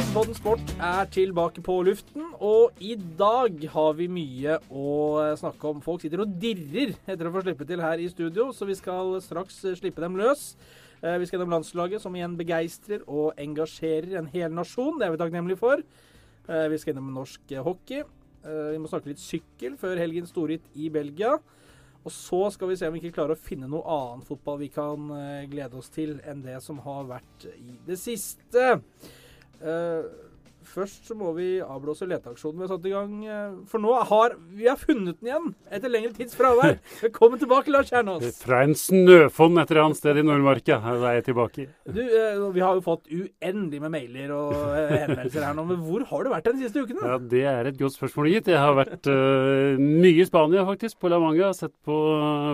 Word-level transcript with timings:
Aftenpodden 0.00 0.36
Sport 0.38 0.70
er 0.80 1.08
tilbake 1.12 1.60
på 1.60 1.74
luften, 1.84 2.30
og 2.40 2.78
i 2.80 2.94
dag 3.18 3.58
har 3.74 3.90
vi 3.98 4.06
mye 4.08 4.54
å 4.72 4.94
snakke 5.36 5.68
om. 5.68 5.82
Folk 5.84 6.00
sitter 6.00 6.22
og 6.24 6.38
dirrer 6.40 6.94
etter 7.04 7.28
å 7.28 7.32
få 7.34 7.42
slippe 7.44 7.66
til 7.68 7.82
her 7.84 8.00
i 8.00 8.06
studio, 8.08 8.46
så 8.56 8.64
vi 8.64 8.78
skal 8.78 9.18
straks 9.20 9.58
slippe 9.76 10.00
dem 10.00 10.16
løs. 10.16 10.54
Eh, 11.02 11.18
Vi 11.20 11.28
skal 11.28 11.36
gjennom 11.38 11.52
landslaget, 11.52 12.00
som 12.00 12.16
igjen 12.16 12.38
begeistrer 12.40 13.04
og 13.06 13.36
engasjerer 13.36 14.16
en 14.16 14.32
hel 14.32 14.48
nasjon. 14.56 14.96
Det 14.96 15.04
er 15.06 15.12
vi 15.12 15.20
takknemlige 15.20 15.60
for. 15.60 15.84
Eh, 16.48 16.68
Vi 16.72 16.78
skal 16.78 16.94
gjennom 16.94 17.12
norsk 17.20 17.56
hockey. 17.60 18.00
Eh, 18.00 18.72
Vi 18.72 18.78
må 18.80 18.88
snakke 18.88 19.12
litt 19.12 19.20
sykkel 19.20 19.76
før 19.76 20.00
helgens 20.00 20.32
storritt 20.32 20.64
i 20.76 20.88
Belgia. 20.88 21.36
Og 22.06 22.10
så 22.10 22.50
skal 22.50 22.68
vi 22.68 22.76
se 22.76 22.88
om 22.88 22.94
vi 22.94 23.00
ikke 23.04 23.20
klarer 23.20 23.36
å 23.36 23.44
finne 23.44 23.68
noe 23.68 23.84
annen 23.84 24.24
fotball 24.24 24.60
vi 24.64 24.68
kan 24.68 24.96
glede 25.50 25.76
oss 25.76 25.90
til 25.90 26.22
enn 26.24 26.40
det 26.40 26.62
som 26.62 26.78
har 26.78 27.04
vært 27.04 27.44
i 27.52 27.76
det 27.84 27.98
siste. 27.98 28.80
Eh, 29.60 30.02
først 30.70 31.08
så 31.08 31.16
må 31.18 31.32
vi 31.34 31.56
avblåse 31.64 32.06
leteaksjonen 32.06 32.60
vi 32.60 32.62
har 32.62 32.68
satt 32.70 32.84
i 32.86 32.92
gang. 32.92 33.14
eh, 33.26 33.54
For 33.66 33.82
nå 33.82 33.90
har 34.06 34.36
vi 34.54 34.68
har 34.68 34.76
funnet 34.78 35.16
den 35.18 35.28
igjen, 35.30 35.48
etter 35.72 35.90
lengre 35.90 36.12
tids 36.14 36.36
fravær. 36.38 36.76
Velkommen 37.02 37.40
tilbake, 37.42 37.72
Lars 37.74 37.90
Kjernås. 37.90 38.38
Fra 38.44 38.60
en 38.64 38.76
snøfonn 38.78 39.58
et 39.60 39.72
eller 39.72 39.82
annet 39.88 39.98
sted 39.98 40.20
i 40.20 40.24
Nordmarka. 40.24 40.78
Er 40.78 41.18
jeg 41.18 41.26
tilbake. 41.32 41.66
Du, 41.90 42.00
eh, 42.04 42.38
vi 42.54 42.62
har 42.64 42.78
jo 42.78 42.84
fått 42.86 43.10
uendelig 43.10 43.80
med 43.82 43.94
mailer 43.96 44.32
og 44.36 44.54
henvendelser 44.54 45.48
her 45.48 45.58
nå, 45.58 45.66
men 45.72 45.82
hvor 45.88 46.06
har 46.12 46.24
du 46.28 46.32
vært 46.36 46.48
de 46.52 46.62
siste 46.62 46.84
ukene? 46.86 47.02
Ja, 47.04 47.18
Det 47.34 47.44
er 47.50 47.72
et 47.72 47.80
godt 47.80 47.98
spørsmål, 47.98 48.30
gitt. 48.36 48.52
Jeg 48.54 48.62
har 48.62 48.76
vært 48.78 49.10
uh, 49.10 49.76
mye 49.80 50.22
i 50.22 50.28
Spania, 50.28 50.64
faktisk, 50.68 51.00
på 51.02 51.10
La 51.10 51.18
Manga. 51.20 51.50
Sett 51.56 51.74
på 51.84 51.98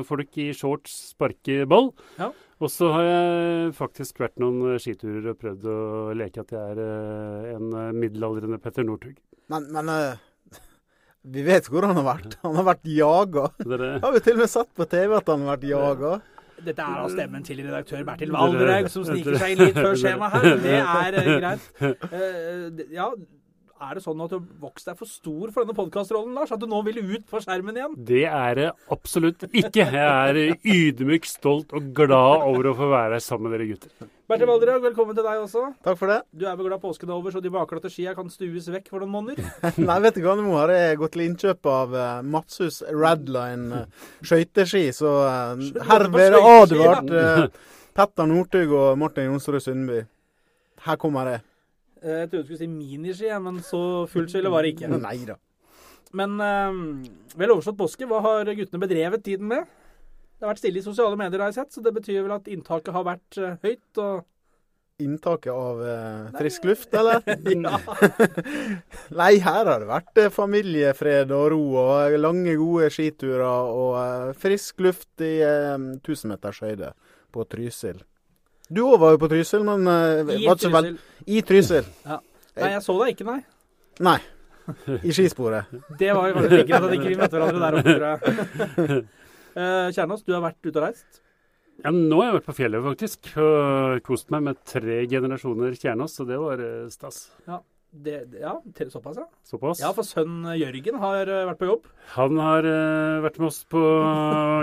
folk 0.08 0.40
i 0.40 0.50
shorts 0.56 0.96
sparke 1.12 1.66
ball. 1.68 1.92
Ja. 2.18 2.32
Og 2.56 2.70
så 2.72 2.88
har 2.88 3.02
jeg 3.04 3.72
faktisk 3.76 4.22
vært 4.22 4.38
noen 4.40 4.78
skiturer 4.80 5.32
og 5.34 5.40
prøvd 5.42 5.66
å 5.68 5.80
leke 6.16 6.40
at 6.40 6.54
jeg 6.54 6.76
er 6.76 6.78
øh, 6.80 7.50
en 7.52 7.66
øh, 7.68 7.90
middelaldrende 7.92 8.58
Petter 8.62 8.86
Northug. 8.86 9.18
Men, 9.52 9.66
men 9.74 9.90
uh, 9.92 10.62
vi 11.34 11.44
vet 11.44 11.68
hvor 11.68 11.84
han 11.84 11.98
har 12.00 12.06
vært. 12.06 12.38
Han 12.46 12.56
har 12.56 12.66
vært 12.70 12.88
jaga. 12.88 13.50
Dere 13.60 13.90
Har 14.00 14.16
vi 14.16 14.24
til 14.24 14.38
og 14.38 14.46
med 14.46 14.54
sett 14.54 14.72
på 14.72 14.88
TV 14.88 15.18
at 15.18 15.28
han 15.28 15.44
har 15.44 15.52
vært 15.52 15.68
jaga. 15.68 16.14
Dette 16.56 16.80
er 16.80 16.96
da 16.96 17.08
stemmen 17.12 17.42
til 17.44 17.60
redaktør 17.60 18.06
Bertil 18.08 18.32
Valderhaug 18.32 18.88
som 18.88 19.04
sniker 19.04 19.36
seg 19.36 19.52
inn 19.52 19.60
litt 19.60 19.76
før 19.76 19.98
skjemaet 20.00 20.36
her. 20.38 20.46
Det 20.62 20.78
er 20.80 21.18
eh, 21.20 21.32
greit. 21.36 21.66
Uh, 22.08 22.86
ja, 22.96 23.10
er 23.76 23.98
det 23.98 24.02
sånn 24.04 24.20
at 24.24 24.32
du 24.32 24.38
har 24.38 24.44
vokst 24.62 24.88
deg 24.88 24.96
for 24.96 25.10
stor 25.10 25.52
for 25.52 25.64
denne 25.64 25.76
podkastrollen, 25.76 26.34
Lars? 26.36 26.52
At 26.54 26.62
du 26.62 26.66
nå 26.70 26.78
vil 26.86 27.02
ut 27.02 27.24
på 27.28 27.40
skjermen 27.44 27.76
igjen? 27.76 27.94
Det 28.08 28.24
er 28.24 28.58
det 28.58 28.68
absolutt 28.92 29.44
ikke. 29.50 29.84
Jeg 29.92 29.94
er 29.94 30.38
ydmyk, 30.56 31.26
stolt 31.28 31.74
og 31.76 31.90
glad 31.96 32.46
over 32.48 32.70
å 32.70 32.76
få 32.78 32.88
være 32.92 33.18
her 33.18 33.24
sammen 33.24 33.50
med 33.50 33.58
dere 33.58 33.68
gutter. 33.74 34.12
Bertil 34.26 34.48
Valderhaug, 34.50 34.82
velkommen 34.82 35.14
til 35.14 35.26
deg 35.26 35.42
også. 35.44 35.64
Takk 35.86 35.98
for 36.00 36.10
det. 36.10 36.18
Du 36.34 36.46
er 36.48 36.56
vel 36.58 36.70
glad 36.70 36.82
påsken 36.82 37.12
er 37.12 37.14
over, 37.18 37.34
så 37.34 37.42
de 37.44 37.52
baklate 37.54 37.90
skia 37.92 38.14
kan 38.16 38.30
stues 38.32 38.66
vekk 38.74 38.88
for 38.90 39.04
noen 39.04 39.12
måneder? 39.12 39.50
Nei, 39.88 39.98
vet 40.02 40.18
du 40.18 40.24
hva, 40.24 40.34
nå 40.40 40.56
har 40.56 40.72
jeg 40.74 41.00
gått 41.02 41.14
til 41.14 41.26
innkjøp 41.28 41.70
av 41.70 41.94
uh, 41.94 42.06
Madshus 42.26 42.80
Radline 42.90 43.84
uh, 43.84 44.06
skøyteski, 44.26 44.88
så 44.96 45.12
uh, 45.28 45.66
herved 45.92 46.24
er 46.24 46.34
det 46.34 46.42
advart 46.54 47.12
uh, 47.12 47.74
Petter 47.96 48.32
Northug 48.32 48.74
og 48.76 48.96
Martin 49.00 49.30
Jonsrud 49.30 49.62
Sundby. 49.62 50.02
Her 50.86 50.98
kommer 51.00 51.36
jeg. 51.36 51.44
Eh, 52.06 52.20
Jeg 52.22 52.30
trodde 52.30 52.44
du 52.44 52.52
skulle 52.52 52.62
si 52.62 52.70
miniski, 52.70 53.32
men 53.42 53.58
så 53.66 53.80
fullt 54.10 54.30
skille 54.32 54.52
var 54.52 54.62
det 54.64 54.76
ikke. 54.76 54.92
Nei 55.08 55.18
da. 55.28 55.36
Men 56.16 56.38
eh, 56.40 56.78
vel 57.36 57.56
overstått 57.56 57.80
påske. 57.80 58.06
Hva 58.08 58.22
har 58.24 58.54
guttene 58.54 58.82
bedrevet 58.84 59.26
tiden 59.26 59.50
med? 59.50 59.66
Det 60.36 60.44
har 60.44 60.52
vært 60.52 60.60
stille 60.62 60.80
i 60.82 60.84
sosiale 60.84 61.16
medier, 61.18 61.40
har 61.40 61.48
jeg 61.52 61.62
sett, 61.62 61.74
så 61.74 61.82
det 61.84 61.94
betyr 61.96 62.22
vel 62.26 62.34
at 62.36 62.48
inntaket 62.52 62.92
har 62.94 63.04
vært 63.08 63.38
eh, 63.40 63.54
høyt. 63.64 64.00
og 64.04 64.24
Inntaket 65.02 65.52
av 65.52 65.80
eh, 65.84 66.28
frisk 66.38 66.64
luft, 66.70 66.94
eller? 66.96 67.20
Nei, 69.20 69.32
her 69.44 69.68
har 69.68 69.82
det 69.82 69.88
vært 69.90 70.20
eh, 70.22 70.30
familiefred 70.32 71.32
og 71.36 71.50
ro 71.52 71.60
og 71.82 72.16
lange, 72.20 72.54
gode 72.60 72.88
skiturer 72.94 73.44
og 73.44 73.96
eh, 74.00 74.30
frisk 74.40 74.80
luft 74.86 75.24
i 75.24 75.34
1000 75.44 76.32
meters 76.32 76.62
høyde 76.64 76.92
på 77.32 77.44
Trysil. 77.52 78.00
Du 78.68 78.82
òg 78.86 78.96
var 79.02 79.14
jo 79.14 79.20
på 79.22 79.28
Trysil, 79.30 79.66
men 79.66 79.86
uh, 79.86 80.32
I 80.34 80.46
Trysil. 80.48 80.72
vel 80.74 80.88
I 81.26 81.42
Trysil. 81.46 81.92
Nei, 82.06 82.70
jeg 82.72 82.82
så 82.82 82.96
deg 83.02 83.12
ikke, 83.14 83.28
nei. 83.28 83.38
Nei. 84.06 84.18
I 85.06 85.14
skisporet. 85.14 85.70
Det 86.00 86.10
var 86.16 86.32
jo 86.32 86.40
veldig 86.40 86.50
sikkert 86.50 86.72
greit 86.72 86.88
at 86.88 86.96
ikke 86.96 87.12
vi 87.12 87.20
møtte 87.20 87.38
hverandre 87.38 87.62
der 87.62 87.78
oppe, 87.78 87.94
tror 87.94 88.08
jeg. 88.08 88.98
uh, 89.60 89.86
Kjernås, 89.94 90.26
du 90.26 90.34
har 90.34 90.42
vært 90.48 90.66
ute 90.66 90.74
og 90.74 90.84
reist. 90.88 91.22
Ja, 91.84 91.92
nå 91.92 92.18
har 92.18 92.30
jeg 92.30 92.36
vært 92.38 92.48
på 92.48 92.56
fjellet, 92.56 92.84
faktisk. 92.86 93.30
Og 93.42 94.02
kost 94.06 94.32
meg 94.34 94.46
med 94.48 94.60
tre 94.66 95.02
generasjoner 95.12 95.76
Kjernås, 95.76 96.16
så 96.18 96.26
det 96.28 96.38
var 96.40 96.62
øh, 96.64 96.86
stas. 96.92 97.26
Det, 97.44 97.60
det- 97.92 98.40
ja, 98.40 98.54
til- 98.74 98.90
såpass, 98.90 99.16
ja. 99.16 99.26
Såpass. 99.44 99.80
Ja, 99.80 99.92
for 99.92 100.02
sønnen 100.02 100.56
Jørgen 100.58 100.98
har 100.98 101.26
eh, 101.26 101.46
vært 101.48 101.58
på 101.58 101.66
jobb. 101.70 101.86
Han 102.16 102.36
har 102.38 102.64
uh, 102.64 103.22
vært 103.24 103.38
med 103.38 103.46
oss 103.48 103.64
på 103.64 103.82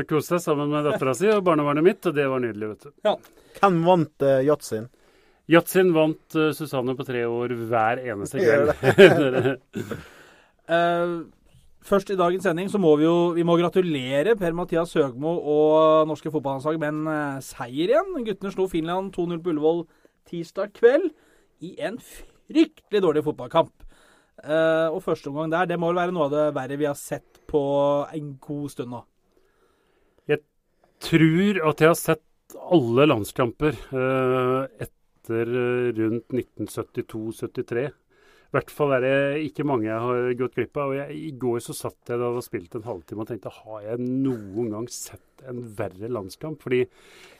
Kose 0.09 0.35
seg 0.37 0.41
sammen 0.41 0.69
med 0.69 0.85
dattera 0.85 1.15
si 1.15 1.27
og 1.31 1.43
barnevernet 1.43 1.83
mitt, 1.83 2.05
og 2.05 2.13
det 2.15 2.27
var 2.29 2.39
nydelig, 2.43 2.69
vet 2.75 2.89
du. 2.89 3.15
Hvem 3.59 3.83
vant 3.85 4.21
uh, 4.27 4.41
yachtsin? 4.45 4.89
Yatzin 5.49 5.93
vant 5.93 6.35
uh, 6.39 6.51
Susanne 6.55 6.95
på 6.95 7.05
tre 7.05 7.25
år 7.27 7.51
hver 7.67 8.03
eneste 8.05 8.39
kveld. 8.39 9.59
Eh, 10.63 11.13
først 11.83 12.07
i 12.13 12.15
dagens 12.15 12.45
sending 12.47 12.69
så 12.71 12.79
må 12.79 12.93
vi 12.95 13.03
jo 13.03 13.33
vi 13.35 13.43
må 13.43 13.57
gratulere 13.59 14.31
Per-Mathias 14.39 14.93
Høgmo 14.95 15.33
og 15.43 16.07
norske 16.07 16.31
fotballandslag 16.31 16.77
med 16.79 16.93
en 16.93 17.09
eh, 17.11 17.41
seier 17.43 17.91
igjen. 17.91 18.13
Guttene 18.23 18.53
slo 18.53 18.69
Finland 18.71 19.11
2-0 19.11 19.41
på 19.43 19.51
Ullevål 19.51 19.83
tirsdag 20.29 20.71
kveld 20.77 21.09
i 21.67 21.73
en 21.83 21.99
fryktelig 22.49 23.01
dårlig 23.03 23.23
fotballkamp. 23.25 23.73
Uh, 24.43 24.89
og 24.91 25.03
første 25.05 25.29
omgang 25.29 25.51
der, 25.53 25.67
det 25.69 25.77
må 25.79 25.91
vel 25.91 26.01
være 26.01 26.15
noe 26.15 26.27
av 26.27 26.33
det 26.33 26.45
verre 26.57 26.77
vi 26.79 26.87
har 26.89 26.97
sett 26.99 27.39
på 27.47 27.63
en 28.11 28.33
god 28.43 28.73
stund 28.73 28.91
nå. 28.91 29.03
Jeg 30.27 30.41
tror 31.05 31.61
at 31.69 31.83
jeg 31.83 31.91
har 31.93 31.99
sett 31.99 32.57
alle 32.73 33.05
landskamper 33.07 33.77
uh, 33.93 34.65
etter 34.83 35.47
eh, 35.47 35.91
rundt 35.95 36.33
1972-73. 36.35 37.85
I 38.53 38.59
hvert 38.59 38.69
fall 38.69 38.91
er 38.93 39.01
det 39.01 39.45
ikke 39.47 39.63
mange 39.65 39.87
jeg 39.87 39.97
har 39.97 40.27
gått 40.37 40.57
glipp 40.59 40.77
av. 40.77 40.91
Og 40.91 40.97
jeg, 40.99 41.15
I 41.17 41.31
går 41.41 41.61
så 41.65 41.73
satt 41.73 42.11
jeg 42.11 42.21
da 42.21 42.27
og 42.29 42.43
spilte 42.45 42.77
en 42.77 42.85
halvtime 42.85 43.23
og 43.23 43.31
tenkte 43.31 43.49
har 43.55 43.79
jeg 43.81 44.03
noen 44.05 44.67
gang 44.69 44.85
sett 44.93 45.41
en 45.49 45.63
verre 45.73 46.11
landskamp? 46.13 46.61
Fordi 46.61 46.83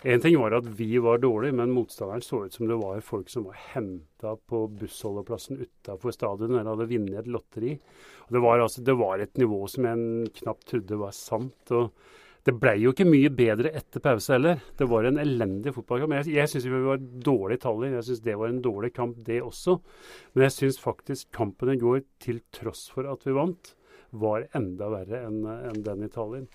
en 0.10 0.24
ting 0.24 0.40
var 0.42 0.58
at 0.58 0.72
vi 0.80 0.90
var 0.98 1.22
dårlige, 1.22 1.54
men 1.60 1.76
motstanderen 1.76 2.26
så 2.26 2.42
ut 2.48 2.58
som 2.58 2.66
det 2.66 2.80
var 2.82 3.06
folk 3.06 3.30
som 3.30 3.46
var 3.46 3.62
henta 3.76 4.34
på 4.50 4.64
bussholdeplassen 4.82 5.62
utafor 5.62 6.18
stadion 6.18 6.56
eller 6.56 6.72
hadde 6.72 6.90
vunnet 6.96 7.22
et 7.22 7.30
lotteri. 7.30 7.78
Og 8.26 8.34
det, 8.34 8.44
var 8.48 8.66
altså, 8.66 8.82
det 8.82 8.98
var 8.98 9.22
et 9.22 9.38
nivå 9.38 9.62
som 9.70 9.86
jeg 9.92 10.34
knapt 10.42 10.66
trodde 10.74 11.02
var 11.06 11.14
sant. 11.14 11.78
og 11.78 11.94
det 12.44 12.54
ble 12.60 12.74
jo 12.82 12.92
ikke 12.92 13.08
mye 13.08 13.30
bedre 13.32 13.72
etter 13.72 14.04
pause 14.04 14.34
heller. 14.36 14.60
Det 14.76 14.88
var 14.92 15.08
en 15.08 15.20
elendig 15.22 15.72
fotballkamp. 15.78 16.16
Jeg, 16.18 16.34
jeg 16.36 16.52
syns 16.52 16.66
vi 16.68 16.82
var 16.84 17.00
dårlige 17.00 17.62
i 17.62 17.64
Tallinn. 17.64 17.96
Jeg 17.96 18.08
syns 18.10 18.24
det 18.26 18.36
var 18.40 18.52
en 18.52 18.60
dårlig 18.66 18.92
kamp, 18.98 19.22
det 19.24 19.40
også. 19.46 19.78
Men 20.34 20.46
jeg 20.50 20.56
syns 20.58 20.82
faktisk 20.84 21.30
kampen 21.36 21.72
i 21.72 21.80
går, 21.80 22.04
til 22.24 22.42
tross 22.56 22.90
for 22.92 23.08
at 23.08 23.24
vi 23.24 23.36
vant, 23.38 23.72
var 24.12 24.50
enda 24.60 24.92
verre 24.92 25.24
enn 25.26 25.40
en 25.48 25.80
den 25.86 26.04
i 26.06 26.12
Tallinn. 26.12 26.50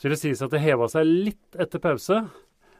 Så 0.00 0.12
det 0.12 0.20
sies 0.20 0.44
at 0.44 0.52
det 0.52 0.62
heva 0.64 0.88
seg 0.92 1.08
litt 1.08 1.56
etter 1.60 1.80
pause. 1.82 2.20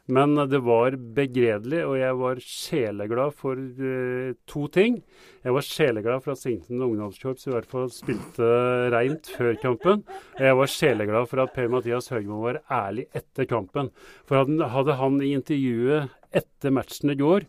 Men 0.08 0.34
det 0.50 0.62
var 0.64 0.96
begredelig, 0.96 1.82
og 1.86 1.96
jeg 2.00 2.16
var 2.18 2.40
sjeleglad 2.42 3.34
for 3.36 3.58
uh, 3.60 4.32
to 4.48 4.66
ting. 4.72 5.00
Jeg 5.44 5.54
var 5.56 5.66
sjeleglad 5.66 6.24
for 6.24 6.34
at 6.34 6.40
Sington 6.40 6.82
ungdomskorps 6.86 7.46
i 7.46 7.54
hvert 7.54 7.68
fall 7.70 7.90
spilte 7.94 8.48
reint 8.94 9.30
før 9.36 9.54
kampen. 9.62 10.04
Og 10.38 10.44
jeg 10.48 10.58
var 10.58 10.72
sjeleglad 10.74 11.30
for 11.30 11.44
at 11.44 11.54
Per-Mathias 11.56 12.10
Høgmo 12.12 12.40
var 12.46 12.62
ærlig 12.70 13.06
etter 13.16 13.48
kampen. 13.50 13.92
For 14.28 14.40
hadde, 14.40 14.98
han 15.00 15.20
i 15.22 15.34
intervjuet 15.38 16.10
etter 16.36 16.74
matchen 16.74 17.12
i 17.12 17.18
går 17.18 17.46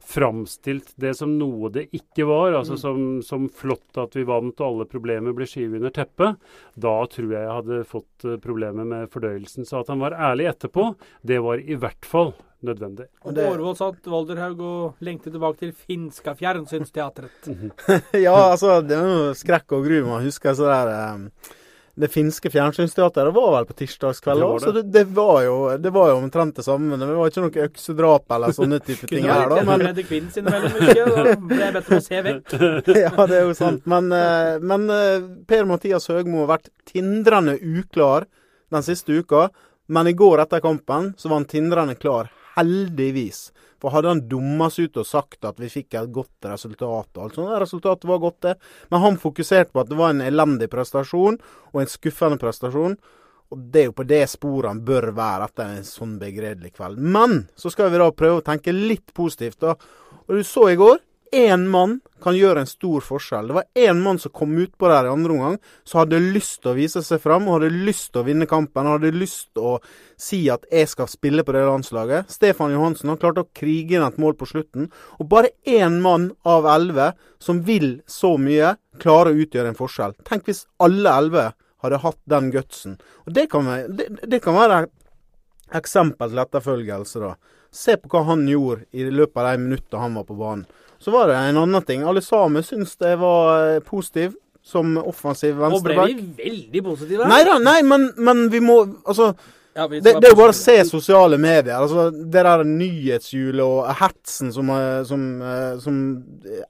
framstilt 0.00 0.92
det 1.00 1.12
som 1.18 1.32
noe 1.38 1.70
det 1.72 1.86
ikke 1.96 2.26
var, 2.28 2.54
altså 2.58 2.76
som, 2.80 3.20
som 3.22 3.48
flott 3.52 3.98
at 4.00 4.16
vi 4.16 4.24
vant 4.28 4.58
og 4.60 4.66
alle 4.66 4.86
problemer 4.90 5.34
ble 5.36 5.46
skyvet 5.48 5.78
under 5.80 5.92
teppet, 5.94 6.38
da 6.80 6.94
tror 7.12 7.32
jeg 7.34 7.44
jeg 7.44 7.54
hadde 7.56 7.80
fått 7.88 8.26
eh, 8.26 8.38
problemer 8.42 8.88
med 8.88 9.10
fordøyelsen. 9.12 9.66
Så 9.68 9.80
at 9.82 9.92
han 9.92 10.02
var 10.02 10.16
ærlig 10.16 10.48
etterpå, 10.50 10.90
det 11.26 11.40
var 11.44 11.60
i 11.62 11.76
hvert 11.78 12.08
fall 12.08 12.32
nødvendig. 12.66 13.06
Og 13.24 13.34
Det- 13.36 13.46
Årvoll 13.48 13.76
satt 13.78 14.04
Valderhaug 14.12 14.60
og 14.60 15.04
lengtet 15.06 15.32
tilbake 15.32 15.62
til 15.62 15.72
finska 15.72 16.34
fjernsynsteatret. 16.36 17.48
ja, 18.26 18.34
altså, 18.50 18.80
det 18.84 18.98
er 18.98 19.06
jo 19.08 19.30
skrekk 19.38 19.72
og 19.78 19.86
gru. 19.86 20.00
Man 20.10 20.24
husker 20.26 20.56
så 20.58 20.68
der 20.68 20.92
eh, 20.96 21.56
Det 21.94 22.08
finske 22.08 22.50
fjernsynsteateret 22.50 23.34
var 23.34 23.50
vel 23.56 23.66
på 23.66 23.74
tirsdagskveld 23.80 24.44
òg, 24.46 24.56
så 24.62 24.72
det, 24.72 24.84
det, 24.94 25.02
var 25.16 25.40
jo, 25.44 25.54
det 25.78 25.90
var 25.94 26.12
jo 26.12 26.18
omtrent 26.20 26.56
det 26.56 26.64
samme. 26.64 26.92
Men 26.92 27.02
det 27.02 27.16
var 27.18 27.32
ikke 27.32 27.44
noe 27.44 27.64
øksedrap 27.66 28.36
eller 28.36 28.54
sånne 28.56 28.78
type 28.88 29.08
ting 29.10 29.26
her, 29.28 29.46
da. 29.50 29.62
Men, 29.66 29.84
Fredrik 29.84 30.10
Quinn 30.10 30.28
innimellom, 30.30 30.76
husker 30.76 31.00
jeg. 31.00 31.14
Da 31.16 31.36
ble 31.50 31.60
jeg 31.62 31.76
bedt 31.76 31.90
om 31.90 31.98
å 31.98 32.04
se 32.06 32.22
vekk. 32.26 32.54
ja, 33.04 33.14
det 33.32 33.40
er 33.40 33.48
jo 33.48 33.56
sant. 33.58 33.88
Men, 33.90 34.12
eh, 34.16 34.52
men 34.72 34.86
eh, 34.94 35.26
Per-Mathias 35.50 36.06
Høgmo 36.12 36.44
har 36.44 36.52
vært 36.54 36.70
tindrende 36.88 37.58
uklar 37.58 38.28
den 38.70 38.86
siste 38.86 39.18
uka. 39.18 39.48
Men 39.90 40.06
i 40.06 40.14
går 40.14 40.44
etter 40.44 40.62
kampen 40.62 41.12
så 41.18 41.28
var 41.28 41.40
han 41.40 41.50
tindrende 41.50 41.98
klar, 41.98 42.30
heldigvis. 42.54 43.48
For 43.80 43.94
hadde 43.94 44.12
han 44.12 44.24
dumma 44.28 44.68
seg 44.72 44.90
ut 44.90 45.00
og 45.02 45.08
sagt 45.08 45.46
at 45.48 45.60
vi 45.60 45.70
fikk 45.72 45.96
et 45.96 46.12
godt 46.12 46.50
resultat 46.50 47.16
og 47.16 47.22
alt 47.24 47.38
sånt, 47.38 47.54
resultatet 47.62 48.08
var 48.10 48.20
godt, 48.22 48.40
det. 48.44 48.54
Men 48.92 49.04
han 49.06 49.20
fokuserte 49.20 49.72
på 49.72 49.82
at 49.82 49.90
det 49.90 49.98
var 50.00 50.12
en 50.14 50.24
elendig 50.24 50.68
prestasjon 50.72 51.40
og 51.72 51.80
en 51.80 51.90
skuffende 51.90 52.40
prestasjon. 52.40 52.98
Og 53.50 53.62
det 53.72 53.80
er 53.80 53.88
jo 53.88 53.96
på 53.98 54.06
det 54.06 54.22
sporet 54.30 54.70
han 54.70 54.82
bør 54.86 55.08
være 55.16 55.48
etter 55.48 55.72
en 55.78 55.86
sånn 55.86 56.18
begredelig 56.20 56.76
kveld. 56.76 57.00
Men 57.02 57.48
så 57.58 57.72
skal 57.72 57.90
vi 57.90 57.98
da 57.98 58.10
prøve 58.14 58.38
å 58.38 58.46
tenke 58.46 58.74
litt 58.74 59.10
positivt, 59.16 59.58
da. 59.64 59.74
Og 60.28 60.38
du 60.38 60.44
så 60.46 60.68
i 60.70 60.78
går 60.78 61.00
én 61.32 61.66
mann 61.70 62.00
kan 62.22 62.36
gjøre 62.36 62.62
en 62.62 62.68
stor 62.68 63.04
forskjell. 63.04 63.48
Det 63.48 63.56
var 63.56 63.68
én 63.78 64.00
mann 64.02 64.18
som 64.20 64.32
kom 64.34 64.52
utpå 64.58 64.88
der 64.90 65.08
i 65.08 65.12
andre 65.12 65.32
omgang, 65.32 65.56
som 65.84 66.02
hadde 66.02 66.20
lyst 66.20 66.60
til 66.60 66.72
å 66.72 66.76
vise 66.76 67.02
seg 67.06 67.22
fram 67.22 67.48
og 67.48 67.58
hadde 67.58 67.84
lyst 67.86 68.10
til 68.12 68.22
å 68.22 68.26
vinne 68.26 68.48
kampen. 68.50 68.86
og 68.86 68.98
Hadde 68.98 69.14
lyst 69.16 69.48
til 69.54 69.62
å 69.62 69.78
si 70.16 70.48
at 70.50 70.66
'jeg 70.70 70.88
skal 70.88 71.08
spille 71.08 71.44
på 71.44 71.52
det 71.52 71.64
landslaget'. 71.64 72.30
Stefan 72.30 72.72
Johansen 72.72 73.08
han 73.08 73.18
klarte 73.18 73.44
å 73.44 73.48
krige 73.54 73.96
inn 73.96 74.06
et 74.06 74.18
mål 74.18 74.34
på 74.34 74.46
slutten. 74.46 74.90
Og 75.20 75.28
bare 75.28 75.50
én 75.66 76.00
mann 76.00 76.32
av 76.44 76.64
elleve 76.64 77.14
som 77.38 77.62
vil 77.62 78.02
så 78.06 78.36
mye, 78.36 78.76
klarer 78.98 79.32
å 79.32 79.40
utgjøre 79.46 79.68
en 79.68 79.74
forskjell. 79.74 80.14
Tenk 80.24 80.44
hvis 80.44 80.66
alle 80.78 81.08
elleve 81.08 81.54
hadde 81.82 81.98
hatt 81.98 82.18
den 82.26 82.50
gutsen. 82.50 82.98
Og 83.26 83.32
det 83.32 83.50
kan, 83.50 83.64
være, 83.64 83.88
det, 83.96 84.28
det 84.28 84.42
kan 84.42 84.54
være 84.54 84.88
eksempel 85.72 86.28
til 86.28 86.38
etterfølgelse, 86.38 87.20
da. 87.20 87.34
Se 87.70 87.96
på 87.96 88.10
hva 88.10 88.24
han 88.26 88.48
gjorde 88.50 88.84
i 88.92 89.06
løpet 89.06 89.38
av 89.38 89.52
de 89.52 89.62
minuttene 89.62 90.02
han 90.02 90.16
var 90.18 90.26
på 90.26 90.34
banen. 90.34 90.66
Så 91.00 91.10
var 91.10 91.30
det 91.30 91.36
en 91.36 91.56
annen 91.56 91.82
ting. 91.88 92.02
Alle 92.04 92.20
samer 92.20 92.64
syns 92.66 92.96
det 93.00 93.14
var 93.20 93.76
eh, 93.76 93.78
positiv 93.80 94.34
som 94.62 94.98
offensiv 95.00 95.56
venstreback. 95.56 95.96
Nå 95.96 96.04
ble 96.04 96.18
vi 96.18 96.50
veldig 96.50 96.82
positive. 96.84 97.28
Nei 97.30 97.40
da, 97.48 97.56
nei, 97.62 97.80
men, 97.86 98.10
men 98.20 98.44
vi 98.52 98.60
må 98.60 98.82
Altså, 99.08 99.30
Ja, 99.72 99.86
det, 99.88 100.02
det 100.02 100.26
er 100.26 100.32
jo 100.34 100.38
bare 100.40 100.52
å 100.52 100.58
se 100.58 100.74
sosiale 100.84 101.38
medier. 101.40 101.78
Altså, 101.78 102.08
Det 102.10 102.42
der 102.44 102.64
nyhetshjulet 102.68 103.62
og 103.64 103.88
hetsen 104.02 104.50
som, 104.52 104.72
eh, 104.74 104.98
som, 105.08 105.22
eh, 105.40 105.78
som 105.80 106.02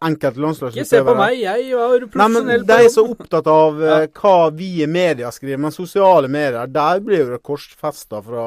enkelte 0.07 0.53
Ikke 0.71 0.87
se 0.87 1.01
på 1.09 1.17
meg, 1.19 1.41
jeg 1.41 1.73
var 1.75 2.07
profesjonell 2.13 2.69
De 2.69 2.79
er 2.85 2.93
så 2.95 3.07
opptatt 3.09 3.51
av 3.51 3.83
Ja. 3.83 3.99
hva 4.21 4.37
vi 4.55 4.71
i 4.85 4.87
media 4.87 5.33
skriver, 5.35 5.59
men 5.59 5.75
sosiale 5.75 6.29
medier, 6.31 6.71
der 6.71 7.03
blir 7.03 7.25
jo 7.25 7.33
det 7.33 7.43
korsfesta 7.43 8.23
fra 8.23 8.47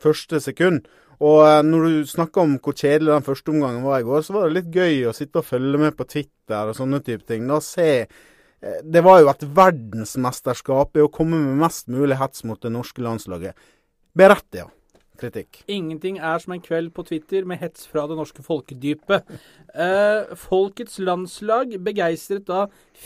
første 0.00 0.40
sekund. 0.40 0.86
Og 1.20 1.38
eh, 1.44 1.60
når 1.66 1.86
du 1.86 2.08
snakker 2.08 2.44
om 2.44 2.56
hvor 2.62 2.76
kjedelig 2.76 3.12
den 3.12 3.26
første 3.26 3.52
omgangen 3.52 3.84
var 3.84 4.00
i 4.00 4.08
går, 4.08 4.24
så 4.24 4.36
var 4.36 4.48
det 4.48 4.58
litt 4.58 4.74
gøy 4.74 5.10
å 5.10 5.16
sitte 5.16 5.42
og 5.42 5.48
følge 5.48 5.82
med 5.82 5.96
på 5.98 6.08
Twitter 6.08 6.72
og 6.72 6.78
sånne 6.78 7.02
type 7.04 7.26
ting. 7.28 7.46
Da 7.50 7.60
se 7.64 7.88
eh, 8.00 8.80
Det 8.84 9.04
var 9.04 9.20
jo 9.20 9.30
et 9.32 9.46
verdensmesterskap 9.60 10.96
i 10.96 11.04
å 11.04 11.12
komme 11.12 11.40
med 11.42 11.60
mest 11.66 11.92
mulig 11.92 12.20
hets 12.20 12.46
mot 12.48 12.60
det 12.62 12.72
norske 12.72 13.04
landslaget. 13.04 13.68
Berettiget 14.16 14.72
kritikk. 15.20 15.60
Ingenting 15.68 16.16
er 16.18 16.38
som 16.40 16.52
en 16.54 16.62
kveld 16.64 16.94
på 16.96 17.02
Twitter 17.08 17.44
med 17.48 17.58
hets 17.60 17.86
fra 17.90 18.02
det 18.08 18.16
norske 18.18 18.42
folkedypet. 18.44 19.20
Eh, 19.74 20.20
Folkets 20.38 20.98
landslag 21.02 21.66
begeistret 21.84 22.44
da 22.48 22.60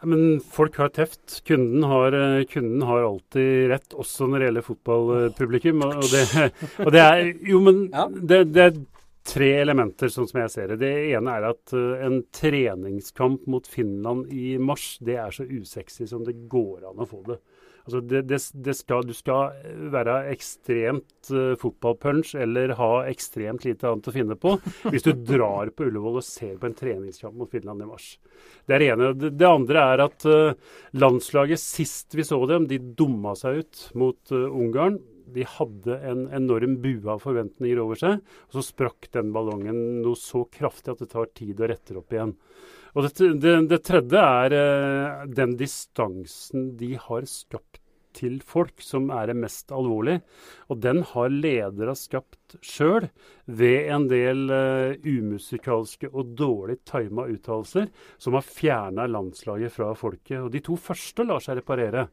Ja, 0.00 0.06
Men 0.10 0.40
folk 0.40 0.76
har 0.76 0.90
teft. 0.92 1.42
Kunden 1.46 1.84
har, 1.88 2.12
eh, 2.12 2.44
kunden 2.50 2.82
har 2.82 3.04
alltid 3.06 3.68
rett, 3.70 3.94
også 3.94 4.26
når 4.28 4.38
det 4.42 4.48
gjelder 4.50 4.66
fotballpublikum. 4.70 5.84
Og 5.86 6.10
det, 6.10 6.52
og 6.84 6.90
det 6.92 7.00
er 7.04 7.32
Jo, 7.46 7.60
men 7.60 7.88
Ja. 7.92 8.08
det, 8.08 8.52
det 8.52 8.66
er 8.66 8.82
tre 9.24 9.52
elementer, 9.62 10.10
sånn 10.12 10.28
som 10.28 10.42
jeg 10.42 10.50
ser 10.52 10.66
det. 10.74 10.80
Det 10.82 10.92
ene 11.16 11.32
er 11.38 11.46
at 11.48 11.72
eh, 11.72 12.04
en 12.04 12.18
treningskamp 12.36 13.46
mot 13.46 13.66
Finland 13.66 14.26
i 14.32 14.58
mars, 14.58 14.98
det 15.00 15.16
er 15.16 15.30
så 15.32 15.46
usexy 15.48 16.06
som 16.10 16.24
det 16.26 16.48
går 16.52 16.84
an 16.90 17.00
å 17.00 17.08
få 17.08 17.22
det. 17.30 17.38
Altså 17.84 18.00
det, 18.00 18.22
det, 18.30 18.38
det 18.64 18.74
skal, 18.78 19.04
du 19.04 19.12
skal 19.12 19.52
være 19.92 20.16
ekstremt 20.32 21.28
uh, 21.34 21.52
fotballpunch 21.60 22.32
eller 22.40 22.72
ha 22.78 22.90
ekstremt 23.10 23.66
lite 23.66 23.90
annet 23.90 24.08
å 24.08 24.14
finne 24.14 24.36
på 24.40 24.54
hvis 24.92 25.04
du 25.04 25.12
drar 25.12 25.68
på 25.68 25.90
Ullevål 25.90 26.20
og 26.22 26.24
ser 26.24 26.56
på 26.60 26.70
en 26.70 26.76
treningskamp 26.78 27.36
mot 27.36 27.52
Finland 27.52 27.84
i 27.84 27.88
mars. 27.90 28.14
Det 28.64 28.76
er 28.76 28.80
det 28.80 28.90
ene. 28.94 29.10
Det, 29.20 29.34
det 29.36 29.50
andre 29.50 29.88
er 29.92 30.04
at 30.06 30.28
uh, 30.28 30.78
landslaget, 30.96 31.60
sist 31.60 32.16
vi 32.16 32.24
så 32.24 32.40
dem, 32.48 32.70
de 32.70 32.80
dumma 32.96 33.34
seg 33.36 33.60
ut 33.60 33.84
mot 34.00 34.32
uh, 34.32 34.46
Ungarn. 34.48 34.96
De 35.34 35.44
hadde 35.48 35.98
en 36.08 36.24
enorm 36.36 36.78
bue 36.80 37.10
av 37.10 37.20
forventninger 37.24 37.80
over 37.82 38.00
seg, 38.00 38.20
og 38.48 38.56
så 38.56 38.64
sprakk 38.64 39.10
den 39.12 39.32
ballongen 39.34 40.00
noe 40.04 40.16
så 40.20 40.44
kraftig 40.52 40.94
at 40.94 41.04
det 41.04 41.10
tar 41.12 41.28
tid 41.36 41.60
å 41.60 41.68
rette 41.68 41.96
opp 42.00 42.16
igjen. 42.16 42.32
Og 42.94 43.08
det, 43.08 43.30
det, 43.42 43.54
det 43.70 43.80
tredje 43.86 44.20
er 44.22 44.54
eh, 44.54 45.24
den 45.34 45.56
distansen 45.58 46.74
de 46.78 46.94
har 47.00 47.26
skapt 47.26 47.80
til 48.14 48.38
folk, 48.46 48.78
som 48.78 49.08
er 49.10 49.28
det 49.30 49.36
mest 49.42 49.72
alvorlige. 49.74 50.22
Og 50.70 50.78
den 50.84 51.02
har 51.10 51.32
ledere 51.32 51.96
skapt 51.98 52.56
sjøl 52.62 53.08
ved 53.46 53.90
en 53.94 54.06
del 54.10 54.44
eh, 54.54 54.98
umusikalske 55.02 56.12
og 56.12 56.36
dårlig 56.38 56.80
tima 56.86 57.26
uttalelser 57.30 57.90
som 58.22 58.38
har 58.38 58.46
fjerna 58.46 59.08
landslaget 59.10 59.74
fra 59.74 59.90
folket. 59.98 60.38
Og 60.44 60.52
de 60.54 60.62
to 60.64 60.78
første 60.78 61.26
lar 61.26 61.42
seg 61.42 61.58
reparere. 61.60 62.06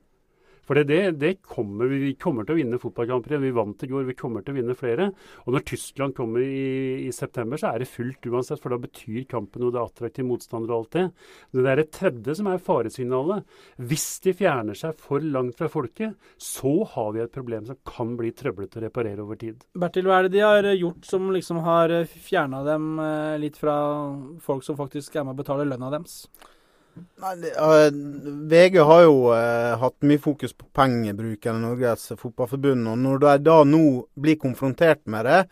For 0.68 0.78
det, 0.78 1.00
det, 1.20 1.34
kommer, 1.42 1.90
vi 1.90 2.14
kommer 2.20 2.46
til 2.46 2.56
å 2.56 2.60
vinne 2.60 2.80
fotballkamper. 2.82 3.40
Vi 3.42 3.54
vant 3.56 3.84
i 3.84 3.90
går, 3.90 4.06
vi 4.08 4.18
kommer 4.18 4.46
til 4.46 4.54
å 4.54 4.60
vinne 4.60 4.76
flere. 4.78 5.10
Og 5.46 5.56
når 5.56 5.66
Tyskland 5.72 6.16
kommer 6.18 6.44
i, 6.46 7.08
i 7.08 7.12
september, 7.16 7.60
så 7.60 7.72
er 7.72 7.82
det 7.82 7.90
fullt 7.92 8.30
uansett, 8.30 8.62
for 8.62 8.74
da 8.74 8.80
betyr 8.82 9.26
kampen 9.32 9.64
noe. 9.64 9.74
Det 9.74 9.82
er 9.82 9.90
attraktiv 9.90 10.28
motstander 10.30 10.72
og 10.72 10.78
alt 10.78 10.98
det. 10.98 11.06
Det 11.58 11.66
er 11.74 11.82
det 11.82 11.88
tredje 11.98 12.38
som 12.38 12.52
er 12.52 12.62
faresignalet. 12.64 13.50
Hvis 13.92 14.08
de 14.26 14.36
fjerner 14.38 14.78
seg 14.78 15.02
for 15.02 15.26
langt 15.26 15.58
fra 15.60 15.70
folket, 15.72 16.16
så 16.38 16.76
har 16.94 17.12
vi 17.18 17.26
et 17.26 17.36
problem 17.36 17.68
som 17.68 17.82
kan 17.88 18.16
bli 18.20 18.32
trøblete 18.38 18.80
å 18.80 18.86
reparere 18.86 19.26
over 19.26 19.42
tid. 19.42 19.66
Bertil, 19.82 20.08
hva 20.08 20.22
er 20.22 20.30
det 20.30 20.36
de 20.38 20.46
har 20.46 20.72
gjort 20.76 21.10
som 21.10 21.30
liksom 21.34 21.62
har 21.66 21.98
fjerna 22.06 22.64
dem 22.68 22.90
eh, 23.02 23.36
litt 23.42 23.60
fra 23.60 23.76
folk 24.44 24.66
som 24.68 24.80
faktisk 24.80 25.18
er 25.18 25.26
med 25.26 25.36
og 25.36 25.44
betaler 25.44 25.68
lønna 25.68 25.92
deres? 25.94 26.22
Nei, 27.22 27.34
eh, 27.50 27.90
VG 28.52 28.80
har 28.84 29.02
jo 29.06 29.18
uh, 29.32 29.78
hatt 29.80 29.98
mye 30.08 30.20
fokus 30.20 30.54
på 30.54 30.66
pengebruken 30.76 31.60
i 31.60 31.66
Norges 31.66 32.12
Fotballforbund. 32.18 32.88
og 32.88 32.98
Når 32.98 33.20
de 33.24 33.36
da 33.46 33.58
nå 33.64 33.84
blir 34.20 34.40
konfrontert 34.42 35.06
med 35.06 35.26
det, 35.30 35.44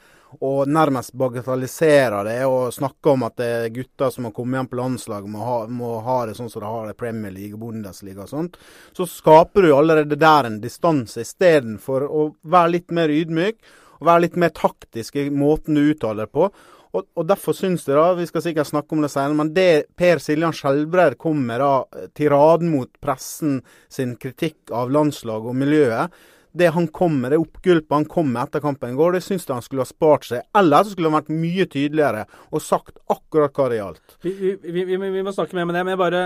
og 0.46 0.70
nærmest 0.70 1.16
bagatelliserer 1.18 2.28
det 2.28 2.38
og 2.46 2.74
snakker 2.74 3.16
om 3.16 3.25
at 3.25 3.38
det 3.40 3.50
er 3.50 3.72
gutter 3.74 4.12
som 4.13 4.28
har 4.28 4.34
kommet 4.36 4.60
hjem 4.60 4.70
på 4.70 4.80
landslaget, 4.80 5.32
må 5.34 5.56
må 5.74 5.96
ha 6.06 6.18
det 6.30 6.36
sånn 6.38 6.52
som 6.54 6.62
de 6.62 6.70
har 6.70 6.86
det 6.86 6.94
i 6.94 7.00
Premier 7.00 7.34
League 7.34 7.58
og 7.58 7.63
Bundesliga 7.63 8.25
og 8.28 8.30
sånt, 8.30 8.60
så 8.94 9.08
skaper 9.10 9.66
du 9.66 9.74
allerede 9.74 10.20
der 10.20 10.50
en 10.50 10.60
distanse 10.62 11.25
istedenfor 11.25 12.06
å 12.06 12.28
være 12.42 12.75
litt 12.78 12.94
mer 12.94 13.10
ydmyk 13.10 13.58
og 14.00 14.06
være 14.08 14.25
litt 14.28 14.38
mer 14.40 14.54
taktisk 14.56 15.18
i 15.18 15.30
måten 15.34 15.75
du 15.75 15.90
uttaler 15.90 16.30
på. 16.30 16.52
Og, 16.96 17.05
og 17.13 17.27
Derfor 17.29 17.53
syns 17.53 17.86
jeg, 17.86 17.98
da, 17.98 18.15
vi 18.17 18.25
skal 18.29 18.43
sikkert 18.46 18.72
snakke 18.72 18.96
om 18.96 19.05
det 19.05 19.12
senere, 19.13 19.38
men 19.38 19.53
det 19.53 19.69
Per 20.00 20.22
Siljan 20.24 20.55
Skjelbreid 20.55 21.19
kom 21.22 21.43
med 21.46 21.62
da, 21.62 22.08
tiraden 22.17 22.72
mot 22.74 22.89
pressen 23.03 23.60
sin 23.91 24.15
kritikk 24.17 24.74
av 24.74 24.89
landslaget 24.93 25.51
og 25.51 25.58
miljøet, 25.60 26.19
det 26.51 26.72
han 26.74 26.88
kom 26.89 27.19
med, 27.22 27.31
det 27.31 27.39
oppgulpet 27.39 27.93
han 27.93 28.08
kom 28.10 28.31
med 28.34 28.48
etter 28.48 28.63
kampen 28.63 28.96
i 28.96 28.98
går, 28.98 29.13
det 29.15 29.22
syns 29.22 29.46
jeg 29.46 29.53
han 29.53 29.65
skulle 29.65 29.86
ha 29.86 29.89
spart 29.89 30.25
seg. 30.25 30.46
Eller 30.58 30.84
så 30.84 30.96
skulle 30.96 31.12
han 31.12 31.19
vært 31.19 31.34
mye 31.34 31.67
tydeligere 31.69 32.24
og 32.50 32.63
sagt 32.65 32.98
akkurat 33.05 33.53
hva 33.53 33.67
det 33.69 33.77
gjaldt. 33.79 34.15
Vi, 34.25 34.34
vi, 34.34 34.55
vi, 34.81 34.98
vi, 34.98 35.24
må 35.25 35.34
snakke 35.36 35.58
mer 35.58 35.69
med 35.69 35.77
det, 35.77 35.84
men 35.86 35.93
jeg 35.93 36.01
bare 36.01 36.24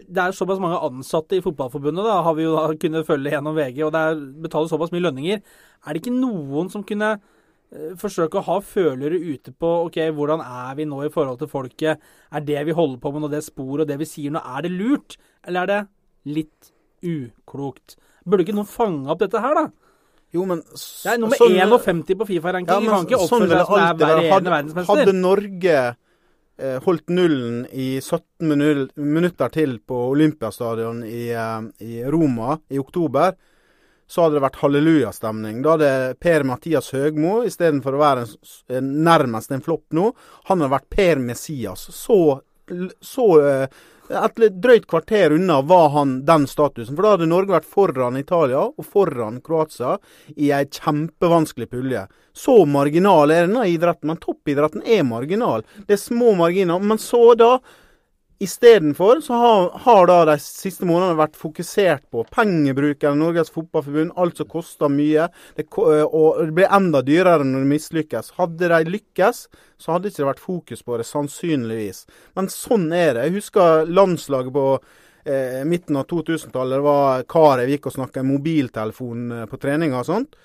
Det 0.00 0.22
er 0.22 0.34
såpass 0.34 0.60
mange 0.62 0.80
ansatte 0.86 1.38
i 1.38 1.42
Fotballforbundet, 1.44 2.02
da, 2.06 2.20
har 2.26 2.34
vi 2.34 2.48
jo 2.48 2.56
da 2.56 2.66
kunnet 2.82 3.06
følge 3.06 3.34
gjennom 3.34 3.58
VG, 3.58 3.82
og 3.86 3.92
det 3.94 4.06
er 4.08 4.24
betaler 4.46 4.70
såpass 4.70 4.94
mye 4.94 5.06
lønninger. 5.06 5.42
Er 5.86 5.94
det 5.94 6.02
ikke 6.02 6.18
noen 6.18 6.70
som 6.72 6.84
kunne 6.86 7.14
eh, 7.14 7.39
forsøke 8.00 8.40
å 8.40 8.44
ha 8.48 8.56
følere 8.66 9.18
ute 9.20 9.52
på 9.54 9.68
ok, 9.86 9.98
hvordan 10.16 10.42
er 10.42 10.74
vi 10.78 10.86
nå 10.90 11.04
i 11.06 11.12
forhold 11.12 11.38
til 11.38 11.50
folket? 11.50 12.00
Er 12.34 12.40
det 12.46 12.64
vi 12.66 12.74
holder 12.74 12.98
på 13.02 13.12
med 13.14 13.22
nå, 13.22 13.30
det 13.30 13.44
sporet 13.46 13.84
og 13.84 13.90
det 13.92 13.98
vi 14.00 14.08
sier 14.10 14.34
nå, 14.34 14.42
er 14.42 14.66
det 14.66 14.72
lurt? 14.74 15.16
Eller 15.46 15.62
er 15.62 15.70
det 15.70 15.80
litt 16.34 16.72
uklokt? 17.06 17.96
Burde 18.26 18.44
ikke 18.44 18.56
noen 18.58 18.68
fange 18.68 19.10
opp 19.10 19.22
dette 19.22 19.40
her, 19.42 19.54
da? 19.54 19.68
Jo, 20.34 20.44
men 20.46 20.60
Det 20.62 21.10
er 21.10 21.18
nummer 21.18 21.36
sånn- 21.36 21.56
51 21.58 22.14
på 22.18 22.26
Fifa-ranking. 22.26 22.70
Ja, 22.70 22.80
men 22.80 22.90
kan 22.90 23.06
ikke 23.06 23.18
sånn 23.26 23.42
oppføre 23.42 23.48
vil 23.48 23.58
det 23.58 23.66
som 23.66 23.74
det 23.98 24.06
er 24.06 24.32
alltid 24.32 24.50
være. 24.50 24.86
Hadde 24.90 25.14
Norge 25.14 25.96
eh, 26.60 26.78
holdt 26.84 27.06
nullen 27.08 27.66
i 27.72 27.98
17 28.00 28.94
minutter 28.96 29.48
til 29.50 29.78
på 29.78 30.10
Olympiastadion 30.12 31.02
i, 31.04 31.30
eh, 31.30 31.62
i 31.80 32.02
Roma 32.04 32.60
i 32.70 32.78
oktober, 32.78 33.34
så 34.10 34.24
hadde 34.24 34.40
det 34.40 34.42
vært 34.42 34.58
hallelujastemning. 34.64 35.60
Da 35.62 35.76
hadde 35.76 35.90
Per-Mathias 36.18 36.90
Høgmo, 36.96 37.44
istedenfor 37.46 37.94
å 37.94 38.00
være 38.00 38.24
en, 38.74 38.88
nærmest 39.06 39.54
en 39.54 39.62
flopp 39.62 39.94
nå, 39.94 40.08
han 40.48 40.64
hadde 40.64 40.72
vært 40.72 40.88
Per 40.90 41.20
Messias. 41.22 41.84
Så, 41.94 42.18
så 42.98 43.26
eh, 43.38 43.80
Et 44.10 44.40
drøyt 44.50 44.88
kvarter 44.90 45.36
unna 45.36 45.60
var 45.62 45.92
han 45.94 46.16
den 46.26 46.48
statusen. 46.50 46.96
For 46.96 47.06
da 47.06 47.12
hadde 47.14 47.28
Norge 47.30 47.54
vært 47.54 47.68
foran 47.70 48.18
Italia 48.18 48.64
og 48.66 48.82
foran 48.82 49.38
Kroatia 49.46 49.92
i 50.34 50.50
ei 50.50 50.66
kjempevanskelig 50.66 51.70
pulje. 51.70 52.02
Så 52.34 52.64
marginal 52.66 53.30
er 53.30 53.46
denne 53.46 53.68
idretten. 53.70 54.10
Men 54.10 54.18
toppidretten 54.18 54.82
er 54.82 55.06
marginal. 55.06 55.62
Det 55.86 55.94
er 55.94 56.02
små 56.02 56.34
marginer. 56.42 56.82
Men 56.82 56.98
så 56.98 57.36
da 57.38 57.52
Istedenfor 58.40 59.20
så 59.20 59.34
har, 59.34 59.66
har 59.84 60.06
da 60.08 60.14
de 60.30 60.34
siste 60.40 60.86
månedene 60.88 61.18
vært 61.18 61.34
fokusert 61.36 62.06
på 62.08 62.22
pengebruken, 62.32 63.18
Norges 63.20 63.52
Fotballforbund, 63.52 64.14
alt 64.16 64.40
som 64.40 64.48
koster 64.48 64.88
mye. 64.88 65.26
Det, 65.58 65.66
og 65.76 66.38
det 66.46 66.54
blir 66.56 66.72
enda 66.72 67.02
dyrere 67.04 67.44
når 67.44 67.66
det 67.66 67.70
mislykkes. 67.74 68.32
Hadde 68.38 68.70
de 68.72 68.94
lykkes, 68.94 69.42
så 69.76 69.92
hadde 69.92 70.08
ikke 70.08 70.30
vært 70.30 70.40
fokus 70.40 70.80
på 70.86 70.96
det, 70.96 71.06
sannsynligvis. 71.10 72.06
Men 72.40 72.48
sånn 72.54 72.88
er 72.96 73.18
det. 73.18 73.26
Jeg 73.28 73.36
husker 73.42 73.92
landslaget 73.92 74.56
på 74.56 74.66
eh, 74.78 75.60
midten 75.68 76.00
av 76.00 76.08
2000-tallet. 76.08 76.78
Det 76.78 76.86
var 76.88 77.28
karet 77.36 77.66
jeg 77.66 77.76
gikk 77.76 77.90
og 77.90 77.96
snakka 77.98 78.24
mobiltelefon 78.24 79.36
eh, 79.36 79.46
på 79.52 79.60
treninga 79.60 80.00
og 80.00 80.08
sånt. 80.08 80.40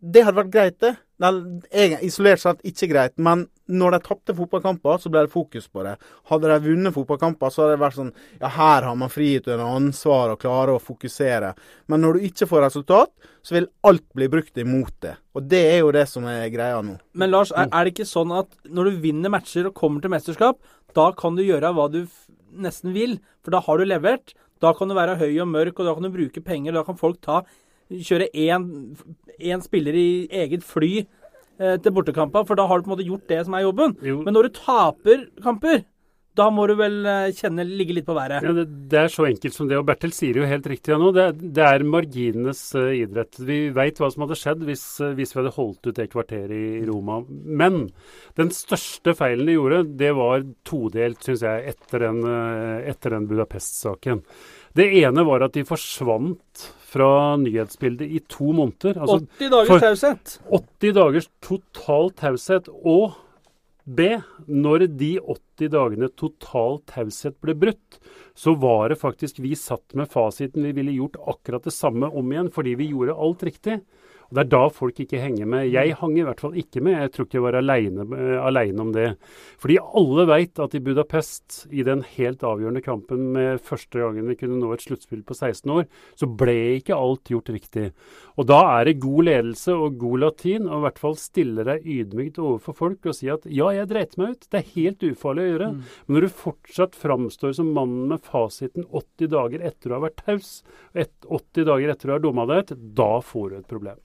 Det 0.00 0.24
hadde 0.24 0.40
vært 0.40 0.56
greit, 0.56 0.80
det. 0.80 0.96
Isolert 1.20 2.40
sett 2.40 2.62
ikke 2.64 2.88
greit, 2.88 3.12
men 3.20 3.44
når 3.70 3.94
de 3.94 3.98
tapte 4.06 4.34
fotballkamper, 4.34 4.98
så 5.02 5.10
ble 5.12 5.26
det 5.26 5.32
fokus 5.32 5.68
på 5.68 5.84
det. 5.84 5.94
Hadde 6.30 6.48
de 6.50 6.56
vunnet 6.64 6.94
fotballkamper, 6.94 7.52
så 7.52 7.62
hadde 7.62 7.76
det 7.76 7.82
vært 7.84 7.98
sånn 7.98 8.12
Ja, 8.40 8.50
her 8.56 8.88
har 8.88 8.96
man 8.98 9.12
frihet 9.12 9.46
under 9.50 9.66
ansvar 9.66 10.32
og 10.32 10.40
klarer 10.42 10.74
å 10.74 10.82
fokusere. 10.82 11.52
Men 11.92 12.04
når 12.04 12.16
du 12.16 12.26
ikke 12.30 12.48
får 12.50 12.66
resultat, 12.66 13.12
så 13.44 13.58
vil 13.58 13.70
alt 13.86 14.06
bli 14.16 14.30
brukt 14.32 14.58
imot 14.58 14.96
det. 15.04 15.14
Og 15.36 15.46
det 15.50 15.62
er 15.74 15.78
jo 15.82 15.94
det 15.94 16.06
som 16.10 16.26
er 16.30 16.48
greia 16.52 16.80
nå. 16.84 16.96
Men 17.12 17.32
Lars, 17.32 17.52
er, 17.52 17.68
er 17.68 17.86
det 17.86 17.94
ikke 17.94 18.08
sånn 18.08 18.34
at 18.40 18.50
når 18.68 18.90
du 18.90 19.00
vinner 19.04 19.32
matcher 19.32 19.68
og 19.68 19.76
kommer 19.76 20.02
til 20.02 20.12
mesterskap, 20.12 20.60
da 20.96 21.10
kan 21.16 21.36
du 21.36 21.44
gjøre 21.44 21.74
hva 21.76 21.90
du 21.92 22.02
nesten 22.50 22.96
vil, 22.96 23.18
for 23.44 23.54
da 23.54 23.62
har 23.66 23.78
du 23.78 23.86
levert. 23.86 24.34
Da 24.60 24.74
kan 24.76 24.90
du 24.90 24.96
være 24.96 25.16
høy 25.20 25.40
og 25.40 25.48
mørk, 25.48 25.78
og 25.78 25.86
da 25.88 25.94
kan 25.96 26.04
du 26.04 26.12
bruke 26.12 26.42
penger. 26.44 26.74
Da 26.76 26.84
kan 26.84 26.98
folk 27.00 27.20
ta 27.24 27.40
kjøre 27.90 28.30
én 28.34 29.64
spiller 29.64 29.96
i 29.96 30.10
eget 30.42 30.66
fly 30.66 30.92
eh, 31.00 31.76
til 31.82 31.94
bortekamper, 31.96 32.46
for 32.46 32.58
da 32.58 32.66
har 32.70 32.78
du 32.78 32.86
på 32.86 32.92
en 32.92 32.96
måte 32.96 33.08
gjort 33.08 33.28
det 33.30 33.44
som 33.46 33.56
er 33.56 33.66
jobben. 33.66 33.96
Jo. 34.06 34.20
Men 34.26 34.36
når 34.36 34.48
du 34.48 34.60
taper 34.60 35.26
kamper, 35.42 35.82
da 36.38 36.46
må 36.54 36.64
du 36.70 36.76
vel 36.78 37.00
eh, 37.08 37.32
kjenne 37.36 37.64
ligge 37.66 37.94
litt 37.96 38.06
på 38.06 38.14
været? 38.14 38.44
Ja, 38.46 38.52
det, 38.54 38.66
det, 38.90 38.98
er 39.02 39.12
så 39.12 39.26
enkelt 39.26 39.56
som 39.56 39.68
det. 39.68 39.78
Og 39.80 39.86
Bertil 39.88 40.12
sier 40.14 40.38
jo 40.38 40.46
helt 40.48 40.68
riktig 40.70 40.94
nå. 40.94 41.10
Det, 41.16 41.26
det, 41.42 41.66
er 41.66 41.84
marginenes 41.86 42.62
uh, 42.78 42.92
idrett. 42.94 43.40
Vi 43.42 43.58
veit 43.74 43.98
hva 44.00 44.10
som 44.12 44.24
hadde 44.24 44.38
skjedd 44.38 44.62
hvis, 44.68 44.84
uh, 45.02 45.10
hvis, 45.18 45.34
vi 45.34 45.40
hadde 45.40 45.54
holdt 45.56 45.90
ut 45.90 45.98
det 45.98 46.06
kvarteret 46.12 46.54
i 46.54 46.84
Roma. 46.88 47.20
Men 47.28 47.82
den 48.38 48.54
største 48.54 49.16
feilen 49.18 49.50
de 49.50 49.58
gjorde, 49.58 49.82
det 50.00 50.12
var 50.16 50.46
todelt, 50.66 51.20
syns 51.26 51.44
jeg, 51.46 51.74
etter 51.74 52.06
den, 52.06 52.22
uh, 52.24 53.10
den 53.10 53.30
Budapest-saken. 53.30 54.22
Det 54.78 54.86
ene 55.02 55.26
var 55.26 55.48
at 55.48 55.58
de 55.58 55.66
forsvant 55.66 56.68
fra 56.90 57.36
nyhetsbildet 57.40 58.10
i 58.10 58.20
to 58.30 58.50
måneder. 58.56 58.98
Altså, 58.98 59.20
80 59.38 59.50
dagers 59.54 59.84
taushet. 59.84 60.36
80 60.50 60.94
dagers 60.96 61.28
total 61.44 62.10
taushet. 62.18 62.70
Og 62.82 63.18
B, 63.84 64.06
når 64.46 64.86
de 64.98 65.14
80 65.22 65.70
dagene 65.74 66.10
total 66.18 66.80
taushet 66.90 67.38
ble 67.42 67.54
brutt, 67.58 68.00
så 68.38 68.54
var 68.58 68.90
det 68.90 69.00
faktisk 69.00 69.40
vi 69.42 69.54
satt 69.58 69.96
med 69.98 70.10
fasiten. 70.10 70.66
Vi 70.66 70.74
ville 70.76 70.94
gjort 70.98 71.18
akkurat 71.30 71.66
det 71.66 71.74
samme 71.74 72.10
om 72.10 72.30
igjen 72.32 72.50
fordi 72.54 72.76
vi 72.78 72.90
gjorde 72.92 73.18
alt 73.18 73.42
riktig. 73.46 73.80
Og 74.30 74.36
Det 74.38 74.42
er 74.44 74.50
da 74.52 74.62
folk 74.70 75.00
ikke 75.02 75.18
henger 75.18 75.48
med. 75.50 75.68
Jeg 75.74 75.96
hang 75.98 76.12
i 76.14 76.22
hvert 76.22 76.40
fall 76.40 76.54
ikke 76.58 76.82
med. 76.86 76.94
Jeg 77.02 77.10
tror 77.14 77.26
ikke 77.26 77.38
jeg 77.40 77.44
var 77.48 77.56
aleine, 77.58 78.04
aleine 78.38 78.84
om 78.84 78.92
det. 78.94 79.08
Fordi 79.58 79.78
alle 79.82 80.26
veit 80.30 80.60
at 80.62 80.74
i 80.78 80.82
Budapest, 80.86 81.64
i 81.74 81.82
den 81.86 82.04
helt 82.14 82.44
avgjørende 82.46 82.82
kampen 82.84 83.32
med 83.34 83.58
første 83.66 83.98
gangen 83.98 84.28
vi 84.30 84.36
kunne 84.38 84.60
nå 84.60 84.70
et 84.74 84.84
sluttspill 84.84 85.24
på 85.26 85.34
16 85.34 85.72
år, 85.74 85.88
så 86.14 86.28
ble 86.30 86.54
ikke 86.76 86.94
alt 86.94 87.32
gjort 87.32 87.50
riktig. 87.50 87.88
Og 88.38 88.46
da 88.46 88.60
er 88.76 88.86
det 88.86 89.00
god 89.02 89.26
ledelse 89.26 89.74
og 89.74 89.98
god 89.98 90.22
latin, 90.22 90.68
og 90.68 90.78
i 90.78 90.84
hvert 90.86 91.00
fall 91.02 91.16
stille 91.18 91.64
deg 91.66 91.88
ydmykt 91.90 92.38
overfor 92.38 92.76
folk 92.78 93.08
og 93.10 93.16
si 93.18 93.30
at 93.34 93.48
ja, 93.50 93.72
jeg 93.74 93.90
dreit 93.90 94.14
meg 94.20 94.36
ut. 94.36 94.46
Det 94.46 94.60
er 94.60 94.74
helt 94.76 95.06
ufarlig 95.10 95.42
å 95.42 95.50
gjøre. 95.50 95.72
Mm. 95.74 95.80
Men 96.06 96.16
når 96.16 96.26
du 96.26 96.36
fortsatt 96.44 96.94
framstår 96.98 97.56
som 97.58 97.72
mannen 97.74 98.06
med 98.14 98.22
fasiten 98.22 98.86
80 98.86 99.32
dager 99.34 99.66
etter 99.72 99.90
å 99.90 99.98
ha 99.98 100.06
vært 100.06 100.22
taus, 100.22 100.52
80 100.94 101.66
dager 101.66 101.96
etter 101.96 102.12
å 102.12 102.14
ha 102.14 102.22
dumma 102.22 102.46
deg 102.46 102.62
ut, 102.62 102.72
da 103.02 103.10
får 103.24 103.50
du 103.50 103.58
et 103.58 103.68
problem. 103.74 103.98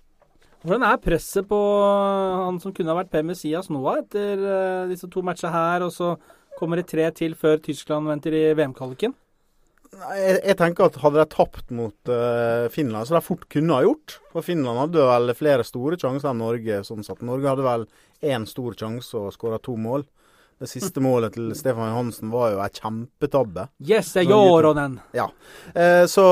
Hvordan 0.65 0.81
er 0.87 0.97
presset 0.97 1.45
på 1.45 1.57
han 2.41 2.57
som 2.61 2.73
kunne 2.73 2.89
ha 2.89 2.97
vært 2.97 3.11
Per 3.13 3.25
Messias 3.27 3.69
nå, 3.69 3.83
etter 3.99 4.39
uh, 4.41 4.87
disse 4.89 5.05
to 5.13 5.21
matchene 5.25 5.53
her, 5.53 5.85
og 5.85 5.93
så 5.93 6.15
kommer 6.57 6.81
det 6.81 6.87
tre 6.89 7.05
til 7.13 7.35
før 7.37 7.59
Tyskland 7.61 8.09
venter 8.09 8.33
i 8.33 8.47
VM-kvaliken? 8.57 9.13
Jeg, 9.95 10.39
jeg, 10.41 10.55
tenker 10.59 10.89
at 10.89 10.97
hadde 11.03 11.21
de 11.21 11.25
tapt 11.31 11.69
mot 11.75 12.09
uh, 12.09 12.65
Finland, 12.73 13.05
så 13.05 13.15
de 13.15 13.21
fort 13.23 13.45
kunne 13.53 13.77
ha 13.77 13.85
gjort. 13.85 14.17
For 14.33 14.45
Finland 14.47 14.81
hadde 14.81 15.05
vel 15.11 15.35
flere 15.37 15.67
store 15.67 15.99
sjanser 16.01 16.31
enn 16.31 16.41
Norge. 16.41 16.81
sånn 16.87 17.05
sett. 17.05 17.21
Norge 17.21 17.51
hadde 17.51 17.67
vel 17.67 17.85
én 18.25 18.49
stor 18.49 18.73
sjanse 18.79 19.21
og 19.21 19.35
skåra 19.37 19.61
to 19.61 19.77
mål. 19.77 20.07
Det 20.55 20.69
siste 20.71 21.01
målet 21.03 21.33
til 21.35 21.49
Stefan 21.57 21.89
Johansen 21.91 22.29
var 22.31 22.53
jo 22.53 22.59
ei 22.63 22.69
kjempetabbe. 22.71 23.67
Yes, 23.83 24.13
jeg 24.15 24.29
gjorde 24.29 24.71
den! 24.77 24.99
Ja. 25.17 25.25
Eh, 25.75 26.05
så 26.07 26.23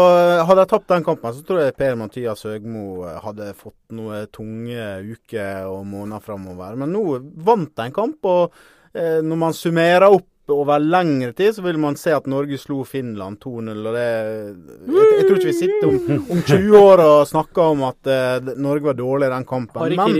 hadde 0.48 0.64
jeg 0.64 0.72
tapt 0.72 0.92
den 0.94 1.04
kampen, 1.04 1.36
så 1.36 1.44
tror 1.44 1.60
jeg 1.66 1.76
Per-Mathias 1.76 2.46
Høgmo 2.48 3.04
eh, 3.04 3.18
hadde 3.24 3.50
fått 3.60 3.96
noen 3.98 4.30
tunge 4.32 4.86
uker 5.10 5.68
og 5.68 5.84
måneder 5.92 6.24
framover. 6.24 6.78
Men 6.80 6.96
nå 6.96 7.04
vant 7.44 7.74
de 7.76 7.90
en 7.90 7.98
kamp, 7.98 8.24
og 8.24 8.56
eh, 8.96 9.20
når 9.20 9.42
man 9.44 9.58
summerer 9.58 10.08
opp 10.08 10.30
over 10.52 10.80
lengre 10.80 11.32
tid, 11.34 11.56
så 11.56 11.64
vil 11.64 11.78
man 11.80 11.96
se 12.00 12.12
at 12.16 12.26
Norge 12.28 12.58
slo 12.60 12.84
Finland 12.88 13.40
2-0. 13.44 13.88
og 13.88 13.96
det, 13.96 14.04
jeg, 14.04 15.08
jeg, 15.18 15.26
tror 15.28 15.38
ikke 15.38 15.50
vi 15.50 15.56
sitter 15.56 15.88
om, 15.88 16.26
om 16.36 16.42
20 16.42 16.78
år 16.80 17.04
og 17.04 17.28
snakker 17.30 17.74
om 17.76 17.84
at 17.88 18.12
uh, 18.12 18.54
Norge 18.60 18.90
var 18.90 18.98
dårlig 19.00 19.30
i 19.30 19.34
den 19.36 19.48
kampen. 19.48 19.82
Men, 19.84 20.18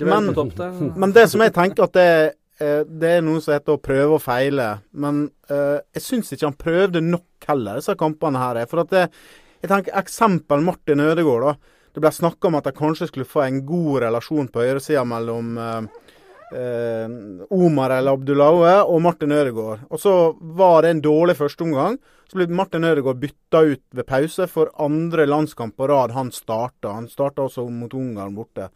men, 0.00 0.92
men, 0.96 1.16
det 1.16 1.26
som 1.32 1.44
jeg 1.44 1.54
tenker 1.56 1.88
at 1.88 1.96
det 1.98 2.08
eh, 2.08 2.30
det 2.58 3.10
er 3.18 3.22
noe 3.22 3.40
som 3.42 3.54
heter 3.54 3.76
å 3.76 3.82
prøve 3.82 4.16
og 4.16 4.24
feile. 4.24 4.68
Men 4.98 5.26
eh, 5.50 5.78
jeg 5.94 6.04
syns 6.04 6.32
ikke 6.34 6.48
han 6.48 6.58
prøvde 6.58 7.02
nok 7.04 7.48
heller, 7.48 7.78
disse 7.78 7.94
kampene 7.98 8.42
her. 8.42 8.62
For 8.70 8.82
at 8.82 8.94
det, 8.94 9.04
jeg 9.62 9.70
tenker 9.70 9.98
Eksempel 10.00 10.64
Martin 10.66 11.04
Ødegaard. 11.04 11.46
da. 11.46 11.78
Det 11.94 12.02
ble 12.04 12.12
snakka 12.14 12.50
om 12.50 12.58
at 12.58 12.68
de 12.68 12.74
kanskje 12.76 13.08
skulle 13.10 13.28
få 13.28 13.44
en 13.46 13.64
god 13.66 14.04
relasjon 14.04 14.50
på 14.52 14.62
høyresida 14.62 15.02
mellom 15.08 15.56
eh, 15.62 15.88
eh, 16.58 17.16
Omar 17.54 17.96
El 17.96 18.12
Abdullaue 18.12 18.76
og 18.84 19.02
Martin 19.06 19.34
Ødegaard. 19.34 19.86
Og 19.90 20.02
så 20.02 20.14
var 20.38 20.82
det 20.82 20.94
en 20.94 21.02
dårlig 21.08 21.38
førsteomgang. 21.38 21.98
Så 22.28 22.36
ble 22.38 22.50
Martin 22.52 22.84
Ødegaard 22.84 23.22
bytta 23.22 23.64
ut 23.70 23.84
ved 23.96 24.06
pause 24.06 24.46
for 24.52 24.70
andre 24.82 25.26
landskamp 25.26 25.78
på 25.78 25.88
rad 25.88 26.12
han 26.16 26.34
starta. 26.34 26.92
Han 26.92 27.08
starta 27.08 27.46
også 27.46 27.64
mot 27.72 27.94
Ungarn 27.96 28.36
borte. 28.36 28.68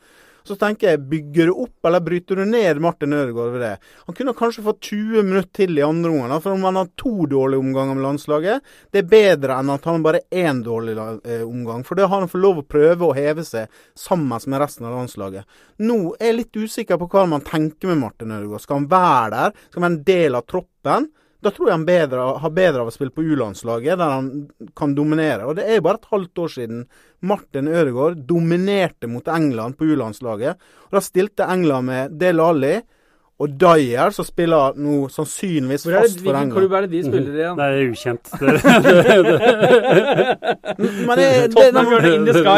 Så 0.48 0.56
tenker 0.58 0.92
jeg, 0.92 1.02
bygger 1.10 1.50
du 1.50 1.52
opp, 1.64 1.76
eller 1.86 2.02
bryter 2.04 2.40
du 2.40 2.44
ned 2.48 2.80
Martin 2.82 3.14
Ødegaard 3.14 3.54
ved 3.54 3.62
det? 3.62 3.72
Han 4.08 4.16
kunne 4.18 4.34
kanskje 4.38 4.64
fått 4.66 4.88
20 4.90 5.22
minutter 5.28 5.52
til 5.62 5.78
i 5.78 5.84
andre 5.86 6.10
omgang. 6.10 6.42
For 6.42 6.56
om 6.56 6.66
han 6.66 6.80
har 6.80 6.90
to 6.98 7.28
dårlige 7.30 7.62
omganger 7.62 7.98
med 7.98 8.06
landslaget, 8.06 8.74
det 8.90 9.02
er 9.02 9.10
bedre 9.12 9.60
enn 9.60 9.72
at 9.74 9.86
han 9.88 10.04
bare 10.04 10.22
har 10.24 10.50
én 10.52 10.62
dårlig 10.66 10.96
eh, 10.98 11.46
omgang. 11.46 11.86
For 11.86 11.98
da 11.98 12.08
har 12.08 12.24
han 12.24 12.30
fått 12.32 12.44
lov 12.44 12.62
å 12.62 12.66
prøve 12.66 13.08
å 13.08 13.16
heve 13.16 13.46
seg 13.46 13.70
sammen 13.98 14.32
med 14.32 14.62
resten 14.62 14.86
av 14.88 14.96
landslaget. 14.96 15.58
Nå 15.82 15.98
er 16.18 16.32
jeg 16.32 16.38
litt 16.40 16.62
usikker 16.62 16.98
på 17.00 17.10
hva 17.12 17.26
man 17.30 17.46
tenker 17.46 17.92
med 17.92 18.02
Martin 18.02 18.34
Ødegaard. 18.34 18.64
Skal 18.64 18.82
han 18.82 18.92
være 18.92 19.34
der? 19.36 19.58
Skal 19.68 19.82
han 19.82 19.88
være 19.88 19.98
en 19.98 20.06
del 20.12 20.38
av 20.38 20.48
troppen? 20.50 21.10
Da 21.42 21.50
tror 21.50 21.68
jeg 21.68 21.74
han 21.74 21.86
bedre, 21.86 22.24
har 22.38 22.52
bedre 22.54 22.84
av 22.84 22.90
å 22.90 22.94
spille 22.94 23.10
på 23.14 23.24
U-landslaget, 23.26 23.98
der 23.98 24.12
han 24.14 24.28
kan 24.78 24.92
dominere. 24.94 25.48
Og 25.50 25.56
det 25.58 25.66
er 25.66 25.80
jo 25.80 25.86
bare 25.88 25.98
et 25.98 26.12
halvt 26.12 26.42
år 26.44 26.52
siden 26.54 26.84
Martin 27.26 27.70
Ødegaard 27.70 28.20
dominerte 28.28 29.10
mot 29.10 29.26
England 29.26 29.74
på 29.78 29.90
U-landslaget. 29.90 30.62
Og 30.86 30.94
Da 30.94 31.02
stilte 31.02 31.48
England 31.50 31.90
med 31.90 32.14
Del 32.20 32.42
Alli 32.42 32.76
og 33.40 33.54
Dyer, 33.58 34.12
som 34.14 34.26
spiller 34.26 34.76
nå 34.78 35.08
sannsynligvis 35.10 35.86
fast 35.88 36.20
for 36.20 36.36
England. 36.36 36.52
Hvilken 36.52 36.52
klubb 36.54 36.72
er 36.76 36.84
det 36.84 36.90
de 36.92 37.00
spiller 37.06 37.32
i? 37.32 37.40
Ja? 37.42 37.52
Det 37.58 37.64
er 37.64 37.72
ukjent. 37.90 38.24
Men 41.08 41.14
det, 41.18 41.26
det, 41.26 41.50
Tottenham 41.54 41.90
gjør 41.90 42.04
det 42.04 42.12
in 42.14 42.26
the 42.28 42.34
nå. 42.38 42.50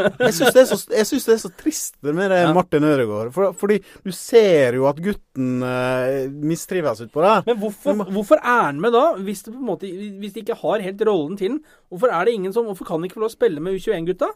jeg 0.28 0.36
syns 0.36 0.54
det, 0.54 0.64
det, 0.92 1.34
er 1.34 1.40
så 1.42 1.52
trist 1.58 1.94
med 2.04 2.30
det 2.30 2.40
ja. 2.44 2.52
Martin 2.54 2.86
Ødegaard. 2.86 3.32
For, 3.34 3.56
fordi 3.58 3.80
du 4.04 4.12
ser 4.14 4.78
jo 4.78 4.86
at 4.90 5.00
gutten 5.02 5.62
uh, 5.64 6.28
mistrives 6.30 7.02
utpå 7.06 7.24
det. 7.24 7.36
Men 7.48 7.58
hvorfor, 7.64 8.04
hvorfor, 8.06 8.42
er 8.42 8.62
han 8.68 8.82
med 8.84 8.94
da, 8.94 9.04
hvis, 9.18 9.42
det 9.48 9.54
måte, 9.56 9.90
hvis 10.20 10.36
de 10.36 10.44
ikke 10.44 10.60
har 10.62 10.84
helt 10.84 11.02
rollen 11.08 11.36
til 11.40 11.56
den? 11.56 11.62
Hvorfor 11.88 12.14
er 12.14 12.28
det 12.28 12.36
ingen 12.38 12.52
som, 12.54 12.68
hvorfor 12.68 12.86
kan 12.88 13.00
de 13.00 13.10
ikke 13.10 13.18
få 13.18 13.26
lov 13.26 13.32
å 13.32 13.38
spille 13.38 13.64
med 13.64 13.80
U21-gutta? 13.80 14.30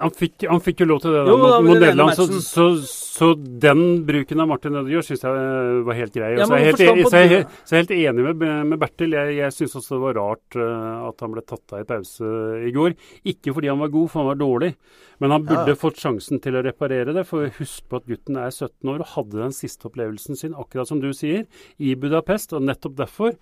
Han 0.00 0.12
fikk, 0.16 0.46
han 0.48 0.62
fikk, 0.64 0.80
jo 0.80 0.86
lov 0.88 1.00
til 1.02 1.12
det 1.12 1.22
da, 1.26 1.28
jo, 1.28 1.36
mot, 1.36 1.66
mot 1.66 1.76
Nederland, 1.76 2.14
så, 2.16 2.24
så, 2.40 2.64
så, 2.88 3.26
den 3.36 3.82
bruken 4.08 4.40
av 4.40 4.48
Martin 4.48 4.78
Ødegaard 4.80 5.04
syns 5.04 5.26
jeg 5.26 5.40
eh, 5.42 5.80
var 5.84 5.98
helt 5.98 6.14
grei. 6.14 6.30
Ja, 6.38 6.46
så, 6.48 6.56
jeg 6.56 6.70
helt, 6.70 6.80
så, 6.80 6.86
jeg, 6.88 7.02
så, 7.10 7.20
jeg 7.20 7.76
er 7.76 7.82
helt 7.82 7.92
enig 7.98 8.24
med, 8.30 8.44
med 8.70 8.80
Bertil. 8.80 9.16
Jeg, 9.18 9.34
jeg 9.36 9.56
syns 9.58 9.76
også 9.76 9.98
det 9.98 10.02
var 10.06 10.16
rart 10.16 10.56
uh, 10.56 11.10
at 11.10 11.20
han 11.26 11.34
ble 11.34 11.44
tatt 11.44 11.76
av 11.76 11.84
i 11.84 11.88
pause 11.90 12.30
i 12.64 12.72
går. 12.76 12.96
Ikke 13.34 13.52
fordi 13.56 13.72
han 13.72 13.82
var 13.82 13.92
god, 13.92 14.08
for 14.08 14.22
han 14.22 14.30
var 14.30 14.40
dårlig. 14.40 14.70
Men 15.20 15.36
han 15.36 15.44
burde 15.50 15.74
ja. 15.74 15.80
fått 15.82 16.00
sjansen 16.00 16.40
til 16.40 16.56
å 16.56 16.64
reparere 16.64 17.16
det. 17.16 17.26
For 17.28 17.52
husk 17.58 17.90
på 17.92 18.00
at 18.00 18.08
gutten 18.08 18.40
er 18.40 18.48
17 18.54 18.94
år 18.94 19.04
og 19.04 19.12
hadde 19.18 19.42
den 19.42 19.56
siste 19.56 19.90
opplevelsen 19.90 20.40
sin, 20.40 20.56
akkurat 20.56 20.88
som 20.88 21.04
du 21.04 21.10
sier, 21.12 21.44
i 21.76 21.92
Budapest. 21.92 22.56
Og 22.56 22.64
nettopp 22.64 22.96
derfor 23.02 23.36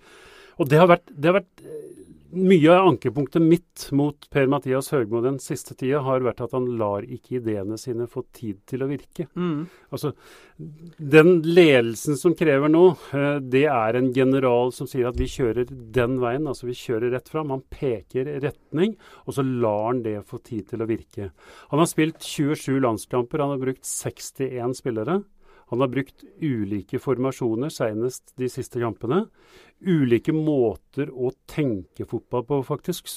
Og 0.59 0.67
det 0.69 0.81
har 0.81 0.89
vært, 0.91 1.07
det 1.15 1.31
har 1.31 1.39
vært 1.39 1.63
eh, 1.63 1.89
mye 2.29 2.69
av 2.73 2.87
ankepunktet 2.91 3.41
mitt 3.41 3.85
mot 3.95 4.27
Per-Mathias 4.29 4.91
Høgmo 4.93 5.21
den 5.23 5.39
siste 5.41 5.73
tida 5.77 6.03
har 6.05 6.21
vært 6.25 6.43
at 6.45 6.53
han 6.53 6.67
lar 6.77 7.05
ikke 7.07 7.39
ideene 7.39 7.77
sine 7.79 8.05
få 8.11 8.25
tid 8.35 8.59
til 8.69 8.83
å 8.83 8.89
virke. 8.91 9.25
Mm. 9.39 9.63
Altså, 9.89 10.11
Den 10.59 11.39
ledelsen 11.47 12.19
som 12.19 12.35
krever 12.37 12.69
nå, 12.69 12.83
eh, 13.15 13.39
det 13.39 13.65
er 13.71 13.97
en 13.97 14.11
general 14.13 14.73
som 14.75 14.89
sier 14.89 15.09
at 15.09 15.17
vi 15.17 15.29
kjører 15.31 15.71
den 15.95 16.19
veien, 16.21 16.45
altså 16.51 16.69
vi 16.69 16.77
kjører 16.77 17.15
rett 17.15 17.31
fram. 17.31 17.55
Han 17.55 17.65
peker 17.71 18.29
retning, 18.43 18.97
og 19.25 19.39
så 19.39 19.47
lar 19.47 19.87
han 19.87 20.03
det 20.05 20.19
få 20.27 20.43
tid 20.43 20.69
til 20.69 20.83
å 20.83 20.89
virke. 20.89 21.31
Han 21.71 21.81
har 21.81 21.89
spilt 21.89 22.21
27 22.21 22.77
landskamper, 22.83 23.41
han 23.41 23.55
har 23.55 23.63
brukt 23.63 23.87
61 23.87 24.77
spillere. 24.83 25.21
Han 25.69 25.83
har 25.83 25.89
brukt 25.91 26.23
ulike 26.41 26.97
formasjoner, 26.97 27.69
senest 27.69 28.33
de 28.41 28.47
siste 28.49 28.81
kampene. 28.81 29.27
Ulike 29.79 30.33
måter 30.35 31.07
å 31.07 31.29
tenke 31.47 32.03
fotball 32.09 32.43
på, 32.43 32.57
faktisk. 32.67 33.07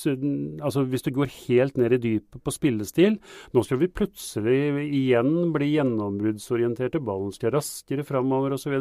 Altså 0.62 0.84
Hvis 0.86 1.02
du 1.02 1.10
går 1.14 1.30
helt 1.48 1.78
ned 1.80 1.96
i 1.96 2.00
dypet 2.02 2.38
på 2.38 2.54
spillestil 2.54 3.16
Nå 3.50 3.64
skal 3.66 3.80
vi 3.80 3.88
plutselig 3.90 4.84
igjen 4.86 5.50
bli 5.54 5.72
gjennombruddsorienterte. 5.72 7.02
Ballen 7.02 7.34
skal 7.34 7.56
raskere 7.56 8.06
framover 8.06 8.54
osv. 8.54 8.76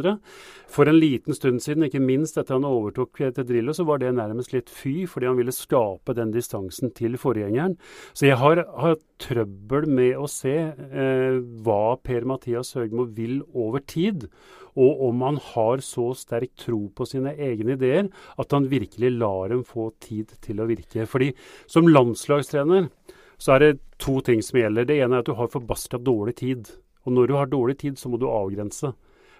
For 0.69 0.89
en 0.89 0.99
liten 0.99 1.37
stund 1.37 1.63
siden, 1.65 1.87
ikke 1.87 2.03
minst 2.03 2.37
etter 2.37 2.59
han 2.59 2.69
overtok 2.69 3.23
til 3.33 3.47
Drillo, 3.49 3.73
så 3.73 3.87
var 3.89 4.01
det 4.01 4.13
nærmest 4.17 4.53
litt 4.53 4.69
fy, 4.69 5.07
fordi 5.09 5.31
han 5.31 5.39
ville 5.41 5.55
skape 5.55 6.15
den 6.17 6.33
distansen 6.35 6.93
til 6.93 7.17
forgjengeren. 7.21 7.79
Så 8.13 8.29
jeg 8.29 8.37
har, 8.41 8.65
hatt 8.81 9.03
trøbbel 9.21 9.85
med 9.89 10.17
å 10.17 10.27
se 10.29 10.55
eh, 10.71 11.37
hva 11.65 11.97
Per-Mathias 12.01 12.73
Høgmo 12.77 13.05
vil 13.13 13.41
over 13.53 13.83
tid 13.85 14.27
og 14.79 15.01
om 15.09 15.23
han 15.25 15.39
har 15.51 15.83
så 15.83 16.11
sterk 16.17 16.53
tro 16.59 16.85
på 16.95 17.07
sine 17.09 17.33
egne 17.35 17.75
ideer 17.75 18.07
at 18.39 18.55
han 18.55 18.69
virkelig 18.71 19.11
lar 19.17 19.51
dem 19.51 19.65
få 19.67 19.89
tid 20.03 20.31
til 20.43 20.61
å 20.61 20.67
virke. 20.69 21.07
Fordi 21.09 21.31
som 21.69 21.89
landslagstrener 21.89 22.89
så 23.41 23.55
er 23.55 23.63
det 23.63 23.71
to 24.01 24.19
ting 24.25 24.43
som 24.45 24.61
gjelder. 24.61 24.87
Det 24.87 24.99
ene 25.01 25.17
er 25.17 25.25
at 25.25 25.29
du 25.29 25.35
har 25.37 25.51
forbaska 25.51 25.99
dårlig 26.01 26.37
tid. 26.43 26.69
Og 27.05 27.15
når 27.15 27.27
du 27.27 27.37
har 27.39 27.49
dårlig 27.49 27.79
tid, 27.81 27.97
så 27.97 28.11
må 28.11 28.19
du 28.21 28.27
avgrense. 28.29 28.93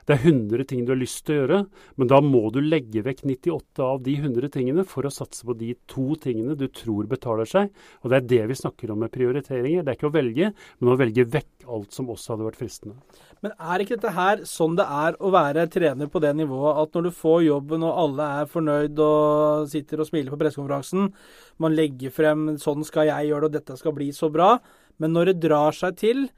Det 0.08 0.16
er 0.16 0.26
100 0.32 0.66
ting 0.70 0.86
du 0.86 0.94
har 0.94 1.00
lyst 1.00 1.24
til 1.26 1.36
å 1.36 1.40
gjøre, 1.42 1.60
men 2.02 2.10
da 2.10 2.20
må 2.26 2.44
du 2.54 2.60
legge 2.64 3.04
vekk 3.06 3.24
98 3.28 3.86
av 3.86 4.02
de 4.06 4.16
100 4.18 4.52
tingene 4.54 4.86
for 4.88 5.06
å 5.06 5.14
satse 5.14 5.46
på 5.48 5.56
de 5.58 5.74
to 5.92 6.16
tingene 6.22 6.58
du 6.58 6.68
tror 6.74 7.10
betaler 7.12 7.50
seg. 7.50 7.72
Og 8.02 8.12
det 8.12 8.20
er 8.20 8.30
det 8.34 8.42
vi 8.52 8.60
snakker 8.62 8.94
om 8.94 9.02
med 9.04 9.14
prioriteringer. 9.14 9.86
Det 9.86 9.94
er 9.94 10.00
ikke 10.00 10.10
å 10.10 10.16
velge, 10.16 10.52
men 10.80 10.94
å 10.94 10.98
velge 11.00 11.28
vekk 11.38 11.68
alt 11.72 11.96
som 11.96 12.10
også 12.12 12.34
hadde 12.34 12.48
vært 12.50 12.60
fristende. 12.62 12.98
Men 13.42 13.56
er 13.58 13.84
ikke 13.84 13.98
dette 13.98 14.14
her 14.16 14.44
sånn 14.50 14.78
det 14.78 14.86
er 14.86 15.18
å 15.22 15.32
være 15.34 15.68
trener 15.72 16.10
på 16.12 16.22
det 16.24 16.34
nivået, 16.38 16.82
at 16.84 16.98
når 16.98 17.08
du 17.08 17.16
får 17.22 17.40
jobben 17.48 17.86
og 17.88 18.04
alle 18.06 18.30
er 18.42 18.52
fornøyd 18.52 19.02
og 19.06 19.72
sitter 19.72 20.02
og 20.02 20.10
smiler 20.10 20.34
på 20.34 20.42
pressekonferansen, 20.42 21.12
man 21.62 21.76
legger 21.78 22.14
frem 22.14 22.58
'sånn 22.58 22.86
skal 22.86 23.10
jeg 23.10 23.30
gjøre 23.30 23.42
det, 23.42 23.50
og 23.50 23.58
dette 23.58 23.78
skal 23.78 23.94
bli 23.94 24.10
så 24.12 24.30
bra', 24.32 24.60
men 25.00 25.14
når 25.14 25.32
det 25.32 25.42
drar 25.48 25.72
seg 25.74 25.98
til 25.98 26.30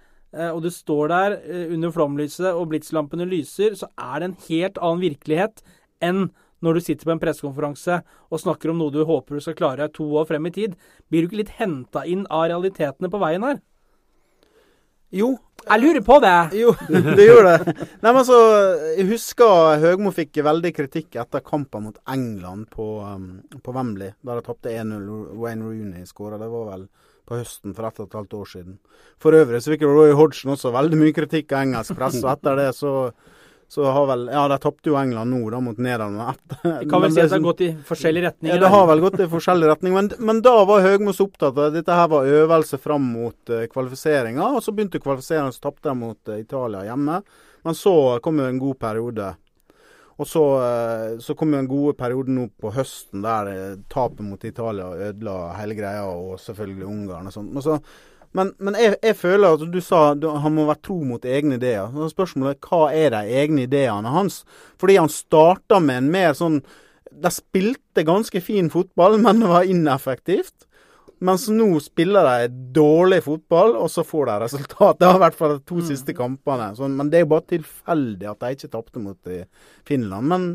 og 0.54 0.64
du 0.66 0.70
står 0.74 1.12
der 1.12 1.36
eh, 1.42 1.68
under 1.74 1.94
flomlyset 1.94 2.50
og 2.52 2.72
blitslampene 2.72 3.28
lyser, 3.30 3.78
så 3.78 3.90
er 4.00 4.20
det 4.20 4.30
en 4.30 4.40
helt 4.48 4.80
annen 4.82 5.04
virkelighet 5.04 5.62
enn 6.04 6.28
når 6.64 6.78
du 6.78 6.86
sitter 6.86 7.10
på 7.10 7.14
en 7.14 7.22
pressekonferanse 7.22 8.00
og 8.32 8.40
snakker 8.40 8.72
om 8.72 8.80
noe 8.80 8.94
du 8.94 9.02
håper 9.06 9.36
du 9.38 9.44
skal 9.44 9.58
klare 9.60 9.92
to 9.92 10.08
år 10.16 10.30
frem 10.30 10.48
i 10.48 10.54
tid. 10.56 10.78
Blir 11.12 11.24
du 11.24 11.30
ikke 11.30 11.42
litt 11.44 11.58
henta 11.60 12.06
inn 12.08 12.24
av 12.32 12.48
realitetene 12.48 13.12
på 13.12 13.20
veien 13.22 13.46
her? 13.46 13.60
Jo. 15.14 15.36
Jeg 15.64 15.80
lurer 15.80 16.02
på 16.04 16.18
det. 16.24 16.38
Jo, 16.64 16.72
det 16.90 17.28
gjør 17.28 17.46
det. 17.48 17.76
Nei, 18.04 18.12
men 18.12 18.26
så, 18.28 18.38
Jeg 18.98 19.06
husker 19.12 19.78
Høgmo 19.84 20.12
fikk 20.16 20.42
veldig 20.44 20.72
kritikk 20.76 21.20
etter 21.22 21.44
kampen 21.46 21.86
mot 21.88 22.00
England 22.10 22.68
på, 22.74 22.88
um, 23.06 23.44
på 23.64 23.76
Wembley, 23.76 24.16
der 24.26 24.40
de 24.40 24.48
tapte 24.48 24.74
1-0. 24.74 25.06
Wayne 25.40 25.68
Rooney 25.68 26.08
skåra. 26.10 26.40
Det 26.42 26.50
var 26.52 26.72
vel 26.74 26.88
på 27.28 27.40
høsten 27.40 27.76
for 27.76 27.88
ett 27.88 28.02
og 28.02 28.10
et 28.10 28.18
halvt 28.20 28.36
år 28.40 28.50
siden. 28.56 28.80
For 29.22 29.36
øvrig 29.38 29.62
så 29.64 29.74
fikk 29.74 29.86
Roy 29.88 30.12
Hodgson 30.18 30.56
også 30.56 30.74
veldig 30.76 31.00
mye 31.00 31.16
kritikk 31.16 31.54
av 31.54 31.68
engelsk 31.68 31.96
presse, 31.98 32.24
og 32.26 32.34
etter 32.36 32.60
det 32.60 32.74
så 32.78 32.94
så 33.74 33.84
har 33.84 34.06
vel 34.06 34.28
Ja, 34.30 34.44
de 34.48 34.58
tapte 34.62 34.92
jo 34.92 34.98
England 35.00 35.34
nå, 35.34 35.40
da, 35.50 35.60
mot 35.64 35.78
Nederland. 35.82 36.38
Vi 36.64 36.90
kan 36.90 37.02
vel 37.02 37.14
si 37.14 37.24
at 37.24 37.32
det 37.32 37.40
har 37.40 37.46
gått 37.48 37.64
i 37.66 37.70
forskjellige 37.88 38.28
retninger? 38.28 38.54
Ja, 38.54 38.62
det 38.62 38.70
har 38.70 38.86
vel 38.92 39.02
gått 39.02 39.24
i 39.24 39.30
forskjellige 39.32 39.72
retninger. 39.72 39.96
Men, 39.98 40.28
men 40.30 40.42
da 40.46 40.54
var 40.70 40.84
Høgmos 40.86 41.22
opptatt 41.24 41.58
av 41.58 41.72
at 41.72 41.78
dette 41.80 41.98
her 41.98 42.12
var 42.12 42.30
øvelse 42.30 42.78
fram 42.82 43.08
mot 43.16 43.54
uh, 43.54 43.64
kvalifiseringa. 43.72 44.52
Og 44.54 44.62
så 44.62 44.76
begynte 44.76 45.02
kvalifiseringa, 45.02 45.56
så 45.56 45.66
tapte 45.66 45.90
de 45.90 45.96
mot 45.98 46.30
uh, 46.30 46.38
Italia 46.38 46.84
hjemme. 46.86 47.18
Men 47.66 47.80
så 47.80 47.96
kom 48.22 48.44
jo 48.44 48.52
en 48.52 48.62
god 48.62 48.80
periode 48.84 49.32
og 50.22 50.28
så, 50.30 50.44
eh, 50.62 51.20
så 51.20 51.34
kom 51.36 51.54
jo 51.54 51.60
en 51.64 51.70
god 51.70 51.98
periode 51.98 52.34
nå 52.34 52.48
på 52.62 52.72
høsten 52.76 53.24
der 53.26 53.50
eh, 53.50 53.78
tapet 53.90 54.22
mot 54.26 54.44
Italia 54.46 54.92
ødela 55.10 55.54
hele 55.58 55.78
greia, 55.78 56.04
og 56.06 56.40
selvfølgelig 56.42 56.86
Ungarn 56.86 57.30
og 57.32 57.34
sånt. 57.34 57.54
Men, 57.54 57.66
så, 57.66 57.80
men, 58.38 58.52
men 58.60 58.78
jeg, 58.78 59.00
jeg, 59.02 59.18
føler 59.18 59.58
at 59.58 59.66
du 59.74 59.80
sa 59.82 60.04
du, 60.14 60.30
han 60.44 60.54
må 60.54 60.68
være 60.70 60.84
tro 60.86 61.00
mot 61.08 61.26
egne 61.26 61.58
ideer. 61.58 61.90
Så 61.96 62.12
spørsmålet 62.14 62.60
er 62.60 62.70
hva 62.70 62.84
er 62.94 63.16
de 63.16 63.40
egne 63.42 63.66
ideene 63.66 64.14
hans? 64.14 64.44
Fordi 64.82 65.00
han 65.02 65.10
starta 65.10 65.82
med 65.82 66.04
en 66.04 66.12
mer 66.14 66.38
sånn 66.38 66.62
De 67.14 67.30
spilte 67.30 68.02
ganske 68.06 68.40
fin 68.42 68.72
fotball, 68.74 69.20
men 69.26 69.42
det 69.42 69.50
var 69.50 69.70
ineffektivt. 69.70 70.70
Mens 71.24 71.48
nå 71.52 71.70
spiller 71.84 72.28
de 72.28 72.52
dårlig 72.76 73.22
fotball, 73.24 73.78
og 73.80 73.88
så 73.92 74.04
får 74.04 74.28
de 74.28 74.36
resultat. 74.44 75.00
Det 75.00 75.08
har 75.08 75.22
i 75.22 75.24
hvert 75.24 75.40
fall 75.40 75.56
de 75.56 75.64
to 75.64 75.80
mm. 75.80 75.88
siste 75.88 76.16
kampene. 76.18 76.74
Så, 76.76 76.90
men 76.92 77.12
det 77.12 77.22
er 77.22 77.26
jo 77.26 77.34
bare 77.38 77.48
tilfeldig 77.54 78.30
at 78.34 78.44
de 78.44 78.54
ikke 78.58 78.72
tapte 78.74 79.04
mot 79.04 79.32
eh, 79.32 79.48
Finland. 79.88 80.28
Men 80.34 80.48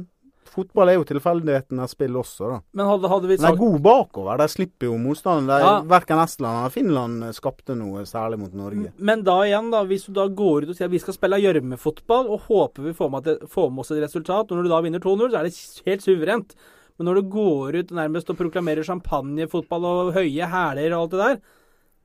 fotball 0.49 0.93
er 0.93 0.99
jo 0.99 1.07
tilfeldighetenes 1.09 1.95
spill 1.97 2.19
også, 2.21 2.51
da. 2.53 2.61
Men 2.77 2.91
hadde, 2.91 3.11
hadde 3.13 3.31
vi 3.31 3.39
sagt... 3.39 3.47
De 3.47 3.53
er 3.55 3.61
gode 3.61 3.83
bakover. 3.85 4.41
De 4.41 4.49
slipper 4.53 4.91
jo 4.91 5.01
motstanden. 5.01 5.53
Ja. 5.65 5.75
Verken 5.89 6.23
Estland 6.25 6.61
eller 6.61 6.75
Finland 6.75 7.29
skapte 7.37 7.77
noe 7.79 8.05
særlig 8.09 8.41
mot 8.43 8.57
Norge. 8.57 8.93
Men 8.97 9.25
da 9.27 9.39
igjen, 9.47 9.71
da, 9.75 9.85
hvis 9.89 10.09
du 10.09 10.15
da 10.17 10.27
går 10.29 10.67
ut 10.67 10.73
og 10.75 10.79
sier 10.79 10.91
at 10.91 10.97
vi 10.97 11.03
skal 11.03 11.17
spille 11.17 11.41
gjørmefotball, 11.45 12.29
og 12.35 12.49
håper 12.49 12.91
vi 12.91 12.97
får 12.99 13.15
med, 13.15 13.31
får 13.53 13.71
med 13.73 13.85
oss 13.85 13.95
et 13.95 14.05
resultat, 14.05 14.51
og 14.51 14.59
når 14.59 14.69
du 14.69 14.75
da 14.75 14.83
vinner 14.85 15.05
2-0, 15.05 15.31
så 15.31 15.41
er 15.41 15.49
det 15.49 15.89
helt 15.89 16.05
suverent. 16.05 16.59
Men 16.99 17.09
når 17.09 17.21
du 17.21 17.31
går 17.31 17.79
ut 17.79 17.95
nærmest 17.95 18.31
og 18.33 18.39
proklamerer 18.41 18.87
champagnefotball 18.87 19.87
og 19.87 20.17
høye 20.17 20.49
hæler 20.51 20.95
og 20.97 21.05
alt 21.05 21.13
det 21.15 21.21
der, 21.23 21.37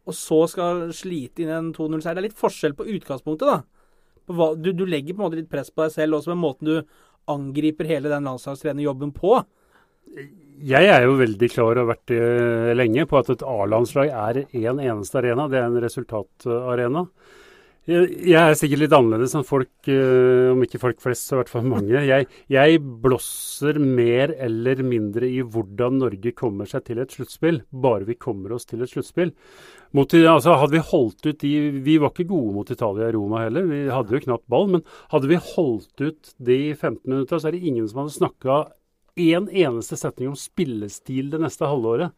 og 0.03 0.17
så 0.17 0.43
skal 0.51 0.89
slite 0.95 1.43
inn 1.43 1.51
en 1.53 1.71
2-0-seier 1.73 2.17
Det 2.17 2.21
er 2.21 2.27
litt 2.27 2.39
forskjell 2.39 2.75
på 2.77 2.87
utgangspunktet, 2.97 3.47
da. 3.47 3.63
Du, 4.55 4.69
du, 4.71 4.85
legger 4.87 5.15
på 5.15 5.19
en 5.19 5.25
måte 5.25 5.39
litt 5.39 5.51
press 5.51 5.71
på 5.71 5.83
deg 5.83 5.95
selv 5.95 6.19
også 6.19 6.31
med 6.31 6.43
måten 6.43 6.69
du 6.69 6.75
angriper 7.31 7.87
hele 7.89 8.11
den 8.11 8.27
landslagstrenerjobben 8.27 9.11
på. 9.15 9.35
Jeg 10.63 10.87
er 10.91 11.07
jo 11.07 11.17
veldig 11.19 11.49
klar 11.51 11.73
og 11.73 11.81
har 11.81 11.89
vært 11.89 12.11
det 12.11 12.75
lenge 12.77 13.07
på 13.09 13.17
at 13.19 13.31
et 13.33 13.43
A-landslag 13.47 14.11
er 14.11 14.43
én 14.45 14.69
en 14.75 14.83
eneste 14.83 15.19
arena. 15.19 15.49
Det 15.51 15.59
er 15.59 15.67
en 15.67 15.81
resultatarena. 15.83 17.07
Jeg 17.83 18.39
er 18.39 18.53
sikkert 18.55 18.79
litt 18.79 18.93
annerledes 18.95 19.33
enn 19.35 19.43
folk, 19.43 19.71
eh, 19.91 20.51
om 20.53 20.61
ikke 20.63 20.79
folk 20.79 21.01
flest, 21.03 21.25
så 21.27 21.35
i 21.35 21.39
hvert 21.41 21.49
fall 21.51 21.65
mange. 21.67 21.91
Jeg, 21.91 22.29
jeg, 22.47 22.79
blåser 23.03 23.75
mer 23.75 24.31
eller 24.39 24.79
mindre 24.87 25.27
i 25.27 25.41
hvordan 25.43 25.97
Norge 25.99 26.31
kommer 26.31 26.69
seg 26.69 26.85
til 26.87 27.01
et 27.03 27.11
sluttspill, 27.11 27.59
bare 27.75 28.07
vi 28.07 28.15
kommer 28.15 28.55
oss 28.55 28.69
til 28.69 28.85
et 28.85 28.93
sluttspill. 28.93 29.33
Altså, 29.99 30.55
hadde 30.55 30.77
vi 30.77 30.85
holdt 30.87 31.27
ut 31.27 31.43
de 31.43 31.51
Vi 31.83 31.99
var 32.01 32.13
ikke 32.13 32.29
gode 32.31 32.55
mot 32.55 32.71
Italia 32.71 33.11
og 33.11 33.17
Roma 33.17 33.43
heller, 33.43 33.67
vi 33.67 33.83
hadde 33.91 34.15
jo 34.15 34.23
knapt 34.29 34.47
ball. 34.47 34.71
Men 34.77 34.87
hadde 35.11 35.33
vi 35.33 35.43
holdt 35.51 36.07
ut 36.07 36.33
de 36.39 36.61
15 36.71 37.03
minutta, 37.03 37.35
så 37.35 37.51
er 37.51 37.57
det 37.57 37.67
ingen 37.67 37.91
som 37.91 38.05
hadde 38.05 38.15
snakka 38.15 38.61
en 39.27 39.51
eneste 39.51 39.99
setning 39.99 40.31
om 40.31 40.39
spillestil 40.39 41.35
det 41.35 41.43
neste 41.43 41.67
halvåret. 41.67 42.15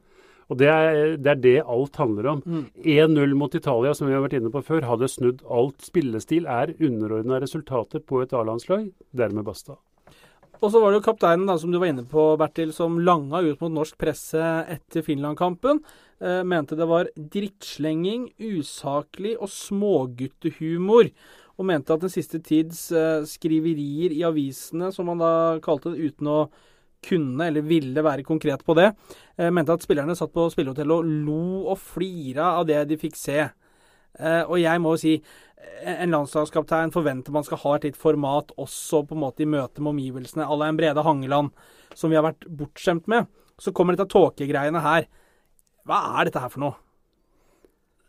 Og 0.52 0.60
det 0.60 0.70
er, 0.70 1.16
det 1.18 1.32
er 1.32 1.42
det, 1.42 1.56
alt 1.66 1.98
handler 1.98 2.30
om. 2.36 2.44
Mm. 2.46 2.66
1-0 2.84 3.34
mot 3.38 3.58
Italia, 3.58 3.96
som 3.98 4.10
vi 4.10 4.14
har 4.14 4.22
vært 4.26 4.38
inne 4.38 4.52
på 4.54 4.62
før, 4.66 4.86
hadde 4.86 5.10
snudd 5.10 5.42
alt. 5.50 5.80
Spillestil 5.86 6.46
er 6.46 6.76
underordna 6.78 7.42
resultater 7.42 8.04
på 8.06 8.22
et 8.22 8.36
A-landslag. 8.38 8.92
Dermed 9.16 9.48
basta. 9.48 9.80
Og 10.62 10.72
så 10.72 10.80
var 10.80 10.92
det 10.92 11.02
jo 11.02 11.08
kapteinen 11.10 11.48
da, 11.50 11.58
som 11.60 11.74
du 11.74 11.80
var 11.82 11.92
inne 11.92 12.06
på, 12.10 12.28
Bertil, 12.40 12.72
som 12.74 13.00
langa 13.02 13.42
ut 13.44 13.64
mot 13.64 13.74
norsk 13.74 13.98
presse 14.02 14.42
etter 14.72 15.04
Finland-kampen. 15.06 15.82
Eh, 16.22 16.44
mente 16.48 16.78
det 16.80 16.88
var 16.90 17.10
drittslenging, 17.18 18.30
usaklig 18.40 19.36
og 19.36 19.52
småguttehumor. 19.52 21.12
Og 21.56 21.68
mente 21.68 21.96
at 21.96 22.04
den 22.04 22.12
siste 22.12 22.40
tids 22.44 22.88
eh, 22.96 23.26
skriverier 23.28 24.16
i 24.16 24.24
avisene, 24.28 24.92
som 24.96 25.12
han 25.12 25.24
da 25.24 25.34
kalte 25.64 25.94
det, 25.94 26.14
uten 26.14 26.32
å 26.32 26.40
kunne 27.06 27.50
eller 27.50 27.66
ville 27.66 28.04
være 28.04 28.26
konkret 28.28 28.64
på 28.66 28.76
det, 28.78 28.92
eh, 29.38 29.52
mente 29.54 29.74
at 29.74 29.86
spillerne 29.86 30.16
satt 30.18 30.34
på 30.34 30.48
spillehotellet 30.54 30.96
og 30.96 31.06
lo 31.28 31.72
og 31.72 31.80
flira 31.80 32.56
av 32.60 32.66
det 32.70 32.82
de 32.90 32.98
fikk 32.98 33.16
se. 33.20 33.40
Eh, 34.20 34.44
og 34.44 34.58
jeg 34.62 34.82
må 34.82 34.96
jo 34.96 35.02
si 35.02 35.16
eh, 35.16 35.96
en 35.96 36.14
landslagskaptein 36.14 36.94
forventer 36.96 37.36
man 37.36 37.44
skal 37.44 37.62
ha 37.64 37.76
et 37.76 37.90
litt 37.90 38.00
format 38.00 38.54
også 38.62 39.04
på 39.08 39.18
en 39.18 39.24
måte 39.26 39.44
i 39.44 39.50
møte 39.50 39.84
med 39.84 39.96
omgivelsene, 39.96 40.48
à 40.48 40.58
la 40.58 40.70
en 40.72 40.80
Brede 40.80 41.04
Hangeland, 41.04 41.52
som 41.94 42.12
vi 42.12 42.20
har 42.20 42.26
vært 42.28 42.48
bortskjemt 42.48 43.08
med. 43.12 43.28
Så 43.60 43.74
kommer 43.76 43.96
dette 43.96 44.12
tåkegreiene 44.12 44.82
her. 44.84 45.08
Hva 45.86 46.02
er 46.20 46.28
dette 46.28 46.42
her 46.44 46.52
for 46.52 46.64
noe? 46.64 46.85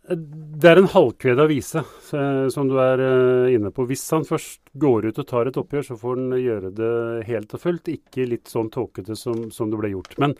Det 0.06 0.70
er 0.70 0.78
en 0.78 0.90
halvkved 0.92 1.40
avise 1.42 1.82
som 2.54 2.68
du 2.70 2.76
er 2.78 3.00
uh, 3.02 3.50
inne 3.50 3.72
på. 3.74 3.88
Hvis 3.90 4.04
han 4.14 4.26
først 4.28 4.60
går 4.78 5.08
ut 5.10 5.20
og 5.22 5.26
tar 5.26 5.50
et 5.50 5.58
oppgjør, 5.58 5.86
så 5.88 5.98
får 5.98 6.20
han 6.20 6.36
gjøre 6.38 6.72
det 6.78 6.94
helt 7.26 7.54
og 7.56 7.62
fullt. 7.62 7.90
Ikke 7.90 8.28
litt 8.30 8.50
sånn 8.52 8.70
tåkete 8.74 9.18
som, 9.18 9.48
som, 9.50 9.72
det 9.72 9.80
ble 9.80 9.90
gjort. 9.96 10.14
Men 10.22 10.36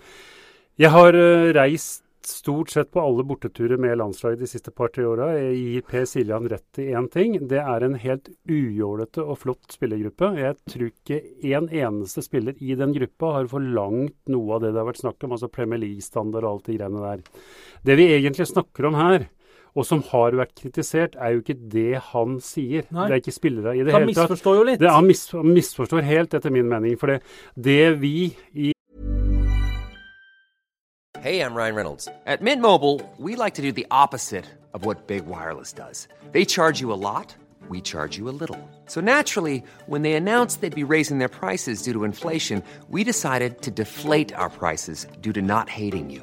jeg 0.79 0.93
har 0.95 1.19
uh, 1.19 1.51
reist 1.57 2.05
stort 2.27 2.71
sett 2.71 2.91
på 2.91 3.01
alle 3.01 3.25
borteturer 3.27 3.79
med 3.79 3.99
landslaget 3.99 4.41
de 4.43 4.49
siste 4.51 4.73
par-tre 4.75 5.05
åra. 5.07 5.29
Jeg 5.39 5.59
gir 5.61 5.85
Per 5.87 6.07
Siljan 6.11 6.49
rett 6.51 6.81
i 6.83 6.89
én 6.99 7.09
ting. 7.13 7.37
Det 7.49 7.61
er 7.63 7.87
en 7.87 7.95
helt 8.03 8.31
ujålete 8.51 9.23
og 9.23 9.39
flott 9.43 9.75
spillergruppe. 9.75 10.33
Jeg 10.41 10.57
tror 10.73 10.89
ikke 10.91 11.21
en 11.55 11.71
eneste 11.71 12.25
spiller 12.27 12.59
i 12.59 12.75
den 12.79 12.95
gruppa 12.97 13.33
har 13.39 13.51
forlangt 13.51 14.17
noe 14.33 14.57
av 14.57 14.65
det 14.65 14.73
det 14.75 14.83
har 14.83 14.91
vært 14.91 15.03
snakk 15.05 15.27
om, 15.27 15.37
altså 15.37 15.51
Premier 15.53 15.83
League-standard 15.83 16.47
og 16.47 16.53
alt 16.57 16.71
de 16.71 16.79
greiene 16.79 17.05
der. 17.05 17.25
Det 17.87 17.99
vi 18.01 18.11
egentlig 18.17 18.49
snakker 18.51 18.91
om 18.91 18.99
her, 18.99 19.29
og 19.77 19.85
som 19.85 20.01
har 20.11 20.37
vært 20.39 20.55
kritisert, 20.57 21.19
er 21.21 21.35
jo 21.35 21.43
ikke 21.43 21.59
det 21.73 22.01
han 22.12 22.39
sier. 22.41 22.87
Nei. 22.89 23.11
Det 23.11 23.19
er 23.19 23.21
ikke 23.21 23.35
spillere 23.37 23.75
i 23.77 23.83
det 23.85 23.93
hele 23.93 23.93
tatt. 23.93 24.01
Han 24.01 24.09
misforstår 24.12 24.57
jo 24.57 24.65
litt. 24.71 24.81
Det, 24.81 24.89
han, 24.91 25.07
mis, 25.07 25.27
misforstår 25.59 26.07
helt, 26.09 26.35
etter 26.39 26.55
min 26.55 26.69
mening. 26.71 26.97
For 27.01 27.12
det, 27.12 27.21
det 27.55 28.01
vi 28.01 28.17
i 28.55 28.73
Hey, 31.21 31.41
I'm 31.41 31.55
Ryan 31.55 31.75
Reynolds. 31.75 32.09
At 32.25 32.41
Mint 32.41 32.62
Mobile, 32.62 33.01
we 33.19 33.35
like 33.35 33.55
to 33.55 33.62
do 33.62 33.73
the 33.73 33.87
opposite 33.91 34.45
of 34.75 34.85
what 34.87 35.09
Big 35.09 35.27
Wireless 35.27 35.73
does. 35.73 36.07
They 36.31 36.45
charge 36.45 36.81
you 36.81 36.93
a 36.93 36.95
lot, 36.95 37.35
we 37.69 37.81
charge 37.81 38.17
you 38.17 38.29
a 38.29 38.37
little. 38.41 38.61
So 38.87 39.01
naturally, 39.01 39.65
when 39.87 40.03
they 40.03 40.12
announced 40.12 40.61
they'd 40.61 40.87
be 40.87 40.93
raising 40.95 41.19
their 41.19 41.29
prices 41.29 41.83
due 41.83 41.93
to 41.95 42.05
inflation, 42.05 42.62
we 42.89 43.03
decided 43.03 43.62
to 43.62 43.71
deflate 43.73 44.33
our 44.35 44.51
prices 44.51 45.07
due 45.21 45.33
to 45.33 45.43
not 45.43 45.69
hating 45.69 46.11
you. 46.11 46.23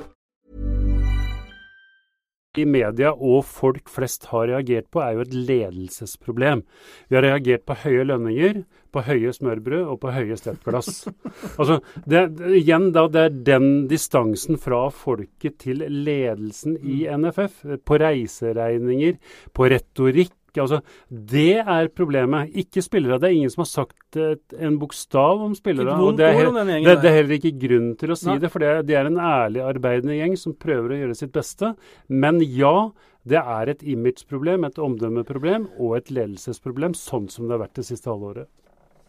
i 2.59 2.65
media 2.67 3.13
og 3.13 3.45
folk 3.47 3.89
flest 3.91 4.27
har 4.31 4.49
reagert 4.49 4.89
på, 4.91 5.01
er 5.03 5.15
jo 5.15 5.25
et 5.25 5.35
ledelsesproblem. 5.35 6.63
Vi 7.07 7.17
har 7.17 7.25
reagert 7.27 7.63
på 7.67 7.77
høye 7.83 8.05
lønninger, 8.09 8.63
på 8.91 9.03
høye 9.07 9.31
smørbrød 9.31 9.85
og 9.87 9.99
på 10.01 10.11
høye 10.11 10.35
steppglass. 10.35 11.05
altså, 11.59 11.79
det, 12.03 12.25
igjen 12.59 12.89
da, 12.95 13.05
det 13.11 13.23
er 13.23 13.39
den 13.53 13.69
distansen 13.91 14.59
fra 14.59 14.83
folket 14.91 15.61
til 15.63 15.85
ledelsen 15.87 16.75
i 16.81 17.05
NFF. 17.07 17.63
På 17.87 17.99
reiseregninger, 18.01 19.15
på 19.55 19.71
retorikk 19.71 20.35
Altså, 20.59 20.81
det 21.07 21.61
er 21.61 21.87
problemet. 21.95 22.51
Ikke 22.63 22.83
spillere. 22.83 23.19
Det 23.21 23.29
er 23.29 23.37
ingen 23.37 23.53
som 23.53 23.63
har 23.63 23.69
sagt 23.71 24.19
et, 24.19 24.55
en 24.59 24.79
bokstav 24.81 25.43
om 25.45 25.55
spillere. 25.55 25.95
Og 26.03 26.17
det 26.19 26.27
er, 26.27 26.51
det, 26.51 26.97
det 27.03 27.11
er, 27.11 27.17
heller 27.21 27.37
ikke 27.37 27.53
grunn 27.61 27.93
til 27.99 28.11
å 28.11 28.17
si 28.19 28.27
Nei. 28.31 28.39
det, 28.43 28.51
for 28.51 28.63
det 28.63 28.71
er, 28.71 28.81
det 28.87 28.97
er 28.99 29.11
en 29.11 29.21
ærlig 29.21 29.63
arbeidende 29.63 30.17
gjeng 30.17 30.35
som 30.39 30.57
prøver 30.59 30.95
å 30.95 31.01
gjøre 31.03 31.19
sitt 31.21 31.31
beste. 31.35 31.73
Men 32.11 32.41
ja, 32.43 32.91
det 33.23 33.39
er 33.39 33.71
et 33.71 33.85
imageproblem, 33.85 34.65
et 34.67 34.81
omdømmeproblem 34.81 35.69
og 35.77 35.99
et 35.99 36.11
ledelsesproblem, 36.11 36.97
sånn 36.97 37.29
som 37.31 37.47
det 37.47 37.55
har 37.55 37.63
vært 37.67 37.79
det 37.79 37.87
siste 37.87 38.11
halvåret. 38.11 38.49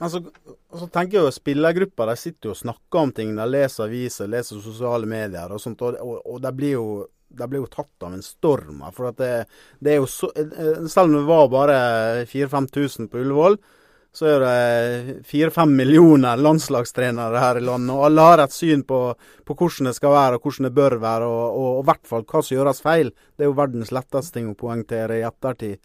Altså, 0.03 0.19
så 0.75 0.89
tenker 0.91 1.19
jeg 1.19 1.27
jo 1.29 1.35
Spillergruppa 1.35 2.09
de 2.11 2.15
sitter 2.19 2.51
jo 2.51 2.55
og 2.57 2.59
snakker 2.59 3.05
om 3.05 3.13
ting. 3.15 3.35
De 3.39 3.45
leser 3.47 3.87
aviser, 3.87 4.31
leser 4.31 4.63
sosiale 4.63 5.07
medier 5.07 5.53
og 5.55 5.63
sånt. 5.63 5.83
Og, 5.87 5.99
og, 6.03 6.17
og 6.27 6.41
de 6.43 6.51
blir 6.59 6.75
jo 6.75 6.87
de 7.39 7.49
ble 7.51 7.63
jo 7.63 7.69
tatt 7.71 8.07
av 8.07 8.17
en 8.17 8.25
storm. 8.25 8.83
For 8.95 9.13
det, 9.19 9.31
det 9.81 9.95
er 9.95 10.03
jo 10.03 10.09
så, 10.11 10.31
eh, 10.37 10.83
Selv 10.89 11.11
om 11.11 11.17
det 11.17 11.29
var 11.29 11.49
bare 11.53 11.79
4000-5000 12.31 13.09
på 13.13 13.23
Ullevål, 13.23 13.59
så 14.13 14.29
er 14.29 14.43
det 14.45 15.15
4-5 15.25 15.71
millioner 15.73 16.37
landslagstrenere 16.37 17.41
her 17.41 17.57
i 17.57 17.65
landet. 17.65 17.95
Og 17.97 18.05
alle 18.11 18.27
har 18.29 18.43
et 18.45 18.53
syn 18.53 18.85
på, 18.85 19.01
på, 19.17 19.57
hvordan 19.57 19.89
det 19.89 19.97
skal 19.97 20.13
være 20.13 20.37
og 20.37 20.45
hvordan 20.45 20.69
det 20.69 20.75
bør 20.77 20.99
være, 21.01 21.29
og 21.33 21.81
i 21.81 21.87
hvert 21.89 22.09
fall 22.11 22.27
hva 22.29 22.43
som 22.45 22.57
gjøres 22.59 22.85
feil. 22.85 23.13
Det 23.33 23.47
er 23.47 23.49
jo 23.49 23.57
verdens 23.57 23.93
letteste 23.95 24.37
ting 24.37 24.51
å 24.53 24.59
poengtere 24.59 25.17
i 25.21 25.25
ettertid. 25.25 25.81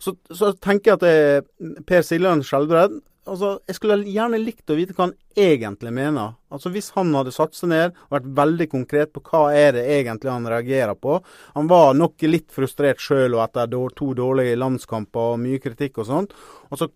Så, 0.00 0.16
så 0.32 0.52
tenker 0.56 0.94
jeg 0.94 0.98
at 0.98 1.04
det, 1.04 1.78
Per 1.88 2.04
Siljan 2.06 2.40
Skjelbred 2.46 2.94
altså, 3.28 3.58
Jeg 3.68 3.76
skulle 3.76 3.98
gjerne 4.08 4.40
likt 4.40 4.70
å 4.72 4.76
vite 4.78 4.94
hva 4.96 5.08
han 5.08 5.16
egentlig 5.38 5.92
mener. 5.94 6.36
Altså 6.52 6.72
Hvis 6.72 6.90
han 6.96 7.12
hadde 7.16 7.34
satt 7.34 7.56
seg 7.56 7.72
ned 7.72 7.98
og 8.08 8.16
vært 8.16 8.30
veldig 8.40 8.68
konkret 8.72 9.12
på 9.14 9.22
hva 9.28 9.42
er 9.56 9.76
det 9.76 9.84
egentlig 9.98 10.32
han 10.32 10.48
reagerer 10.48 10.96
på. 10.98 11.20
Han 11.56 11.68
var 11.70 11.92
nok 11.98 12.24
litt 12.28 12.48
frustrert 12.54 13.02
sjøl 13.02 13.38
etter 13.42 13.70
to 13.96 14.12
dårlige 14.16 14.58
landskamper 14.60 15.34
og 15.34 15.42
mye 15.44 15.60
kritikk 15.62 16.00
og 16.00 16.10
sånt. 16.10 16.34
Og 16.70 16.80
så 16.80 16.90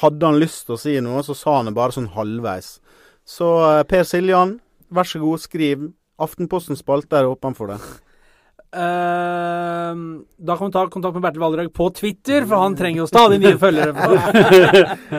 hadde 0.00 0.26
han 0.26 0.40
lyst 0.42 0.66
til 0.66 0.74
å 0.74 0.80
si 0.80 0.96
noe, 1.04 1.22
så 1.22 1.36
sa 1.38 1.60
han 1.60 1.70
det 1.70 1.76
bare 1.78 1.94
sånn 1.94 2.10
halvveis. 2.16 2.78
Så 3.28 3.46
eh, 3.62 3.84
Per 3.88 4.04
Siljan, 4.08 4.58
vær 4.90 5.06
så 5.06 5.22
god, 5.22 5.42
skriv. 5.42 5.88
Aftenposten 6.18 6.78
spalte 6.78 7.20
er 7.20 7.30
åpen 7.30 7.54
for 7.54 7.70
det. 7.70 7.78
Uh, 8.68 10.20
da 10.36 10.56
kan 10.58 10.68
vi 10.68 10.72
ta 10.74 10.82
kontakt 10.92 11.14
med 11.16 11.22
Bertil 11.24 11.40
Valdrag 11.40 11.70
på 11.72 11.86
Twitter, 11.96 12.44
for 12.44 12.60
han 12.60 12.74
trenger 12.76 13.00
jo 13.00 13.06
stadig 13.08 13.38
nye 13.40 13.56
følgere. 13.62 13.94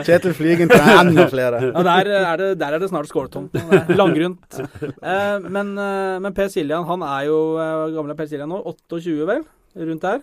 Kjetil 0.06 0.36
Flygen 0.38 0.70
trenger 0.70 1.00
enda 1.02 1.26
flere. 1.32 1.62
Ja, 1.74 1.82
der 1.82 2.10
er 2.14 2.38
det, 2.38 2.50
der 2.60 2.76
er 2.76 2.82
det 2.82 2.90
snart 2.92 3.10
skåltomt. 3.10 3.58
Langgrunt. 3.98 4.60
Uh, 5.02 5.42
men, 5.50 5.74
uh, 5.74 6.20
men, 6.22 6.30
Per 6.36 6.50
Siljan, 6.52 6.86
han 6.86 7.02
er 7.02 7.26
jo 7.26 7.40
uh, 7.58 7.90
gamle 7.96 8.14
Per 8.18 8.30
Siljan 8.30 8.52
nå, 8.54 8.62
28 8.70 9.26
vel, 9.32 9.42
rundt 9.82 10.06
der. 10.06 10.22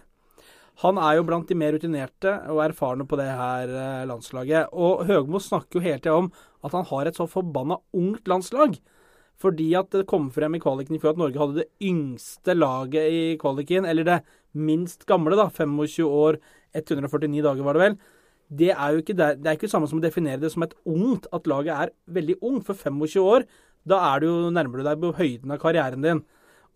Han 0.86 1.00
er 1.02 1.18
jo 1.18 1.28
blant 1.28 1.52
de 1.52 1.58
mer 1.58 1.74
rutinerte 1.76 2.36
og 2.54 2.62
erfarne 2.64 3.08
på 3.10 3.18
det 3.20 3.28
her 3.28 3.72
landslaget. 4.08 4.70
Og 4.72 5.08
Høgmo 5.10 5.42
snakker 5.42 5.80
jo 5.80 5.88
hele 5.88 6.00
tida 6.00 6.16
om 6.16 6.30
at 6.64 6.76
han 6.78 6.86
har 6.94 7.10
et 7.10 7.18
så 7.18 7.26
forbanna 7.28 7.80
ungt 7.98 8.30
landslag. 8.30 8.78
Fordi 9.38 9.70
at 9.78 9.92
det 9.94 10.08
kom 10.10 10.32
frem 10.34 10.58
i 10.58 10.62
kvaliken 10.62 10.98
i 10.98 11.00
fjor 11.02 11.14
at 11.14 11.22
Norge 11.22 11.42
hadde 11.42 11.62
det 11.62 11.68
yngste 11.86 12.56
laget 12.58 13.14
i 13.14 13.24
kvaliken, 13.42 13.86
eller 13.86 14.08
det 14.08 14.22
minst 14.58 15.06
gamle, 15.10 15.38
da. 15.38 15.50
25 15.54 16.08
år, 16.08 16.40
149 16.74 17.44
dager, 17.46 17.66
var 17.66 17.78
det 17.78 17.84
vel. 17.84 17.98
Det 18.48 18.72
er 18.72 18.96
jo 18.96 19.04
ikke 19.04 19.18
det, 19.18 19.30
det 19.44 19.52
er 19.52 19.60
ikke 19.60 19.70
samme 19.70 19.90
som 19.92 20.00
å 20.00 20.04
definere 20.06 20.42
det 20.42 20.54
som 20.54 20.64
et 20.66 20.74
ungt, 20.88 21.28
at 21.36 21.50
laget 21.50 21.74
er 21.76 21.94
veldig 22.18 22.40
ungt. 22.42 22.66
For 22.66 22.74
25 22.80 23.22
år, 23.22 23.46
da 23.88 24.02
er 24.10 24.24
du 24.24 24.30
jo 24.30 24.52
nærmer 24.56 24.82
du 24.82 24.88
deg 24.88 25.02
på 25.04 25.16
høyden 25.20 25.54
av 25.54 25.62
karrieren 25.62 26.06
din. 26.06 26.24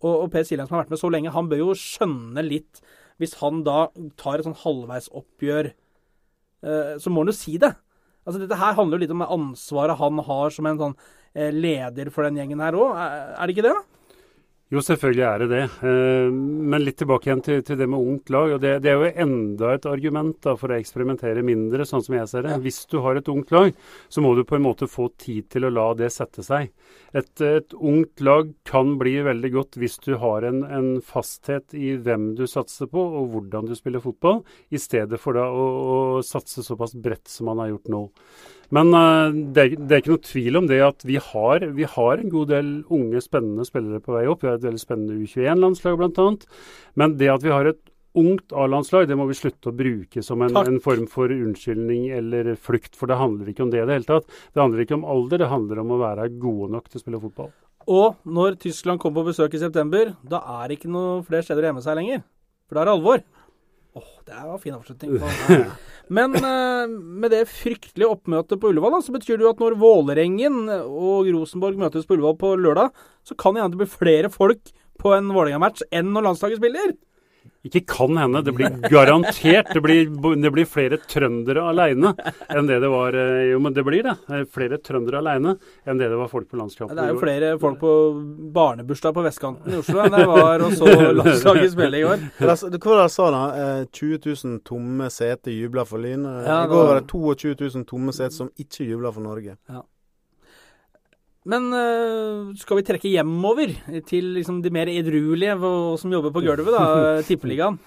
Og, 0.02 0.12
og 0.24 0.28
Per 0.34 0.44
Siljan 0.46 0.68
som 0.68 0.76
har 0.76 0.84
vært 0.84 0.94
med 0.94 1.00
så 1.02 1.10
lenge, 1.12 1.34
han 1.34 1.48
bør 1.50 1.64
jo 1.64 1.78
skjønne 1.78 2.42
litt 2.42 2.82
Hvis 3.22 3.36
han 3.38 3.60
da 3.62 3.86
tar 4.18 4.40
et 4.40 4.46
sånn 4.46 4.58
halvveisoppgjør, 4.58 5.68
eh, 6.66 6.94
så 6.98 7.10
må 7.12 7.22
han 7.22 7.30
jo 7.30 7.36
si 7.38 7.54
det. 7.60 7.70
Altså 8.26 8.40
Dette 8.40 8.58
her 8.58 8.74
handler 8.78 8.98
jo 8.98 9.02
litt 9.04 9.14
om 9.14 9.22
ansvaret 9.26 9.98
han 10.00 10.18
har 10.26 10.54
som 10.54 10.66
en 10.66 10.80
sånn 10.80 10.96
leder 11.34 12.10
for 12.12 12.28
den 12.28 12.40
gjengen 12.40 12.60
her 12.60 12.76
òg. 12.76 12.98
Er 12.98 13.46
det 13.46 13.56
ikke 13.56 13.70
det? 13.70 13.78
Jo, 14.72 14.80
selvfølgelig 14.80 15.24
er 15.26 15.42
det 15.42 15.46
det. 15.50 15.64
Eh, 15.84 16.30
men 16.32 16.80
litt 16.80 16.96
tilbake 17.02 17.28
igjen 17.28 17.42
til, 17.44 17.58
til 17.66 17.76
det 17.76 17.88
med 17.92 18.00
ungt 18.00 18.30
lag. 18.32 18.54
og 18.54 18.60
det, 18.62 18.78
det, 18.80 18.88
er 18.88 19.02
jo 19.02 19.10
enda 19.26 19.74
et 19.74 19.88
argument 19.90 20.38
da, 20.46 20.54
for 20.56 20.72
å 20.72 20.78
eksperimentere 20.78 21.44
mindre, 21.44 21.84
sånn 21.84 22.04
som 22.06 22.16
jeg 22.16 22.30
ser 22.30 22.46
det. 22.46 22.54
Hvis 22.64 22.78
du 22.88 22.96
har 23.04 23.20
et 23.20 23.28
ungt 23.28 23.52
lag, 23.52 23.76
så 24.08 24.24
må 24.24 24.30
du 24.32 24.46
på 24.48 24.56
en 24.56 24.64
måte 24.64 24.88
få 24.88 25.10
tid 25.20 25.50
til 25.52 25.68
å 25.68 25.72
la 25.74 25.90
det 25.98 26.08
sette 26.14 26.40
seg. 26.46 26.72
Et, 27.12 27.44
et 27.44 27.76
ungt 27.76 28.24
lag 28.24 28.48
kan 28.64 28.94
bli 29.00 29.18
veldig 29.28 29.52
godt 29.58 29.76
hvis 29.82 29.98
du 30.06 30.14
har 30.22 30.48
en, 30.48 30.64
en, 30.64 30.90
fasthet 31.04 31.76
i 31.76 31.92
hvem 32.00 32.30
du 32.38 32.46
satser 32.48 32.88
på 32.88 33.04
og 33.20 33.28
hvordan 33.34 33.68
du 33.68 33.76
spiller 33.76 34.00
fotball, 34.00 34.40
i 34.72 34.80
stedet 34.80 35.20
for 35.20 35.36
da 35.36 35.50
å, 35.52 35.68
å 35.68 36.00
satse 36.24 36.64
såpass 36.64 36.96
bredt 36.96 37.28
som 37.28 37.52
man 37.52 37.60
har 37.60 37.74
gjort 37.74 37.92
nå. 37.92 38.02
Men 38.72 38.92
uh, 38.96 39.28
det, 39.28 39.62
er, 39.62 39.76
det, 39.76 39.90
er, 39.90 40.00
ikke 40.00 40.14
noe 40.14 40.24
tvil 40.24 40.58
om 40.62 40.68
det 40.70 40.80
at 40.84 41.04
vi 41.04 41.18
har, 41.20 41.64
vi 41.76 41.84
har, 41.84 42.18
en 42.18 42.32
god 42.32 42.52
del 42.54 42.74
unge, 42.88 43.20
spennende 43.24 43.66
spillere 43.68 44.00
på 44.04 44.16
vei 44.16 44.26
opp. 44.30 44.44
Vi 44.44 44.48
har 44.48 44.60
et 44.60 44.68
veldig 44.68 44.80
spennende 44.80 45.18
U21-landslag 45.20 45.98
bl.a. 46.00 46.28
Men 47.00 47.18
det 47.20 47.32
at 47.34 47.44
vi 47.44 47.52
har 47.52 47.68
et 47.68 47.82
ungt 48.18 48.52
A-landslag, 48.52 49.06
det 49.08 49.16
må 49.16 49.26
vi 49.28 49.36
slutte 49.36 49.70
å 49.70 49.76
bruke 49.76 50.22
som 50.24 50.42
en, 50.44 50.56
en, 50.56 50.80
form 50.84 51.06
for 51.10 51.32
unnskyldning 51.32 52.10
eller 52.16 52.54
flukt. 52.60 52.96
For 52.98 53.08
det 53.08 53.20
handler 53.20 53.52
ikke 53.52 53.66
om 53.66 53.72
det 53.72 53.82
i 53.82 53.86
det 53.88 53.98
hele 53.98 54.08
tatt. 54.08 54.40
Det 54.52 54.60
handler 54.60 54.84
ikke 54.84 54.98
om 54.98 55.06
alder, 55.14 55.42
det 55.42 55.52
handler 55.52 55.82
om 55.82 55.94
å 55.94 56.00
være 56.02 56.28
gode 56.40 56.72
nok 56.76 56.88
til 56.88 57.00
å 57.00 57.04
spille 57.04 57.22
fotball. 57.22 57.52
Og 57.92 58.20
når 58.28 58.60
Tyskland 58.62 59.00
kommer 59.02 59.22
på 59.22 59.32
besøk 59.32 59.56
i 59.56 59.62
september, 59.62 60.12
da 60.22 60.42
er 60.60 60.68
det 60.68 60.78
ikke 60.78 60.92
noe 60.92 61.22
flere 61.26 61.44
steder 61.46 61.64
å 61.64 61.72
gjemme 61.72 61.84
seg 61.84 61.98
lenger. 61.98 62.22
For 62.68 62.78
da 62.78 62.84
er 62.84 62.90
det 62.90 62.96
alvor. 62.98 63.24
Åh, 63.94 64.12
det 64.24 64.38
var 64.48 64.58
fin 64.62 64.74
avslutning. 64.74 65.18
på- 65.20 65.64
Men 66.16 66.34
eh, 66.36 66.86
med 66.88 67.30
det 67.32 67.42
fryktelige 67.48 68.08
oppmøtet 68.08 68.60
på 68.60 68.70
Ullevål, 68.72 68.94
da, 68.96 69.00
så 69.04 69.12
betyr 69.14 69.36
det 69.38 69.44
jo 69.46 69.52
at 69.52 69.60
når 69.62 69.76
Vålerengen 69.80 70.58
og 70.72 71.28
Rosenborg 71.32 71.76
møtes 71.80 72.06
på 72.08 72.16
Ullevål 72.16 72.38
på 72.40 72.52
lørdag, 72.60 72.90
så 73.24 73.36
kan 73.38 73.54
det 73.54 73.62
hende 73.62 73.76
det 73.76 73.82
blir 73.84 73.92
flere 73.92 74.30
folk 74.32 74.72
på 75.00 75.12
en 75.16 75.28
Vålerenga-match 75.32 75.84
enn 75.92 76.10
når 76.14 76.26
landslaget 76.30 76.60
spiller. 76.60 76.94
Ikke 77.64 77.84
kan 77.86 78.16
hende, 78.18 78.40
det 78.42 78.52
blir 78.56 78.72
garantert. 78.90 79.68
Det 79.72 79.80
blir, 79.84 80.08
det 80.42 80.50
blir 80.50 80.66
flere 80.66 80.96
trøndere 80.98 81.62
aleine 81.70 82.10
enn 82.50 82.66
det 82.66 82.80
det 82.82 82.88
var 82.90 83.14
eh, 83.14 83.52
Jo, 83.52 83.60
men 83.62 83.72
det 83.76 83.84
blir 83.86 84.02
det. 84.02 84.16
Eh, 84.34 84.42
Flere 84.50 84.80
trøndere 84.82 85.20
aleine 85.22 85.52
enn 85.86 86.00
det 86.00 86.08
det 86.10 86.18
var 86.18 86.26
folk 86.32 86.48
på 86.50 86.58
landskampen. 86.58 86.96
Det 86.98 87.04
er 87.06 87.12
jo 87.14 87.20
flere 87.22 87.52
folk 87.62 87.78
på 87.78 87.92
barnebursdag 88.56 89.14
på 89.14 89.22
vestkanten 89.28 89.72
i 89.76 89.78
Oslo 89.78 90.02
enn 90.02 90.16
det 90.16 90.26
var 90.26 90.64
og 90.66 90.74
så 90.74 90.90
landslaget 91.20 91.72
spille 91.76 92.00
i 92.00 92.04
går. 92.08 92.26
Hva 92.40 92.56
var 92.58 92.74
det 92.74 93.06
jeg 93.06 93.14
sa 93.16 93.30
da? 93.36 93.44
Eh, 93.62 93.86
20 93.94 94.20
000 94.26 94.58
tomme 94.66 95.10
seter 95.14 95.54
jubla 95.54 95.86
for 95.86 96.02
Lyn. 96.02 96.26
I 96.26 96.58
går 96.72 96.86
var- 96.90 97.00
det 97.00 97.06
22 97.14 97.54
000 97.78 97.86
tomme 97.94 98.12
seter 98.18 98.34
som 98.42 98.50
ikke 98.58 98.88
jubla 98.90 99.14
for 99.14 99.22
Norge. 99.22 99.54
Men 101.48 101.72
eh, 101.74 102.52
skal 102.60 102.78
vi 102.78 102.84
trekke 102.86 103.10
hjemover 103.10 103.72
til 104.06 104.36
liksom 104.36 104.60
de 104.62 104.70
mer 104.74 104.90
edruelige 104.92 105.56
som 105.98 106.14
jobber 106.14 106.34
på 106.34 106.44
gulvet, 106.44 106.70
da, 106.76 106.84
Tippeligaen? 107.28 107.80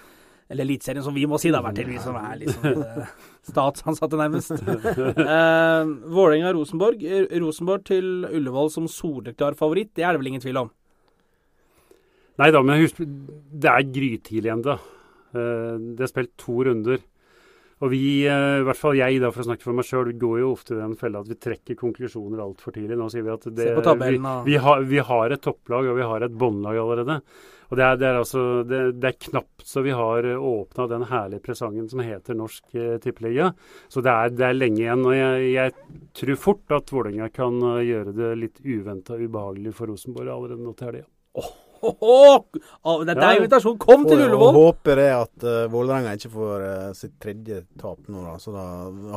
Eller 0.52 0.68
Eliteserien, 0.68 1.02
som 1.02 1.16
vi 1.16 1.24
må 1.26 1.40
si, 1.42 1.50
da, 1.54 1.62
Bertil. 1.66 1.88
Vi 1.90 2.02
som 2.04 2.18
er 2.20 2.36
liksom 2.44 2.84
eh, 2.84 3.14
statsansatte, 3.50 4.20
nærmest. 4.20 4.52
Uh, 4.54 5.88
Vålerenga-Rosenborg. 6.14 7.02
Eh, 7.02 7.32
Rosenborg 7.42 7.88
til 7.88 8.28
Ullevål 8.30 8.70
som 8.76 8.90
soleklar 8.92 9.58
favoritt, 9.58 9.96
det 9.98 10.06
er 10.06 10.14
det 10.14 10.22
vel 10.22 10.30
ingen 10.34 10.44
tvil 10.44 10.62
om? 10.62 10.70
Nei 12.44 12.52
da, 12.54 12.62
men 12.62 12.84
husk, 12.84 13.00
det 13.00 13.72
er 13.72 13.90
grytidlig 13.96 14.52
ennå. 14.54 14.76
Det 15.34 16.04
er 16.04 16.12
spilt 16.12 16.34
to 16.40 16.60
runder. 16.68 17.00
Og 17.84 17.92
vi, 17.92 18.24
eh, 18.24 18.60
i 18.62 18.64
hvert 18.64 18.80
fall 18.80 18.96
jeg, 18.96 19.18
da, 19.20 19.32
for 19.36 19.44
å 19.44 19.48
snakke 19.50 19.66
for 19.66 19.76
meg 19.76 19.88
sjøl, 19.88 20.14
går 20.20 20.38
jo 20.40 20.54
ofte 20.54 20.78
i 20.78 20.80
den 20.80 20.96
fella 21.00 21.20
at 21.20 21.32
vi 21.32 21.36
trekker 21.44 21.76
konklusjoner 21.80 22.40
altfor 22.44 22.76
tidlig. 22.78 22.96
Nå 23.00 23.10
sier 23.12 23.26
vi 23.26 23.34
at 23.34 23.50
det, 23.52 23.68
tabellen, 23.84 24.30
vi, 24.46 24.54
vi, 24.54 24.62
har, 24.64 24.86
vi 24.88 25.04
har 25.04 25.36
et 25.36 25.44
topplag 25.44 25.92
og 25.92 26.00
vi 26.00 26.08
har 26.08 26.24
et 26.24 26.38
båndlag 26.40 26.80
allerede. 26.80 27.20
Og 27.66 27.80
det 27.80 27.84
er, 27.84 28.00
det 28.00 28.08
er 28.08 28.20
altså 28.22 28.42
det, 28.68 28.80
det 29.02 29.10
er 29.10 29.20
knapt 29.28 29.66
så 29.66 29.82
vi 29.82 29.94
har 29.98 30.28
åpna 30.38 30.86
den 30.92 31.08
herlige 31.10 31.42
presangen 31.48 31.90
som 31.90 32.04
heter 32.06 32.38
Norsk 32.38 32.78
eh, 32.78 32.96
Tippeliga. 33.04 33.52
Så 33.90 34.06
det 34.06 34.14
er, 34.14 34.32
det 34.38 34.48
er 34.48 34.60
lenge 34.60 34.84
igjen. 34.84 35.04
Og 35.04 35.18
jeg, 35.18 35.52
jeg 35.56 35.76
tror 36.16 36.42
fort 36.48 36.78
at 36.78 36.96
Vålerenga 36.96 37.32
kan 37.34 37.60
eh, 37.74 37.84
gjøre 37.90 38.16
det 38.16 38.34
litt 38.40 38.64
uventa 38.64 39.20
ubehagelig 39.20 39.76
for 39.76 39.92
Rosenborg 39.92 40.32
allerede 40.38 40.64
nå 40.64 40.76
til 40.78 40.94
helga. 40.94 41.08
Åhå! 41.36 41.50
Ah, 41.50 41.65
Dette 43.06 43.28
er 43.28 43.42
invitasjon. 43.42 43.78
Kom 43.82 44.06
til 44.08 44.24
Ullevål! 44.26 44.56
håper 44.56 45.02
det 45.02 45.10
at 45.16 45.46
uh, 45.46 45.66
Vålerenga 45.74 46.16
ikke 46.18 46.32
får 46.34 46.66
uh, 46.66 46.88
sitt 46.98 47.16
tredje 47.22 47.62
tap 47.82 48.08
nå, 48.08 48.24
da. 48.26 48.38
Så 48.42 48.54
da 48.56 48.66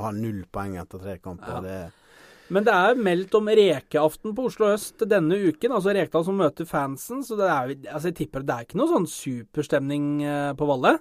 har 0.04 0.16
null 0.16 0.42
poeng 0.52 0.76
etter 0.80 1.02
tre 1.02 1.18
kamper. 1.22 1.58
Ja. 1.58 1.62
Det, 1.64 2.46
Men 2.54 2.68
det 2.68 2.74
er 2.74 3.02
meldt 3.08 3.36
om 3.38 3.50
rekeaften 3.60 4.36
på 4.36 4.48
Oslo 4.50 4.72
øst 4.72 5.04
denne 5.08 5.36
uken. 5.48 5.74
Altså 5.76 5.96
Rekdal 5.96 6.26
som 6.28 6.40
møter 6.40 6.68
fansen. 6.68 7.24
Så 7.26 7.38
det 7.40 7.48
er, 7.50 7.76
altså 7.92 8.12
jeg 8.12 8.20
tipper 8.22 8.46
det 8.46 8.56
er 8.56 8.68
ikke 8.68 8.80
noe 8.80 8.92
sånn 8.92 9.08
superstemning 9.12 10.10
eh, 10.24 10.52
på 10.58 10.68
Valle. 10.68 10.98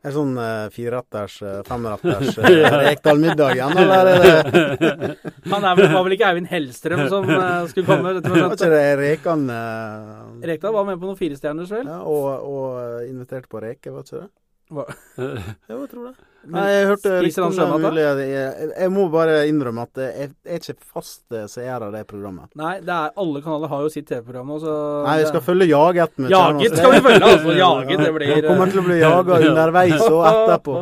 Er 0.00 0.08
det 0.08 0.14
sånn 0.16 0.32
uh, 0.40 0.70
fireretters, 0.72 1.34
uh, 1.44 1.58
femretters 1.68 2.38
uh, 2.40 2.46
Rekdal-middag 2.86 3.58
igjen, 3.58 3.80
eller 3.82 4.08
er 4.08 4.22
det 4.24 5.10
Han 5.52 5.66
er 5.68 5.76
vel, 5.76 5.90
var 5.92 6.06
vel 6.06 6.16
ikke 6.16 6.30
Eivind 6.30 6.48
Hellstrøm 6.48 7.02
som 7.12 7.28
uh, 7.28 7.66
skulle 7.68 7.84
komme? 7.88 8.14
Dette 8.16 8.32
Var 8.32 8.54
ikke 8.56 8.70
det 8.72 8.84
Rekan 9.02 9.44
uh, 9.52 10.40
Rekdal 10.48 10.72
var 10.78 10.88
med 10.88 11.00
på 11.02 11.10
noen 11.10 11.20
firestjerners, 11.20 11.72
vel? 11.74 11.84
ja, 11.84 12.00
og, 12.00 12.30
og 12.48 13.08
inviterte 13.10 13.50
på 13.52 13.60
reke, 13.60 13.92
var 13.92 14.06
ikke 14.08 14.22
det? 14.22 14.28
Hva? 14.70 14.84
Jo, 15.70 15.76
jeg 15.82 15.88
tror 15.90 16.10
det. 16.10 16.26
Nei, 16.48 16.62
jeg 16.72 16.84
hørte 16.88 17.10
Spiser 17.20 17.44
han 17.44 17.50
om 17.50 17.52
det 17.52 17.60
sjømat, 17.60 17.96
da? 17.96 18.24
Jeg, 18.24 18.68
jeg, 18.70 18.90
må 18.94 19.02
bare 19.12 19.34
innrømme 19.50 19.82
at 19.84 19.98
jeg 20.00 20.28
jeg 20.30 20.30
er 20.54 20.62
ikke 20.62 20.86
fast 20.94 21.34
eh, 21.36 21.44
seer 21.52 21.84
av 21.84 21.92
det 21.92 22.00
programmet. 22.08 22.48
Nei, 22.56 22.78
det 22.86 22.94
er, 22.94 23.12
alle 23.20 23.42
kanaler 23.44 23.72
har 23.72 23.84
jo 23.84 23.90
sitt 23.92 24.08
TV-program 24.08 24.48
nå, 24.54 24.56
så 24.62 24.76
Nei, 25.04 25.18
vi 25.20 25.28
skal 25.28 25.44
følge 25.44 25.68
Jaget 25.68 26.16
med 26.16 26.32
Jaget 26.32 26.78
skal 26.78 26.94
vi 26.94 27.02
følge, 27.04 27.28
altså. 27.34 27.56
Jaget, 27.64 28.04
det 28.06 28.14
blir 28.16 28.48
kommer 28.48 28.72
til 28.72 28.80
å 28.80 28.86
bli 28.86 28.98
jaga 29.02 29.38
underveis 29.50 30.06
og 30.06 30.20
etterpå. 30.30 30.78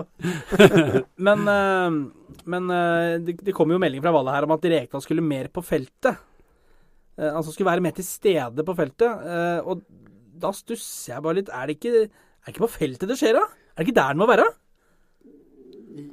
Men, 1.28 1.44
eh, 1.56 2.00
men 2.54 2.72
eh, 2.78 3.12
det, 3.26 3.38
det 3.50 3.56
kom 3.56 3.74
jo 3.74 3.82
melding 3.82 4.04
fra 4.04 4.14
Valle 4.14 4.36
her 4.36 4.46
om 4.46 4.54
at 4.54 4.72
Rekdal 4.76 5.04
skulle 5.04 5.26
mer 5.26 5.50
på 5.50 5.64
feltet. 5.66 6.26
Altså 7.18 7.50
skulle 7.50 7.72
være 7.72 7.82
mer 7.82 7.96
til 7.96 8.06
stede 8.06 8.62
på 8.62 8.76
feltet. 8.78 9.24
og 9.66 9.80
da 10.38 10.52
stusser 10.54 11.16
jeg 11.16 11.24
bare 11.24 11.40
litt. 11.40 11.48
Er 11.50 11.66
det 11.66 11.78
ikke, 11.78 12.04
er 12.06 12.46
det 12.46 12.54
ikke 12.54 12.62
på 12.62 12.76
feltet 12.76 13.10
det 13.10 13.18
skjer, 13.18 13.40
da? 13.40 13.46
Er 13.78 13.84
det 13.84 13.92
ikke 13.92 14.00
der 14.00 14.16
den 14.16 14.18
må 14.18 14.26
være? 14.26 14.44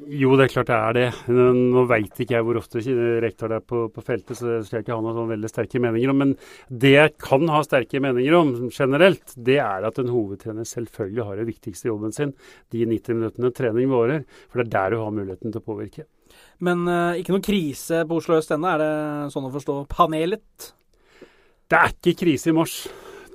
Jo, 0.06 0.36
det 0.38 0.46
er 0.46 0.52
klart 0.54 0.70
det 0.70 0.76
er 0.76 0.96
det. 0.96 1.06
Nå 1.34 1.82
veit 1.90 2.20
ikke 2.22 2.36
jeg 2.36 2.46
hvor 2.46 2.60
ofte 2.60 2.82
rektor 3.24 3.56
er 3.58 3.64
på, 3.66 3.88
på 3.94 4.04
feltet, 4.06 4.38
så 4.38 4.46
det 4.48 4.60
skal 4.68 4.78
jeg 4.78 4.86
ikke 4.86 4.94
ha 4.94 5.02
noen 5.02 5.18
sånn 5.18 5.32
veldig 5.32 5.50
sterke 5.50 5.82
meninger 5.82 6.14
om. 6.14 6.20
Men 6.22 6.34
det 6.70 6.92
jeg 6.94 7.14
kan 7.22 7.50
ha 7.50 7.62
sterke 7.66 8.02
meninger 8.06 8.38
om 8.38 8.52
generelt, 8.70 9.34
det 9.50 9.58
er 9.64 9.88
at 9.90 9.98
en 10.02 10.12
hovedtrener 10.14 10.68
selvfølgelig 10.70 11.26
har 11.26 11.42
den 11.42 11.50
viktigste 11.50 11.90
jobben 11.90 12.14
sin. 12.14 12.36
De 12.70 12.86
90 12.86 13.18
minuttene 13.18 13.52
trening 13.58 13.90
varer. 13.90 14.28
For 14.46 14.62
det 14.62 14.68
er 14.68 14.74
der 14.78 14.94
du 14.94 15.02
har 15.02 15.18
muligheten 15.18 15.56
til 15.56 15.64
å 15.64 15.68
påvirke. 15.74 16.06
Men 16.66 16.86
uh, 16.86 17.18
ikke 17.18 17.34
noen 17.34 17.50
krise 17.50 18.06
på 18.06 18.22
Oslo 18.22 18.38
øst 18.38 18.54
ennå, 18.54 18.76
er 18.76 18.86
det 18.86 19.34
sånn 19.34 19.50
å 19.50 19.54
forstå? 19.58 19.80
Panelet? 19.90 20.70
Det 21.66 21.82
er 21.82 21.98
ikke 21.98 22.20
krise 22.22 22.54
i 22.54 22.58
mars. 22.62 22.84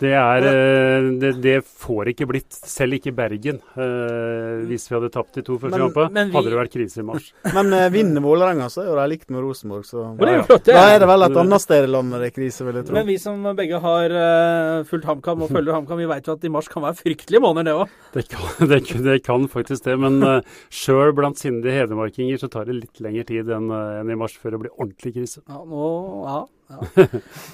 Det, 0.00 0.12
er, 0.16 0.46
eh, 0.48 1.08
det, 1.20 1.32
det 1.44 1.56
får 1.64 2.12
ikke 2.14 2.28
blitt, 2.30 2.48
selv 2.56 2.96
ikke 2.96 3.12
Bergen. 3.16 3.60
Eh, 3.76 4.64
hvis 4.70 4.88
vi 4.88 4.96
hadde 4.96 5.10
tapt 5.12 5.36
de 5.36 5.44
to 5.46 5.58
første 5.60 5.80
kampene, 5.80 6.26
hadde 6.32 6.52
det 6.52 6.58
vært 6.58 6.74
krise 6.74 7.02
i 7.02 7.06
mars. 7.06 7.30
Men 7.56 7.72
eh, 7.76 7.88
vinner 7.92 8.24
Vålerenga, 8.24 8.70
så 8.72 8.84
er 8.84 8.90
jo 8.90 8.96
de 8.98 9.06
likt 9.12 9.28
med 9.32 9.44
Rosenborg, 9.44 9.84
så 9.88 10.06
Og 10.14 10.22
det 10.24 10.32
er 10.32 10.40
jo 10.40 10.46
flott, 10.48 10.64
ja. 10.64 10.72
det. 10.72 10.78
Da 10.78 10.96
er 10.96 11.04
det 11.04 11.10
vel 11.12 11.26
et 11.28 11.40
annet 11.44 11.66
sted 11.66 11.88
i 11.88 11.92
landet 11.92 12.24
det 12.24 12.30
er 12.30 12.36
krise, 12.38 12.66
vil 12.66 12.80
jeg 12.80 12.88
tro. 12.88 12.96
Men 12.96 13.08
vi 13.10 13.18
som 13.20 13.44
begge 13.60 13.82
har 13.84 14.16
uh, 14.16 14.88
fulgt 14.88 15.08
HamKam 15.10 15.44
og 15.46 15.52
følger 15.52 15.76
HamKam, 15.76 16.00
vi 16.00 16.08
vet 16.10 16.30
jo 16.30 16.36
at 16.38 16.48
i 16.48 16.52
mars 16.56 16.70
kan 16.72 16.86
være 16.86 17.00
fryktelige 17.00 17.44
måneder, 17.44 17.70
det 17.70 17.76
òg. 17.76 17.98
Det 18.16 18.26
kan, 18.32 18.48
det, 18.72 18.80
det 19.04 19.18
kan 19.26 19.48
faktisk 19.52 19.84
det, 19.86 19.98
men 20.00 20.20
uh, 20.24 20.60
sjøl 20.72 21.12
blant 21.16 21.40
sindige 21.40 21.76
hedmarkinger 21.76 22.40
så 22.40 22.48
tar 22.52 22.68
det 22.68 22.78
litt 22.80 23.02
lengre 23.04 23.26
tid 23.28 23.50
enn 23.52 23.70
eh, 23.74 24.00
enn 24.00 24.12
i 24.12 24.16
mars 24.18 24.36
før 24.38 24.54
det 24.54 24.62
blir 24.64 24.74
ordentlig 24.76 25.14
krise. 25.16 25.42
Ja, 25.48 25.60
nå, 25.66 25.90
ja, 26.26 26.40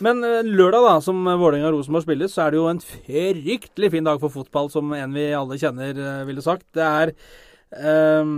Men 0.05 0.23
eh, 0.25 0.45
lørdag, 0.45 0.85
da, 0.85 0.95
som 1.05 1.23
Vålerenga 1.25 1.71
og 1.71 1.79
Rosenborg 1.79 2.05
spilles, 2.05 2.35
så 2.35 2.45
er 2.45 2.53
det 2.53 2.61
jo 2.61 2.69
en 2.71 2.83
fryktelig 2.83 3.91
fin 3.95 4.07
dag 4.07 4.21
for 4.23 4.33
fotball, 4.33 4.71
som 4.73 4.93
en 4.97 5.17
vi 5.17 5.31
alle 5.37 5.59
kjenner, 5.61 5.97
eh, 5.97 6.25
ville 6.29 6.45
sagt. 6.45 6.67
Det 6.77 6.85
er 6.85 7.13
eh, 7.15 8.35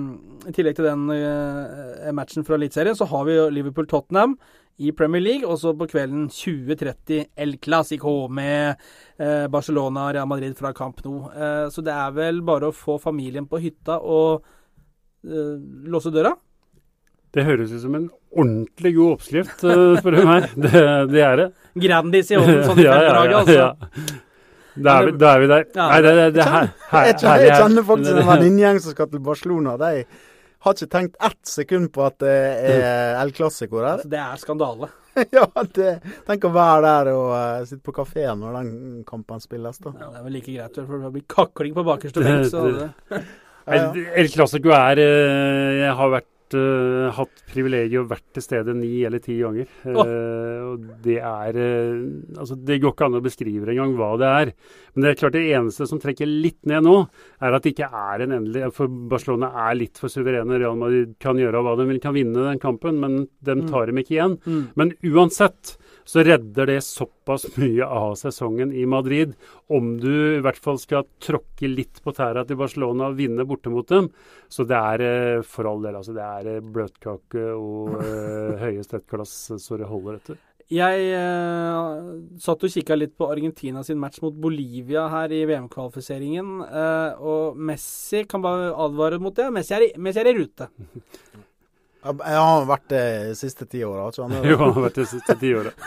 I 0.48 0.54
tillegg 0.54 0.78
til 0.78 0.88
den 0.88 1.08
eh, 1.14 2.08
matchen 2.16 2.46
fra 2.46 2.58
Eliteserien, 2.58 2.98
så 2.98 3.08
har 3.10 3.26
vi 3.28 3.36
jo 3.38 3.48
Liverpool-Tottenham 3.56 4.38
i 4.78 4.92
Premier 4.94 5.24
League, 5.24 5.48
og 5.48 5.58
så 5.58 5.72
på 5.74 5.88
kvelden 5.90 6.28
20.30 6.30 7.24
El 7.34 7.56
Clásico 7.58 8.14
med 8.30 8.78
eh, 9.18 9.48
Barcelona 9.50 10.06
og 10.06 10.14
Real 10.14 10.30
Madrid 10.30 10.54
fra 10.58 10.70
Camp 10.76 11.02
Nou. 11.06 11.24
Eh, 11.34 11.66
så 11.74 11.82
det 11.82 11.96
er 11.96 12.14
vel 12.14 12.44
bare 12.46 12.70
å 12.70 12.76
få 12.76 13.00
familien 13.02 13.50
på 13.50 13.60
hytta 13.64 13.98
og 13.98 14.46
låse 15.18 16.12
døra. 16.14 16.30
Det 17.36 17.44
høres 17.44 17.74
ut 17.74 17.82
som 17.82 17.96
en 17.98 18.06
ordentlig 18.28 18.94
god 18.96 19.18
oppskrift, 19.18 19.60
spør 19.60 20.16
du 20.16 20.22
meg. 20.28 20.48
Det, 20.56 20.84
det 21.12 21.24
er 21.24 21.42
det. 21.42 21.48
Grandis 21.78 22.32
i 22.32 22.38
ovnen, 22.38 22.62
sånn 22.64 22.80
i 22.80 22.88
femdraget, 22.88 23.36
altså. 23.42 24.16
Da 24.78 24.94
er, 25.00 25.08
vi, 25.08 25.12
da 25.18 25.30
er 25.34 25.42
vi 25.42 25.50
der. 25.50 25.64
Ja. 25.74 25.86
Nei, 25.90 25.98
det, 26.04 26.14
det, 26.14 26.26
det 26.36 26.46
her, 26.46 26.68
her, 26.92 27.06
herlig 27.10 27.46
jeg 27.48 27.58
kjenner 27.58 27.86
faktisk 27.88 28.20
en 28.20 28.28
venninnegjeng 28.28 28.80
som 28.84 28.94
skal 28.94 29.10
til 29.10 29.22
Barcelona. 29.26 29.74
De 29.80 29.90
har 30.66 30.76
ikke 30.76 30.90
tenkt 30.92 31.18
ett 31.28 31.50
sekund 31.50 31.90
på 31.94 32.04
at 32.06 32.16
det 32.22 32.36
er 32.70 33.18
El 33.18 33.34
Clásico 33.34 33.80
der. 33.80 33.90
Altså, 33.96 34.10
det 34.12 34.22
er 34.22 34.40
skandale. 34.42 34.90
ja, 35.34 35.44
det, 35.74 35.92
Tenk 36.28 36.46
å 36.46 36.52
være 36.54 36.80
der 36.84 37.12
og 37.16 37.28
uh, 37.34 37.66
sitte 37.66 37.82
på 37.86 37.94
kafeen 37.96 38.38
når 38.42 38.58
den 38.60 38.72
kampen 39.08 39.42
spilles, 39.42 39.80
da. 39.82 39.94
Ja, 39.98 40.12
det 40.14 40.22
er 40.22 40.26
vel 40.28 40.38
like 40.38 40.54
greit, 40.54 40.78
for 40.78 41.04
det 41.04 41.12
blir 41.16 41.28
kakling 41.34 41.76
på 41.76 41.86
bakerste 41.88 42.24
benk. 42.24 43.28
El 43.68 44.30
Clásico 44.32 44.70
er 44.72 44.96
eh, 45.02 45.72
Jeg 45.82 45.96
har 45.98 46.12
vært 46.14 46.28
eh, 46.56 47.08
hatt 47.16 47.42
privilegiet 47.50 48.00
og 48.00 48.10
vært 48.12 48.24
til 48.36 48.44
stede 48.44 48.74
ni 48.76 48.90
eller 49.06 49.22
ti 49.24 49.36
ganger. 49.40 49.68
Eh, 49.88 50.60
og 50.68 50.86
det 51.04 51.18
er 51.18 51.58
uh, 51.58 52.38
Altså, 52.38 52.56
det 52.56 52.78
går 52.82 52.94
ikke 52.94 53.08
an 53.08 53.18
å 53.18 53.24
beskrive 53.24 53.68
engang 53.72 53.96
hva 53.98 54.10
det 54.20 54.30
er. 54.42 54.52
Men 54.94 55.04
det 55.04 55.10
er 55.10 55.18
klart 55.20 55.36
det 55.36 55.44
eneste 55.56 55.88
som 55.90 56.00
trekker 56.02 56.28
litt 56.28 56.60
ned 56.68 56.86
nå, 56.86 56.96
er 57.42 57.56
at 57.56 57.66
det 57.66 57.74
ikke 57.74 57.88
er 57.88 58.24
en 58.24 58.36
endelig 58.38 58.70
For 58.76 58.90
Barcelona 59.10 59.50
er 59.68 59.78
litt 59.78 60.00
for 60.00 60.12
suverene. 60.12 60.60
Real 60.60 60.78
Madrid 60.78 61.16
kan 61.22 61.40
gjøre 61.40 61.62
hva 61.64 61.76
de 61.78 61.88
vil, 61.90 62.00
kan 62.02 62.16
vinne 62.16 62.46
den 62.48 62.62
kampen, 62.62 63.00
men 63.02 63.20
de 63.44 63.58
tar 63.68 63.90
dem 63.90 64.02
ikke 64.02 64.16
igjen. 64.16 64.38
Mm. 64.46 64.64
Men 64.78 64.94
uansett 65.12 65.76
så 66.08 66.24
redder 66.24 66.70
det 66.70 66.78
såpass 66.86 67.44
mye 67.58 67.84
av 67.84 68.14
sesongen 68.16 68.72
i 68.72 68.86
Madrid. 68.88 69.34
Om 69.68 69.94
du 70.00 70.12
i 70.38 70.42
hvert 70.44 70.60
fall 70.64 70.80
skal 70.80 71.04
tråkke 71.20 71.68
litt 71.68 72.00
på 72.04 72.14
tæra 72.16 72.46
til 72.48 72.56
Barcelona 72.60 73.10
og 73.10 73.18
vinne 73.20 73.44
borte 73.48 73.72
mot 73.72 73.88
dem. 73.92 74.08
Så 74.48 74.64
det 74.68 74.78
er 74.78 75.04
eh, 75.04 75.44
for 75.44 75.68
all 75.68 75.84
del 75.84 75.98
altså 76.00 76.16
det 76.16 76.24
er 76.24 76.52
eh, 76.56 76.64
bløtkake 76.64 77.48
og 77.52 77.98
eh, 78.00 78.54
høye 78.64 78.86
stettglass 78.86 79.34
så 79.60 79.80
det 79.80 79.90
holder 79.90 80.16
etter. 80.22 80.40
Jeg 80.68 81.04
eh, 81.16 82.08
satt 82.44 82.64
og 82.64 82.72
kikka 82.72 82.96
litt 82.98 83.14
på 83.16 83.28
Argentina 83.32 83.80
sin 83.84 84.00
match 84.00 84.20
mot 84.20 84.36
Bolivia 84.36 85.06
her 85.08 85.32
i 85.32 85.44
VM-kvalifiseringen. 85.48 86.50
eh, 86.68 87.20
og 87.24 87.56
Messi 87.56 88.24
kan 88.28 88.44
bare 88.44 88.74
advare 88.76 89.20
mot 89.20 89.36
det. 89.36 89.48
Messi 89.52 89.76
er 89.76 89.86
i, 89.86 89.92
Messi 89.96 90.20
er 90.20 90.28
i 90.28 90.36
rute. 90.36 90.68
Jeg 92.04 92.38
har 92.38 92.68
vært 92.68 92.86
det 92.92 93.04
de 93.30 93.34
siste 93.38 93.66
ti 93.70 93.82
åra. 93.86 94.06
Han 94.22 94.36
Jo, 94.46 94.58
han 94.60 94.76
har 94.76 94.84
vært 94.86 95.00
det 95.00 95.06
de 95.06 95.12
siste 95.16 95.38
ti 95.40 95.54
åra. 95.58 95.74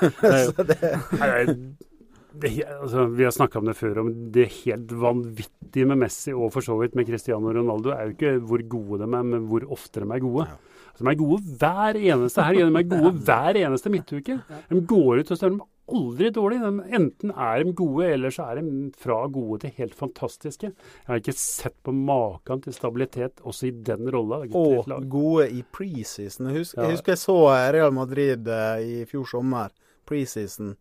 Altså, 2.42 3.06
vi 3.12 3.26
har 3.26 3.34
snakka 3.36 3.60
om 3.60 3.66
det 3.68 3.74
før, 3.76 3.98
om 4.06 4.12
det 4.32 4.46
helt 4.62 4.92
vanvittige 4.96 5.84
med 5.90 6.00
Messi 6.00 6.32
og 6.32 6.54
for 6.54 6.64
så 6.64 6.78
vidt 6.80 6.96
med 6.96 7.10
Cristiano 7.10 7.52
Ronaldo 7.52 7.92
er 7.92 8.06
jo 8.08 8.14
ikke 8.16 8.32
hvor 8.48 8.64
gode 8.72 9.02
de 9.02 9.08
er, 9.10 9.26
men 9.34 9.50
hvor 9.50 9.66
ofte 9.76 10.00
de 10.00 10.08
er 10.08 10.24
gode. 10.24 10.46
Altså, 10.94 11.04
de 11.04 11.12
er 11.12 11.20
gode 11.20 11.58
hver 11.60 12.00
eneste 12.00 12.46
helg, 12.48 12.64
de 12.64 12.80
er 12.80 12.88
gode 12.96 13.12
hver 13.28 13.60
eneste 13.66 13.92
midtuke. 13.92 14.40
De 14.72 14.80
går 14.94 15.22
ut 15.22 15.34
og 15.36 15.42
står 15.42 15.52
de 15.58 15.60
aldri 15.98 16.30
dårlig. 16.34 16.60
Enten 16.96 17.34
er 17.34 17.64
de 17.64 17.74
gode, 17.78 18.08
eller 18.16 18.34
så 18.34 18.48
er 18.50 18.62
de 18.62 18.92
fra 19.02 19.20
gode 19.32 19.62
til 19.64 19.76
helt 19.78 19.98
fantastiske. 19.98 20.72
Jeg 20.72 21.10
har 21.10 21.22
ikke 21.22 21.36
sett 21.38 21.78
på 21.86 21.94
maken 21.96 22.64
til 22.66 22.76
stabilitet 22.76 23.44
også 23.44 23.70
i 23.70 23.74
den 23.92 24.10
rolla. 24.14 24.42
Og 24.48 24.90
gode 25.12 25.50
i 25.52 25.64
preseason. 25.64 26.50
Jeg 26.52 26.64
husker, 26.64 26.82
jeg 26.84 26.98
husker 26.98 27.16
jeg 27.16 27.24
så 27.24 27.38
Real 27.76 27.94
Madrid 27.96 28.48
eh, 28.48 28.88
i 29.02 29.06
fjor 29.10 29.28
sommer, 29.30 29.72
preseason. 30.08 30.76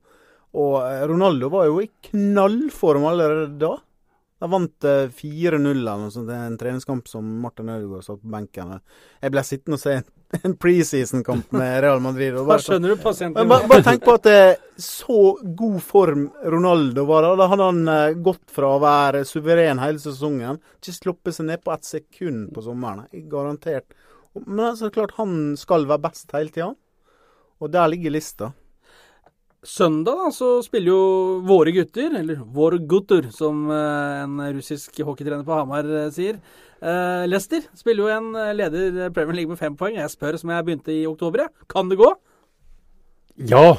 Og 0.58 0.80
eh, 0.82 1.04
Ronaldo 1.10 1.50
var 1.52 1.68
jo 1.68 1.80
i 1.82 1.90
knallform 2.10 3.06
allerede 3.10 3.54
da. 3.60 3.76
De 4.40 4.48
vant 4.48 4.88
eh, 4.88 5.10
4-0 5.12 5.68
eller 5.74 6.00
noe 6.00 6.12
sånt. 6.14 6.30
Det 6.30 6.36
er 6.36 6.48
en 6.48 6.58
treningskamp 6.60 7.10
som 7.10 7.26
Martin 7.42 7.70
Ødegaard 7.74 8.06
satt 8.06 8.22
på 8.22 8.32
benken. 8.32 8.78
Jeg 9.20 9.34
ble 9.34 9.44
sittende 9.46 9.76
og 9.76 9.82
se 9.82 9.98
en, 10.00 10.08
en 10.42 10.56
preseason-kamp 10.56 11.52
med 11.52 11.80
Real 11.82 12.00
Madrid. 12.00 12.34
Da 12.46 12.58
skjønner 12.62 12.94
du 12.94 13.02
pasienten. 13.02 13.48
Bare, 13.50 13.66
bare 13.70 13.82
tenk 13.86 14.04
på 14.04 14.14
at 14.14 14.26
det 14.28 14.34
er 14.38 14.52
så 14.80 15.22
god 15.42 15.80
form 15.82 16.28
Ronaldo 16.54 17.04
var 17.08 17.26
da. 17.26 17.48
Hadde 17.50 17.66
han 17.72 17.80
eh, 17.90 18.18
gått 18.22 18.44
fra 18.54 18.76
å 18.76 18.82
være 18.82 19.24
suveren 19.28 19.82
hele 19.82 20.02
sesongen, 20.02 20.60
ikke 20.78 20.96
sluppet 20.96 21.36
seg 21.36 21.50
ned 21.50 21.64
på 21.64 21.74
ett 21.74 21.88
sekund 21.88 22.52
på 22.54 22.64
sommeren. 22.64 23.08
Garantert. 23.30 23.88
Men 24.46 24.70
altså, 24.72 24.92
klart 24.94 25.16
han 25.18 25.56
skal 25.58 25.88
være 25.90 26.06
best 26.06 26.30
hele 26.36 26.54
tida. 26.54 26.70
Og 27.60 27.72
der 27.74 27.90
ligger 27.92 28.14
lista. 28.14 28.52
Søndag 29.66 30.16
da, 30.16 30.30
så 30.32 30.46
spiller 30.64 30.88
jo 30.94 31.00
våre 31.44 31.72
gutter, 31.76 32.14
eller 32.16 32.38
våre 32.56 32.78
gutter, 32.88 33.26
som 33.34 33.66
eh, 33.68 34.22
en 34.24 34.38
russisk 34.56 34.96
hockeytrener 35.04 35.44
på 35.44 35.52
Hamar 35.58 35.84
eh, 35.84 36.06
sier. 36.14 36.38
Eh, 36.80 37.26
Leicester 37.28 37.66
spiller 37.76 38.06
jo 38.06 38.14
en 38.14 38.30
leder 38.56 39.10
Premier 39.12 39.36
League 39.42 39.52
med 39.52 39.60
fem 39.60 39.76
poeng. 39.76 39.98
Jeg 40.00 40.12
spør 40.14 40.38
som 40.40 40.52
jeg 40.54 40.64
begynte 40.64 40.94
i 40.96 41.02
oktober. 41.10 41.44
jeg. 41.44 41.68
Kan 41.68 41.92
det 41.92 41.98
gå? 42.00 42.08
Ja. 43.50 43.74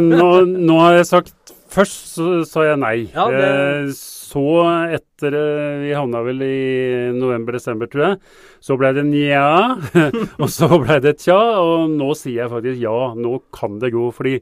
Nå, 0.00 0.30
nå 0.48 0.80
har 0.82 0.98
jeg 1.00 1.08
sagt 1.08 1.36
Først 1.70 2.16
så 2.16 2.24
sa 2.50 2.64
jeg 2.66 2.80
nei. 2.82 2.96
Ja, 3.14 3.28
det- 3.30 3.92
Så 3.94 4.42
etter 4.90 5.36
Vi 5.84 5.92
havna 5.94 6.18
vel 6.26 6.42
i 6.42 7.12
november-desember, 7.14 7.86
tror 7.92 8.02
jeg. 8.08 8.18
Så 8.60 8.74
ble 8.80 8.90
det 8.96 9.04
nja, 9.06 9.76
og 10.42 10.48
så 10.50 10.66
ble 10.82 10.96
det 11.04 11.14
tja, 11.22 11.38
og 11.62 11.86
nå 11.94 12.10
sier 12.18 12.42
jeg 12.42 12.50
faktisk 12.56 12.82
ja. 12.82 12.96
Nå 13.14 13.36
kan 13.54 13.78
det 13.78 13.92
gå. 13.94 14.08
fordi 14.16 14.40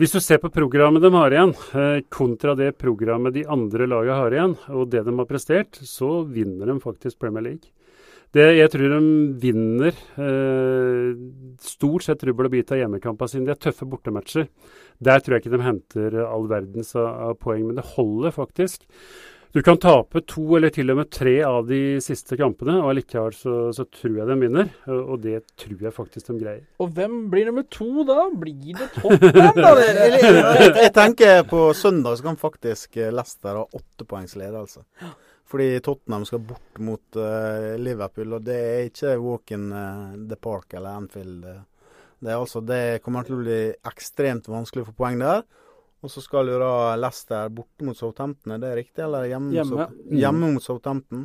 hvis 0.00 0.10
du 0.10 0.18
ser 0.18 0.40
på 0.42 0.50
programmet 0.50 1.04
de 1.04 1.10
har 1.14 1.30
igjen, 1.30 1.52
eh, 1.78 2.00
kontra 2.10 2.56
det 2.58 2.72
programmet 2.78 3.34
de 3.36 3.44
andre 3.46 3.86
lagene 3.86 4.18
har 4.18 4.34
igjen, 4.34 4.56
og 4.74 4.88
det 4.90 5.04
de 5.06 5.14
har 5.14 5.28
prestert, 5.28 5.78
så 5.86 6.24
vinner 6.26 6.66
de 6.66 6.80
faktisk 6.82 7.18
Premier 7.22 7.44
League. 7.46 7.70
Det, 8.34 8.48
jeg 8.58 8.70
tror 8.72 8.90
de 8.90 8.98
vinner 9.38 9.94
eh, 10.18 11.12
stort 11.62 12.02
sett 12.02 12.24
rubbel 12.26 12.48
og 12.48 12.56
bit 12.56 12.72
av 12.74 12.80
hjemmekampene 12.80 13.30
sine. 13.30 13.46
De 13.46 13.54
er 13.54 13.60
tøffe 13.62 13.86
bortematcher. 13.86 14.48
Der 14.98 15.22
tror 15.22 15.36
jeg 15.36 15.44
ikke 15.44 15.54
de 15.54 15.62
henter 15.62 16.16
all 16.24 16.48
verdens 16.50 16.90
av, 16.98 17.06
av 17.28 17.38
poeng, 17.38 17.62
men 17.68 17.78
det 17.78 17.86
holder 17.94 18.34
faktisk. 18.34 18.88
Du 19.54 19.62
kan 19.62 19.76
tape 19.78 20.18
to 20.26 20.56
eller 20.56 20.72
til 20.74 20.90
og 20.90 20.96
med 20.98 21.10
tre 21.14 21.36
av 21.46 21.68
de 21.68 22.00
siste 22.02 22.34
kampene, 22.34 22.74
og 22.82 22.96
likevel 22.98 23.36
så, 23.38 23.52
så 23.76 23.84
tror 23.86 24.16
jeg 24.18 24.26
de 24.26 24.36
vinner. 24.40 24.72
Og, 24.90 25.12
det 25.22 25.44
tror 25.62 25.84
jeg 25.86 25.94
faktisk 25.94 26.32
de 26.32 26.40
greier. 26.40 26.64
Og 26.82 26.90
hvem 26.96 27.28
blir 27.30 27.46
nummer 27.46 27.62
to 27.70 28.02
da? 28.08 28.24
Blir 28.34 28.74
det 28.74 28.88
Tottenham, 28.96 29.60
da? 29.62 29.70
Jeg, 29.84 30.72
jeg 30.80 30.90
tenker 30.96 31.44
på 31.46 31.68
søndag 31.78 32.18
så 32.18 32.26
kan 32.26 32.40
faktisk 32.40 32.98
eh, 32.98 33.12
Leicester 33.14 33.60
ha 33.60 33.62
åtte 33.78 34.06
poengs 34.10 34.34
ledelse. 34.40 34.82
Fordi 35.46 35.68
Tottenham 35.86 36.26
skal 36.26 36.42
bort 36.50 36.82
mot 36.82 37.22
uh, 37.22 37.76
Liverpool, 37.78 38.34
og 38.34 38.42
det 38.42 38.58
er 38.58 38.88
ikke 38.88 39.14
walk 39.22 39.54
in 39.54 39.68
uh, 39.70 40.16
the 40.18 40.40
park 40.40 40.74
eller 40.74 40.98
Anfield. 40.98 41.46
eh. 41.46 41.62
Det, 42.18 42.32
er 42.32 42.40
altså, 42.40 42.62
det 42.64 43.04
kommer 43.04 43.22
til 43.22 43.38
å 43.38 43.44
bli 43.44 43.60
ekstremt 43.86 44.50
vanskelig 44.50 44.82
å 44.82 44.90
få 44.90 44.98
poeng 44.98 45.22
der. 45.22 45.44
Og 46.04 46.10
så 46.12 46.20
skal 46.20 46.50
jo 46.52 46.58
da 46.60 46.72
Leicester 47.00 47.48
borte 47.56 47.86
mot 47.88 47.96
Southampton, 47.96 48.52
er 48.52 48.60
det 48.60 48.72
riktig? 48.76 49.00
Eller 49.06 49.24
hjemme, 49.30 49.48
mot 49.48 49.56
Hjemme. 49.56 49.86
Sout- 49.88 50.18
hjemme 50.20 50.50
mot 50.52 50.64
Southampton? 50.66 51.22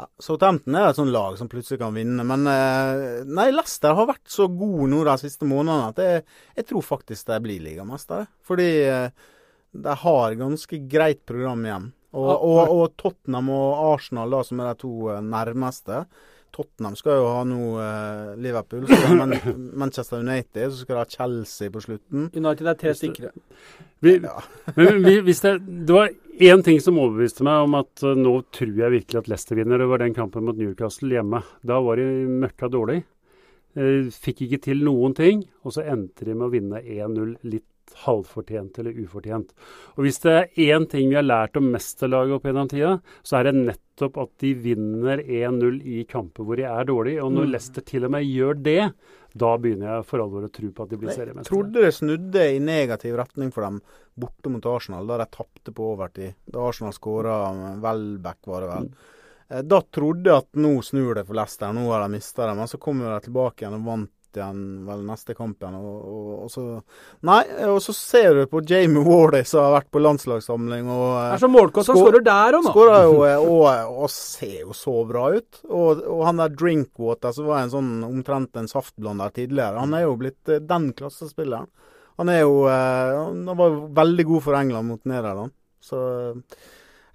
Ja, 0.00 0.06
Southampton 0.18 0.74
er 0.80 0.88
et 0.88 0.96
sånt 0.98 1.12
lag 1.14 1.36
som 1.38 1.48
plutselig 1.52 1.78
kan 1.82 1.94
vinne, 1.94 2.24
men 2.26 2.48
eh, 2.50 3.20
nei, 3.28 3.50
Leicester 3.52 3.94
har 3.94 4.08
vært 4.08 4.26
så 4.32 4.48
god 4.48 4.88
nå 4.90 5.02
de 5.06 5.14
siste 5.22 5.46
månedene 5.46 5.90
at 5.92 6.00
jeg, 6.02 6.24
jeg 6.56 6.66
tror 6.70 6.86
faktisk 6.88 7.28
de 7.30 7.38
blir 7.44 7.62
ligamestere. 7.62 8.26
Fordi 8.48 8.68
eh, 8.88 9.10
de 9.86 9.96
har 10.02 10.34
ganske 10.40 10.80
greit 10.90 11.22
program 11.28 11.62
igjen. 11.68 11.90
Og, 12.10 12.32
og, 12.42 12.72
og 12.74 12.96
Tottenham 12.98 13.52
og 13.54 13.84
Arsenal, 13.92 14.32
da, 14.34 14.40
som 14.48 14.58
er 14.64 14.72
de 14.72 14.80
to 14.82 14.94
eh, 15.14 15.20
nærmeste. 15.22 16.00
Tottenham 16.54 16.96
skal 16.98 17.20
jo 17.20 17.28
ha 17.30 17.42
nå 17.46 17.60
eh, 17.82 18.32
Liverpool, 18.42 18.86
så 18.88 18.98
skal 18.98 19.20
Man 19.20 19.34
Manchester 19.82 20.24
United, 20.24 20.72
så 20.72 20.82
skal 20.82 20.96
de 20.96 21.02
ha 21.02 21.12
Chelsea 21.14 21.72
på 21.72 21.82
slutten. 21.84 22.26
United 22.34 22.72
er 22.72 22.80
tre 22.80 22.94
stykker. 22.98 23.30
Vi, 24.00 24.16
men 24.76 25.00
vi, 25.04 25.14
hvis 25.26 25.42
det, 25.44 25.54
det 25.86 25.96
var 25.96 26.10
én 26.40 26.64
ting 26.66 26.80
som 26.82 26.98
overbeviste 27.00 27.46
meg 27.46 27.66
om 27.66 27.78
at 27.80 28.04
uh, 28.06 28.16
nå 28.16 28.34
tror 28.54 28.76
jeg 28.82 28.96
virkelig 28.96 29.22
at 29.22 29.32
Leicester 29.32 29.60
vinner. 29.60 29.80
Det 29.80 29.88
var 29.90 30.02
den 30.02 30.16
kampen 30.16 30.46
mot 30.48 30.58
Newcastle 30.58 31.12
hjemme. 31.14 31.42
Da 31.66 31.80
var 31.84 32.00
de 32.00 32.06
møkka 32.44 32.70
dårlig. 32.72 33.02
Uh, 33.78 34.08
fikk 34.10 34.46
ikke 34.46 34.62
til 34.70 34.84
noen 34.86 35.14
ting, 35.16 35.44
og 35.64 35.76
så 35.76 35.84
endte 35.86 36.26
de 36.26 36.34
med 36.34 36.48
å 36.48 36.54
vinne 36.54 36.80
1-0 36.82 37.36
litt 37.46 37.66
halvfortjent 38.06 38.78
eller 38.78 38.92
ufortjent. 39.04 39.50
Og 39.96 40.04
Hvis 40.04 40.20
det 40.20 40.32
er 40.32 40.48
én 40.78 40.88
ting 40.88 41.08
vi 41.10 41.14
har 41.16 41.22
lært 41.26 41.56
om 41.56 41.70
mesterlaget 41.72 42.34
opp 42.36 42.42
gjennom 42.44 42.68
tida, 42.68 43.00
så 43.22 43.38
er 43.40 43.44
det 43.50 43.54
nettopp 43.66 44.16
at 44.22 44.30
de 44.38 44.54
vinner 44.54 45.18
1-0 45.22 45.80
i 45.84 46.04
kamper 46.04 46.44
hvor 46.44 46.56
de 46.56 46.62
er 46.64 46.84
dårlige. 46.84 47.22
Og 47.22 47.32
når 47.32 47.46
Mm. 47.46 47.50
Leicester 47.52 47.82
til 47.82 48.04
og 48.04 48.10
med 48.10 48.24
gjør 48.24 48.62
det, 48.62 48.92
da 49.36 49.56
begynner 49.58 49.96
jeg 49.96 50.04
for 50.06 50.18
alvor 50.18 50.42
å 50.48 50.52
tro 50.52 50.68
på 50.70 50.82
at 50.82 50.88
de 50.90 50.96
blir 50.96 51.08
Jeg 51.10 51.18
seriemestere. 51.18 51.50
trodde 51.52 51.72
det 51.84 51.94
snudde 51.94 52.56
i 52.56 52.58
negativ 52.58 53.14
retning 53.16 53.52
for 53.52 53.62
dem 53.62 53.80
borte 54.18 54.50
mot 54.50 54.66
Arsenal, 54.66 55.06
da 55.06 55.18
de 55.18 55.26
tapte 55.30 55.72
på 55.72 55.94
overtid. 55.96 56.34
Da 56.50 56.58
Arsenal 56.68 56.92
skåra 56.92 57.80
Welbeck, 57.80 58.38
var 58.46 58.60
det 58.60 58.68
vel. 58.70 58.90
Eh, 59.50 59.62
Da 59.62 59.80
trodde 59.82 60.24
jeg 60.24 60.36
at 60.36 60.52
nå 60.54 60.80
snur 60.82 61.14
det 61.14 61.26
for 61.26 61.34
Leicester, 61.34 61.72
nå 61.72 61.86
har 61.90 62.08
de 62.08 62.14
mista 62.16 62.46
det. 62.46 62.56
Men 62.56 62.66
så 62.66 62.78
kommer 62.78 63.20
de 63.20 63.26
tilbake 63.30 63.62
igjen 63.62 63.74
og 63.74 63.84
vant 63.84 64.10
igjen 64.38 64.62
vel 64.86 65.02
neste 65.08 65.34
kamp 65.34 65.62
igjen. 65.62 65.76
Og, 65.80 65.98
og, 66.10 66.30
og 66.44 66.52
så 66.52 66.64
Nei, 67.26 67.40
og 67.66 67.80
så 67.84 67.94
ser 67.96 68.38
du 68.38 68.44
på 68.50 68.62
Jamie 68.66 69.02
Wardy 69.04 69.42
som 69.48 69.64
har 69.66 69.76
vært 69.78 69.90
på 69.92 70.02
landslagssamling 70.02 70.88
og 70.92 71.06
er 71.24 71.42
som 71.42 71.54
målkåt, 71.54 71.90
han 71.90 71.98
skårer 71.98 72.24
der 72.26 72.58
òg 72.58 72.66
nå. 72.66 72.74
Skårer 72.74 73.06
jo 73.08 73.20
eh, 73.26 73.44
og, 73.44 73.94
og 74.04 74.12
ser 74.14 74.56
jo 74.62 74.76
så 74.76 74.96
bra 75.08 75.28
ut. 75.36 75.62
Og, 75.68 76.02
og 76.04 76.24
han 76.28 76.42
der 76.42 76.54
Drinkwater, 76.54 77.34
som 77.36 77.50
var 77.50 77.64
en 77.64 77.74
sånn 77.74 77.92
omtrent 78.06 78.60
en 78.60 78.70
saftblander 78.70 79.34
tidligere, 79.36 79.80
han 79.80 79.96
er 79.96 80.06
jo 80.06 80.18
blitt 80.20 80.52
eh, 80.52 80.62
den 80.62 80.90
klassespilleren. 80.96 81.70
Han 82.20 82.28
er 82.28 82.42
jo 82.42 82.66
eh, 82.68 83.16
Han 83.16 83.48
var 83.56 83.72
jo 83.72 83.88
veldig 83.96 84.28
god 84.28 84.44
for 84.44 84.58
England 84.58 84.92
mot 84.92 85.08
Nederland. 85.08 85.56
Så 85.80 86.00
eh, 86.30 86.60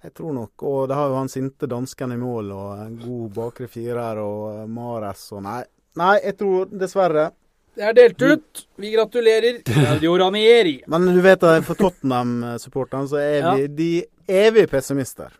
jeg 0.02 0.14
tror 0.18 0.34
nok 0.34 0.62
Og 0.66 0.88
det 0.90 0.98
har 0.98 1.12
jo 1.12 1.20
han 1.20 1.30
sinte 1.30 1.68
dansken 1.70 2.14
i 2.14 2.18
mål, 2.20 2.52
og 2.54 2.82
en 2.84 2.98
god 3.00 3.32
bakre 3.36 3.70
firer, 3.70 4.22
og 4.22 4.42
eh, 4.52 4.66
Mares 4.70 5.28
og 5.36 5.44
Nei. 5.46 5.62
Nei, 5.96 6.18
jeg 6.24 6.36
tror 6.40 6.66
dessverre. 6.70 7.30
Det 7.76 7.84
er 7.84 7.96
delt 7.96 8.22
ut. 8.22 8.62
Vi 8.80 8.90
gratulerer. 8.94 9.58
Radio 9.90 10.16
Ranieri. 10.20 10.78
Men 10.88 11.08
du 11.12 11.20
vet 11.24 11.42
at 11.44 11.64
for 11.64 11.76
Tottenham-supporterne 11.76 13.08
så 13.10 13.18
er 13.20 13.38
Ja. 13.42 13.54
vi 13.56 13.66
de 13.66 13.90
evige 14.28 14.66
pessimister. 14.72 15.32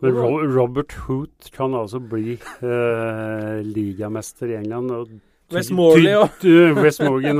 Men 0.00 0.12
Ro 0.18 0.42
Robert 0.44 0.92
Hoot 1.06 1.50
kan 1.54 1.72
altså 1.74 2.00
bli 2.00 2.34
uh, 2.62 3.60
ligamester 3.64 4.50
i 4.52 4.58
England. 4.60 4.90
Og 4.90 5.08
West 5.52 5.72
Morgan 5.72 6.04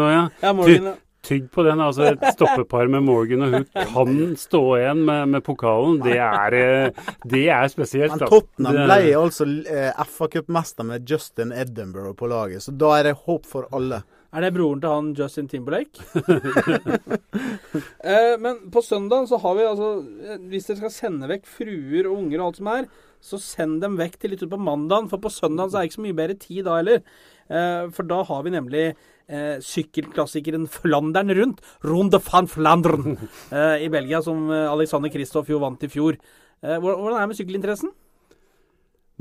òg, 0.01 0.11
ja. 0.13 0.29
Ja, 0.43 0.53
Morgan, 0.53 0.85
ja. 0.85 0.95
Tygg 1.25 1.51
på 1.53 1.65
den. 1.67 1.81
altså 1.81 2.11
Et 2.13 2.27
stoppepar 2.35 2.91
med 2.93 3.05
Morgan 3.07 3.47
og 3.47 3.55
hun 3.55 3.69
kan 3.75 4.19
stå 4.39 4.63
igjen 4.79 5.05
med, 5.09 5.29
med 5.35 5.45
pokalen. 5.47 6.01
Det 6.05 6.19
er, 6.21 6.59
eh, 6.59 7.15
det 7.31 7.47
er 7.53 7.71
spesielt. 7.73 8.19
Men. 8.19 8.29
Tottenham 8.29 8.81
ble 8.85 9.15
altså 9.19 9.49
eh, 9.65 10.05
FA 10.11 10.29
Cup-mester 10.37 10.87
med 10.89 11.09
Justin 11.09 11.53
Edinburgh 11.53 12.15
på 12.19 12.29
laget, 12.31 12.67
så 12.67 12.75
da 12.77 12.99
er 12.99 13.11
det 13.11 13.17
håp 13.25 13.49
for 13.49 13.69
alle. 13.75 14.03
Er 14.35 14.43
det 14.43 14.55
broren 14.57 14.81
til 14.83 14.91
han 14.91 15.13
Justin 15.15 15.49
Timberlake? 15.49 16.03
eh, 18.11 18.35
men 18.43 18.65
på 18.75 18.83
søndag 18.83 19.29
så 19.31 19.39
har 19.39 19.55
vi 19.55 19.67
altså 19.69 19.91
eh, 20.03 20.41
Hvis 20.51 20.67
dere 20.67 20.81
skal 20.83 20.95
sende 20.95 21.29
vekk 21.31 21.47
fruer 21.47 22.09
og 22.09 22.17
unger 22.19 22.41
og 22.41 22.49
alt 22.49 22.59
som 22.59 22.71
er, 22.73 22.89
så 23.25 23.39
send 23.41 23.79
dem 23.85 23.95
vekk 24.01 24.19
til 24.19 24.35
litt 24.35 24.43
utpå 24.45 24.59
mandagen, 24.61 25.07
for 25.09 25.23
på 25.23 25.33
søndagen 25.33 25.71
så 25.71 25.79
er 25.79 25.85
det 25.85 25.93
ikke 25.93 26.01
så 26.01 26.07
mye 26.09 26.19
bedre 26.19 26.39
tid 26.43 26.67
da 26.67 26.81
heller. 26.81 27.05
Eh, 27.47 27.85
for 27.95 28.11
da 28.11 28.23
har 28.27 28.43
vi 28.45 28.57
nemlig 28.57 28.85
eh, 29.29 29.59
sykkelklassikeren 29.65 30.67
Flandern 30.71 31.33
rundt, 31.37 31.61
Ronde 31.85 32.21
van 32.25 32.49
Flandern, 32.51 33.17
eh, 33.55 33.85
i 33.85 33.91
Belgia, 33.93 34.23
som 34.25 34.49
eh, 34.51 34.71
Alexander 34.71 35.13
Kristoff 35.13 35.51
jo 35.53 35.61
vant 35.63 35.85
i 35.85 35.93
fjor. 35.93 36.19
Eh, 36.65 36.81
hvordan 36.81 37.15
er 37.15 37.25
det 37.25 37.31
med 37.33 37.41
sykkelinteressen? 37.41 37.93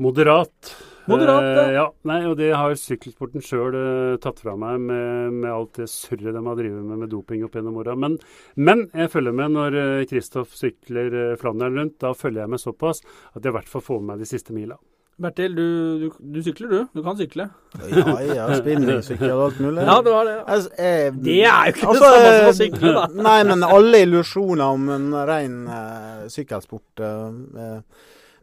Moderat. 0.02 0.72
Moderat, 1.06 1.44
ja. 1.44 1.64
Eh, 1.64 1.74
ja. 1.76 1.84
Nei, 2.08 2.20
og 2.26 2.38
det 2.40 2.48
har 2.56 2.72
sykkelsporten 2.78 3.44
sjøl 3.44 3.76
eh, 3.78 4.16
tatt 4.22 4.40
fra 4.42 4.56
meg 4.58 4.80
med, 4.82 5.36
med 5.42 5.50
alt 5.52 5.78
det 5.78 5.90
surret 5.92 6.34
de 6.34 6.42
har 6.42 6.58
drevet 6.58 6.82
med 6.82 7.04
med 7.04 7.12
doping 7.12 7.44
opp 7.46 7.54
gjennom 7.54 7.78
åra. 7.82 7.94
Men, 7.94 8.16
men 8.56 8.88
jeg 8.94 9.12
følger 9.12 9.36
med 9.36 9.54
når 9.54 9.78
Kristoff 10.10 10.56
sykler 10.58 11.36
Flandern 11.38 11.78
rundt. 11.78 12.00
Da 12.02 12.14
følger 12.16 12.46
jeg 12.46 12.56
med 12.56 12.64
såpass 12.64 13.04
at 13.34 13.44
jeg 13.44 13.52
i 13.52 13.56
hvert 13.60 13.70
fall 13.70 13.86
får 13.86 14.02
med 14.02 14.14
meg 14.14 14.24
de 14.24 14.32
siste 14.32 14.56
mila. 14.56 14.80
Bertil, 15.20 15.52
du, 15.54 15.66
du, 16.00 16.06
du 16.34 16.40
sykler 16.42 16.68
du? 16.72 16.78
Du 16.96 17.02
kan 17.06 17.14
sykle? 17.18 17.44
Ja, 17.92 18.14
ja, 18.26 18.46
spinningsykkel 18.58 19.30
og 19.30 19.42
alt 19.44 19.60
mulig. 19.62 19.84
Ja, 19.86 20.00
det 20.02 20.10
var 20.14 20.24
det. 20.26 20.34
Altså, 20.50 20.70
jeg- 20.78 21.12
Det 21.22 21.36
er 21.46 21.68
jo 21.68 21.74
ikke 21.74 21.86
Altså, 21.92 22.08
det 22.10 22.24
samme 22.24 22.40
som 22.40 22.48
å 22.48 22.56
sykle, 22.58 22.92
da. 22.96 23.04
Nei, 23.28 23.36
men 23.52 23.62
alle 23.68 24.00
illusjoner 24.08 24.64
om 24.74 24.88
en 24.96 25.06
ren 25.30 25.54
eh, 25.70 26.24
sykkelsport 26.34 27.04
eh, 27.06 27.78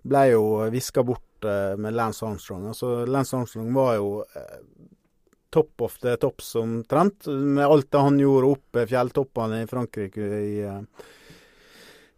ble 0.08 0.24
jo 0.32 0.44
viska 0.72 1.04
bort 1.06 1.44
eh, 1.44 1.76
med 1.78 1.94
Lance 2.00 2.24
Armstrong. 2.26 2.70
Altså, 2.72 2.94
Lance 3.06 3.36
Armstrong 3.36 3.74
var 3.76 3.98
jo 4.00 4.10
eh, 4.24 4.60
top 5.52 5.82
of 5.84 5.98
the 6.00 6.16
tops 6.16 6.54
omtrent, 6.56 7.28
med 7.28 7.66
alt 7.68 7.90
det 7.92 8.00
han 8.08 8.18
gjorde 8.24 8.54
opp 8.56 8.86
fjelltoppene 8.88 9.66
i 9.66 9.68
Frankrike 9.68 10.24
i, 10.40 10.54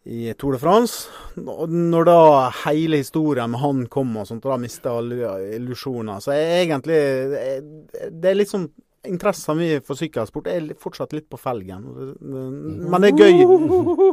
i 0.06 0.34
Tour 0.36 0.51
de 0.58 0.60
France. 0.60 1.10
Når 1.39 2.06
da 2.10 2.18
hele 2.66 2.99
historien 2.99 3.51
med 3.54 3.62
han 3.64 3.86
kom 3.91 4.16
og 4.20 4.28
sånt, 4.28 4.43
og 4.45 4.51
da 4.51 4.58
mista 4.62 4.97
alle 4.99 5.36
illusjoner. 5.56 6.20
Så 6.24 6.34
jeg, 6.36 6.68
egentlig 6.68 6.97
det- 7.32 8.32
er 8.32 8.36
litt 8.36 8.51
sånn 8.51 8.70
Interessen 9.06 9.58
min 9.58 9.82
for 9.84 9.99
sykkelsport 9.99 10.45
er 10.47 10.62
fortsatt 10.80 11.12
litt 11.12 11.26
på 11.28 11.36
felgen. 11.36 11.84
Men 12.24 13.01
det 13.01 13.10
er 13.12 13.18
gøy. 13.20 13.41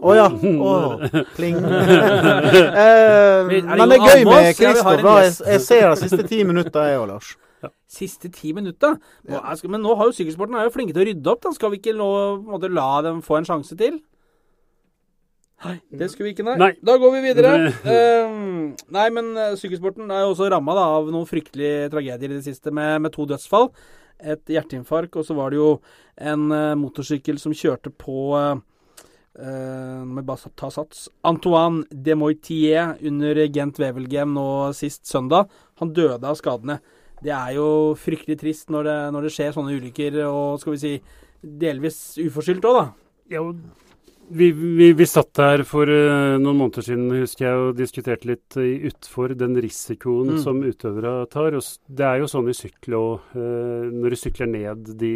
Å 0.03 0.15
ja. 0.19 0.25
Oh, 0.59 0.99
pling. 1.37 1.61
Eh, 2.81 3.47
men 3.47 3.87
det 3.87 4.01
er 4.01 4.03
gøy 4.03 4.25
med 4.27 4.51
Kristoff. 4.59 5.05
Jeg, 5.23 5.33
jeg 5.47 5.61
ser 5.63 5.87
de 5.93 5.97
siste 6.01 6.27
ti 6.27 6.43
minutter, 6.43 6.89
jeg 6.91 6.99
òg, 6.99 7.07
Lars. 7.07 7.37
Siste 7.87 8.33
ti 8.35 8.51
minutter? 8.57 8.97
Men 9.31 9.83
nå 9.85 9.95
har 9.95 10.11
jo 10.11 10.17
sykkelsporten 10.17 10.59
er 10.59 10.67
jo 10.67 10.75
flinke 10.75 10.95
til 10.97 11.05
å 11.05 11.09
rydde 11.13 11.33
opp. 11.37 11.43
Da. 11.47 11.53
Skal 11.55 11.71
vi 11.71 11.79
ikke 11.79 11.95
nå, 11.95 12.11
på 12.59 12.71
la 12.75 12.91
dem 13.07 13.23
få 13.23 13.39
en 13.39 13.47
sjanse 13.47 13.79
til? 13.79 14.01
Nei, 15.61 15.77
det 15.93 16.09
skulle 16.09 16.31
vi 16.31 16.33
ikke, 16.33 16.45
nei. 16.47 16.57
Nei. 16.61 16.71
Da 16.85 16.95
går 17.01 17.13
vi 17.19 17.23
videre. 17.27 17.53
Ehm, 17.95 18.71
nei, 18.97 19.07
men 19.13 19.33
eh, 19.37 19.57
sykkelsporten 19.61 20.09
er 20.09 20.25
jo 20.25 20.33
også 20.33 20.49
ramma 20.53 20.77
av 20.81 21.11
noen 21.13 21.29
fryktelige 21.29 21.91
tragedier 21.93 22.33
i 22.33 22.39
det 22.39 22.47
siste, 22.47 22.73
med, 22.73 23.03
med 23.05 23.13
to 23.13 23.27
dødsfall. 23.29 23.69
Et 24.21 24.53
hjerteinfarkt, 24.55 25.19
og 25.21 25.27
så 25.27 25.37
var 25.37 25.53
det 25.53 25.61
jo 25.61 25.75
en 26.21 26.49
uh, 26.53 26.77
motorsykkel 26.81 27.39
som 27.41 27.55
kjørte 27.57 27.93
på 27.93 28.35
uh, 28.37 28.61
eh, 29.41 30.01
Nå 30.05 30.09
må 30.11 30.21
jeg 30.21 30.29
bare 30.29 30.53
ta 30.61 30.69
sats. 30.73 31.07
Antoine 31.29 31.85
Demoitier 31.89 32.97
under 33.09 33.43
Gent 33.49 33.81
Wevelgem 33.81 34.33
nå 34.37 34.47
sist 34.77 35.09
søndag. 35.09 35.49
Han 35.81 35.93
døde 35.97 36.29
av 36.29 36.37
skadene. 36.41 36.81
Det 37.21 37.33
er 37.37 37.57
jo 37.57 37.69
fryktelig 38.01 38.39
trist 38.41 38.73
når 38.73 38.89
det, 38.89 38.99
når 39.17 39.29
det 39.29 39.35
skjer 39.37 39.57
sånne 39.57 39.77
ulykker, 39.77 40.21
og 40.29 40.61
skal 40.61 40.77
vi 40.77 40.83
si 40.85 40.95
delvis 41.41 42.01
uforskyldt 42.21 42.69
òg, 42.69 42.81
da. 42.81 42.85
Ja, 43.31 43.45
og 43.45 43.90
vi, 44.31 44.51
vi, 44.53 44.93
vi 44.97 45.07
satt 45.07 45.37
her 45.43 45.63
for 45.69 45.91
uh, 45.91 46.39
noen 46.41 46.59
måneder 46.63 46.87
siden 46.87 47.11
husker 47.13 47.47
jeg, 47.47 47.61
og 47.67 47.79
diskuterte 47.79 48.31
litt 48.31 48.57
uh, 48.59 48.67
utfor 48.91 49.35
den 49.39 49.59
risikoen 49.61 50.35
Mm. 50.37 50.39
som 50.43 50.61
utøvere 50.63 51.27
tar. 51.33 51.57
Og 51.59 51.63
det 51.89 52.07
er 52.07 52.21
jo 52.23 52.31
sånn 52.31 52.49
i 52.51 52.57
sykkel 52.57 52.95
òg. 52.99 53.33
når 53.35 54.11
du 54.11 54.17
sykler 54.17 54.47
ned 54.51 54.91
de, 55.01 55.13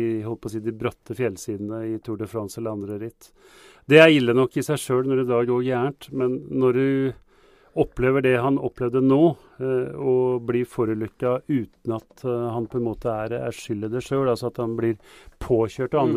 si, 0.51 0.61
de 0.61 0.73
bratte 0.73 1.15
fjellsidene 1.15 1.85
i 1.95 1.99
Tour 2.03 2.19
de 2.19 2.27
France 2.27 2.59
eller 2.59 2.75
andre 2.75 2.99
ritt. 2.99 3.31
Det 3.87 4.01
er 4.01 4.09
ille 4.11 4.35
nok 4.35 4.57
i 4.57 4.63
seg 4.65 4.81
sjøl 4.81 5.05
når 5.07 5.23
det 5.23 5.29
da 5.29 5.43
går 5.45 5.63
gærent, 5.67 6.09
men 6.13 6.41
når 6.51 6.73
du 6.73 7.13
opplever 7.75 8.23
det 8.23 8.37
han 8.39 8.59
opplevde 8.63 9.01
nå, 9.03 9.35
uh, 9.59 9.95
og 9.99 10.45
blir 10.47 10.67
forulykka 10.69 11.41
uten 11.51 11.97
at 11.97 12.23
uh, 12.23 12.51
han 12.55 12.69
på 12.71 12.79
en 12.79 12.87
måte 12.87 13.11
er, 13.11 13.35
er 13.49 13.55
skyld 13.55 13.89
i 13.89 13.91
det 13.97 14.03
sjøl, 14.07 14.29
altså 14.31 14.53
at 14.53 14.61
han 14.63 14.77
blir 14.79 14.95
påkjørt 15.43 15.95
av 15.99 16.07
Mm. 16.09 16.15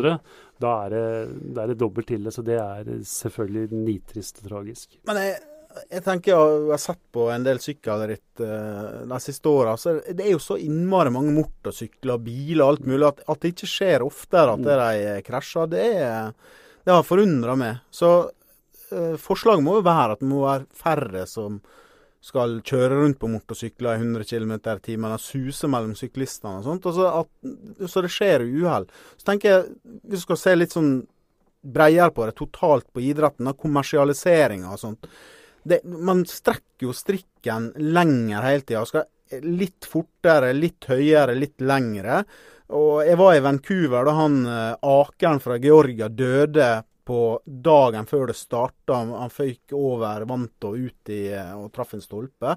Da 0.62 0.72
er 0.86 0.94
det, 0.94 1.04
det, 1.42 1.60
er 1.62 1.70
det 1.72 1.78
dobbelt 1.80 2.10
ille. 2.14 2.32
Så 2.34 2.44
det 2.46 2.58
er 2.60 2.90
selvfølgelig 3.06 3.84
nitrist 3.86 4.42
og 4.42 4.50
tragisk. 4.50 4.98
Men 5.08 5.20
jeg, 5.22 5.38
jeg 5.86 6.04
tenker 6.06 6.32
jeg 6.32 6.70
har 6.72 6.82
sett 6.82 7.00
på 7.14 7.26
en 7.32 7.44
del 7.46 7.60
sykkelritt 7.62 8.42
uh, 8.42 9.04
de 9.10 9.20
siste 9.22 9.50
åra. 9.50 9.76
Så 9.80 9.98
det 10.06 10.26
er 10.26 10.32
jo 10.34 10.42
så 10.42 10.58
innmari 10.60 11.12
mange 11.14 11.34
motorsykler, 11.36 12.22
biler 12.24 12.64
og 12.64 12.74
alt 12.74 12.88
mulig 12.88 13.10
at, 13.10 13.22
at 13.28 13.42
det 13.42 13.54
ikke 13.54 13.70
skjer 13.70 14.06
oftere 14.06 14.56
at 14.56 14.64
de 14.66 14.78
eh, 15.12 15.20
krasjer. 15.26 15.70
Det, 15.74 15.86
er, 16.02 16.32
det 16.84 16.96
har 16.96 17.06
forundra 17.06 17.56
meg. 17.58 17.82
Så 17.94 18.12
uh, 18.28 19.16
forslaget 19.20 19.66
må 19.66 19.78
jo 19.78 19.86
være 19.86 20.16
at 20.16 20.24
det 20.24 20.30
må 20.30 20.44
være 20.46 20.66
færre 20.76 21.26
som 21.30 21.60
skal 22.24 22.58
kjøre 22.66 22.98
rundt 22.98 23.18
på 23.20 23.30
motorsykler 23.30 23.94
i 23.94 24.02
100 24.02 24.26
km 24.26 24.54
i 24.58 24.80
timen 24.82 25.14
og 25.14 25.22
suse 25.22 25.70
mellom 25.70 25.94
syklistene 25.98 26.58
og 26.58 26.66
sånt. 26.66 26.88
Og 26.90 26.96
så, 26.96 27.10
at, 27.22 27.90
så 27.90 28.02
det 28.04 28.10
skjer 28.12 28.44
uhell. 28.46 28.88
Så 29.16 29.30
tenker 29.30 29.52
jeg, 29.52 29.76
vi 30.10 30.20
skal 30.20 30.40
se 30.40 30.56
litt 30.56 30.74
sånn 30.74 30.92
bredere 31.62 32.10
på 32.14 32.26
det, 32.26 32.36
totalt 32.38 32.88
på 32.94 33.02
idretten, 33.06 33.50
kommersialiseringa 33.58 34.72
og 34.74 34.82
sånt. 34.82 35.08
Det, 35.68 35.82
man 35.84 36.24
strekker 36.26 36.88
jo 36.88 36.94
strikken 36.96 37.72
lenger 37.92 38.46
hele 38.46 38.66
tida. 38.66 38.84
Skal 38.88 39.42
litt 39.44 39.86
fortere, 39.88 40.54
litt 40.56 40.88
høyere, 40.88 41.36
litt 41.38 41.60
lengre. 41.60 42.22
Og 42.76 43.04
jeg 43.06 43.16
var 43.16 43.36
i 43.36 43.42
Vancouver 43.44 44.08
da 44.08 44.14
han 44.18 44.38
eh, 44.44 44.74
akeren 44.90 45.40
fra 45.40 45.56
Georgia 45.62 46.08
døde 46.12 46.68
på 47.08 47.22
dagen 47.44 48.06
før 48.08 48.28
det 48.28 48.36
starta. 48.36 49.00
Han, 49.00 49.32
føyk 49.32 49.72
over 49.76 50.26
vant 50.28 50.68
og 50.68 50.76
ut 50.76 51.12
i, 51.14 51.22
eh, 51.32 51.54
og 51.56 51.72
traff 51.72 51.94
en 51.96 52.04
stolpe. 52.04 52.56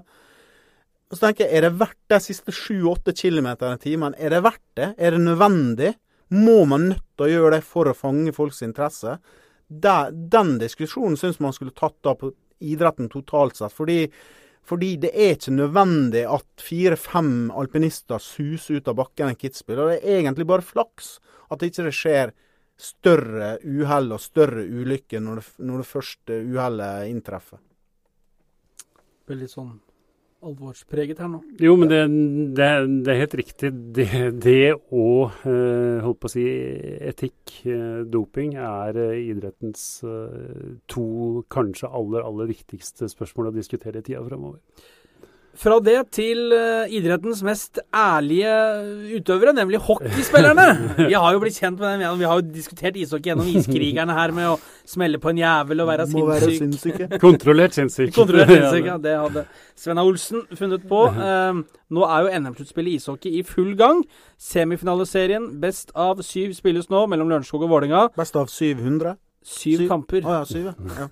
Og 1.08 1.16
så 1.16 1.26
tenker 1.26 1.46
jeg, 1.46 1.58
er 1.58 1.66
det 1.66 1.78
verdt 1.80 2.12
de 2.12 2.18
siste 2.24 2.52
7-8 2.56 3.12
km 3.16 3.48
i 3.52 3.78
timen? 3.80 4.16
Er 4.16 4.32
det 4.32 4.42
verdt 4.44 4.68
det? 4.78 4.92
Er 4.96 5.16
det 5.16 5.22
nødvendig? 5.24 5.94
Må 6.32 6.62
man 6.68 6.88
nødt 6.92 7.04
til 7.16 7.26
å 7.26 7.32
gjøre 7.32 7.58
det 7.58 7.64
for 7.68 7.88
å 7.88 7.96
fange 7.96 8.32
folks 8.32 8.62
interesse? 8.64 9.18
Der, 9.68 10.12
den 10.12 10.56
diskusjonen 10.60 11.18
syns 11.20 11.40
man 11.40 11.52
skulle 11.56 11.74
tatt 11.76 11.98
da 12.04 12.14
på 12.16 12.32
idretten 12.64 13.10
totalt 13.12 13.58
sett. 13.60 13.72
Fordi, 13.76 14.06
fordi 14.64 14.94
det 15.04 15.12
er 15.12 15.36
ikke 15.36 15.56
nødvendig 15.56 16.24
at 16.28 16.64
fire-fem 16.64 17.50
alpinister 17.60 18.20
suser 18.22 18.80
ut 18.80 18.88
av 18.88 18.96
bakken 19.00 19.32
en 19.32 19.40
Kitzbühel. 19.40 19.84
Og 19.84 19.92
det 19.92 20.00
er 20.00 20.22
egentlig 20.22 20.48
bare 20.48 20.64
flaks 20.64 21.18
at 21.52 21.60
det 21.60 21.72
ikke 21.72 21.92
skjer 21.92 22.32
større 22.82 23.54
uhell 23.62 24.12
og 24.14 24.20
større 24.22 24.64
ulykker 24.66 25.22
når 25.22 25.40
det, 25.40 25.46
når 25.62 25.82
det 25.82 25.88
første 25.88 26.42
uhellet 26.42 27.08
inntreffer. 27.12 27.62
Veldig 29.30 29.50
sånn 29.50 29.72
alvorspreget 30.42 31.20
her 31.22 31.30
nå. 31.30 31.40
Jo, 31.62 31.74
men 31.78 31.90
det, 31.90 32.00
det, 32.58 32.68
det 33.06 33.12
er 33.12 33.20
helt 33.20 33.36
riktig. 33.38 33.70
Det, 33.94 34.08
det 34.42 34.72
og 34.74 35.44
eh, 35.46 36.00
holdt 36.02 36.20
på 36.22 36.30
å 36.30 36.32
si 36.32 36.46
etikk, 37.12 37.54
eh, 37.70 38.00
doping, 38.10 38.56
er 38.58 38.98
eh, 38.98 39.20
idrettens 39.30 39.84
to 40.90 41.06
kanskje 41.52 41.90
aller, 41.90 42.26
aller 42.26 42.50
viktigste 42.50 43.10
spørsmål 43.12 43.52
å 43.52 43.56
diskutere 43.60 44.02
i 44.02 44.08
tida 44.08 44.24
framover. 44.26 44.58
Fra 45.52 45.76
det 45.84 45.98
til 46.16 46.48
eh, 46.56 46.92
idrettens 46.96 47.42
mest 47.44 47.76
ærlige 47.92 48.52
utøvere, 49.18 49.52
nemlig 49.52 49.82
hockeyspillerne. 49.84 50.64
Vi 51.10 51.12
har 51.12 51.34
jo 51.34 51.42
blitt 51.42 51.58
kjent 51.60 51.76
med 51.78 52.00
dem. 52.00 52.18
Vi 52.22 52.24
har 52.24 52.40
jo 52.40 52.46
diskutert 52.54 52.96
ishockey 52.96 53.28
gjennom 53.30 53.50
iskrigerne 53.60 54.16
her 54.16 54.32
med 54.32 54.48
å 54.48 54.56
smelle 54.88 55.20
på 55.20 55.28
en 55.34 55.42
jævel 55.42 55.84
og 55.84 55.90
være 55.90 56.06
Må 56.14 56.24
være 56.30 56.48
sinnssyk. 56.54 56.96
sinnssyke. 56.96 57.18
Kontrollert 57.26 57.76
sinnssyk. 57.76 58.14
Kontrollert 58.16 58.48
sinnssyk, 58.48 58.88
ja. 58.88 58.96
Det 59.04 59.16
hadde 59.26 59.44
Svenna 59.76 60.06
Olsen 60.08 60.46
funnet 60.56 60.86
på. 60.88 61.02
Eh, 61.12 61.60
nå 61.92 62.06
er 62.08 62.24
jo 62.24 62.32
NM-sluttspillet 62.40 62.94
i 62.94 62.96
ishockey 63.02 63.36
i 63.36 63.44
full 63.44 63.74
gang. 63.76 64.00
Semifinaliserien 64.40 65.50
best 65.60 65.92
av 65.92 66.24
syv 66.24 66.56
spilles 66.56 66.88
nå 66.88 67.04
mellom 67.12 67.28
Lørenskog 67.28 67.66
og 67.68 67.74
Vålerenga. 67.76 68.06
Best 68.16 68.40
av 68.40 68.48
700? 68.48 69.18
Syv 69.42 69.82
Syv. 69.82 69.88
kamper. 69.90 70.22
Å 70.26 70.36
ja, 70.38 70.44
syv, 70.46 70.70
ja. 70.70 71.08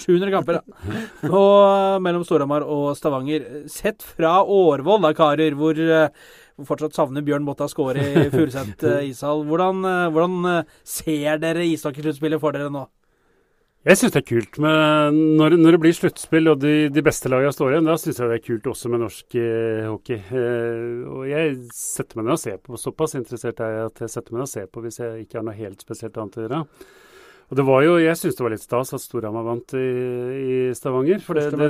700 0.00 0.32
kamper, 0.36 0.58
ja. 0.60 0.88
Og 1.28 1.52
eh, 1.68 1.98
mellom 2.04 2.24
Storhamar 2.26 2.64
og 2.64 2.94
Stavanger. 2.98 3.46
Sett 3.72 4.02
fra 4.04 4.38
Årvoll, 4.42 5.02
da, 5.04 5.12
karer, 5.16 5.56
hvor, 5.58 5.78
eh, 5.78 6.08
fortsatt 6.64 6.96
savner 6.96 7.24
Bjørn 7.26 7.46
Botta 7.48 7.68
Skåre 7.70 8.04
i 8.24 8.26
Furuset 8.34 8.84
eh, 8.88 9.08
ishall. 9.10 9.44
Hvordan, 9.48 9.84
hvordan 10.16 10.64
ser 10.82 11.40
dere 11.44 11.68
ishockeysluttspillet 11.70 12.42
for 12.42 12.56
dere 12.56 12.72
nå? 12.72 12.86
Jeg 13.84 13.98
syns 14.00 14.14
det 14.14 14.20
er 14.22 14.24
kult 14.30 14.56
med 14.64 15.16
når, 15.36 15.58
når 15.60 15.74
det 15.76 15.78
blir 15.82 15.92
sluttspill 15.92 16.48
og 16.48 16.62
de, 16.62 16.86
de 16.88 17.02
beste 17.04 17.28
lagene 17.28 17.52
står 17.52 17.74
igjen, 17.74 17.88
da 17.90 17.98
syns 18.00 18.16
jeg 18.16 18.30
det 18.30 18.38
er 18.38 18.44
kult 18.46 18.68
også 18.70 18.88
med 18.88 19.02
norsk 19.04 19.36
eh, 19.36 19.82
hockey. 19.90 20.22
Eh, 20.24 21.02
og 21.12 21.26
jeg 21.28 21.50
setter 21.76 22.16
meg 22.16 22.30
ned 22.30 22.38
og 22.38 22.40
ser 22.40 22.62
på. 22.64 22.80
Såpass 22.80 23.12
interessert 23.20 23.60
er 23.60 23.74
jeg 23.76 23.90
at 23.90 24.00
jeg 24.06 24.14
setter 24.14 24.32
meg 24.32 24.40
ned 24.40 24.48
og 24.48 24.52
ser 24.54 24.70
på 24.72 24.84
hvis 24.86 25.02
jeg 25.02 25.26
ikke 25.26 25.36
har 25.36 25.44
noe 25.50 25.58
helt 25.58 25.84
spesielt 25.84 26.16
annet 26.16 26.38
å 26.40 26.46
gjøre. 26.46 26.62
Og 27.54 27.58
det 27.60 27.64
var 27.68 27.82
jo, 27.86 27.92
Jeg 28.02 28.18
syns 28.18 28.34
det 28.34 28.42
var 28.42 28.50
litt 28.50 28.62
stas 28.64 28.88
at 28.96 29.02
Storhamar 29.04 29.44
vant 29.46 29.74
i, 29.78 29.82
i 30.34 30.54
Stavanger. 30.74 31.20
For 31.22 31.38
det, 31.38 31.52
det, 31.54 31.68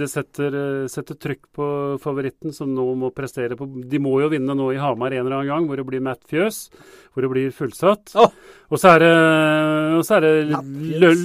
det 0.00 0.08
setter, 0.10 0.56
eh, 0.58 0.88
setter 0.90 1.18
trykk 1.22 1.44
på 1.54 1.68
favoritten, 2.02 2.50
som 2.50 2.72
nå 2.74 2.88
må 2.98 3.12
prestere 3.14 3.54
på 3.54 3.68
De 3.86 4.00
må 4.02 4.16
jo 4.24 4.32
vinne 4.32 4.58
nå 4.58 4.72
i 4.74 4.80
Hamar 4.82 5.14
en 5.14 5.22
eller 5.22 5.38
annen 5.38 5.52
gang, 5.52 5.70
hvor 5.70 5.78
det 5.78 5.86
blir 5.86 6.02
Matt 6.02 6.26
Fjøs. 6.26 6.58
Hvor 7.14 7.22
det 7.22 7.30
blir 7.30 7.54
fullsatt. 7.54 8.10
Oh. 8.18 8.34
Og 8.74 8.82
så 8.82 8.96
er 8.96 9.06
det, 9.06 9.14
så 10.08 10.18
er 10.18 10.26
det 10.26 10.34
Matt 10.50 10.66
Fjøs. 10.98 11.24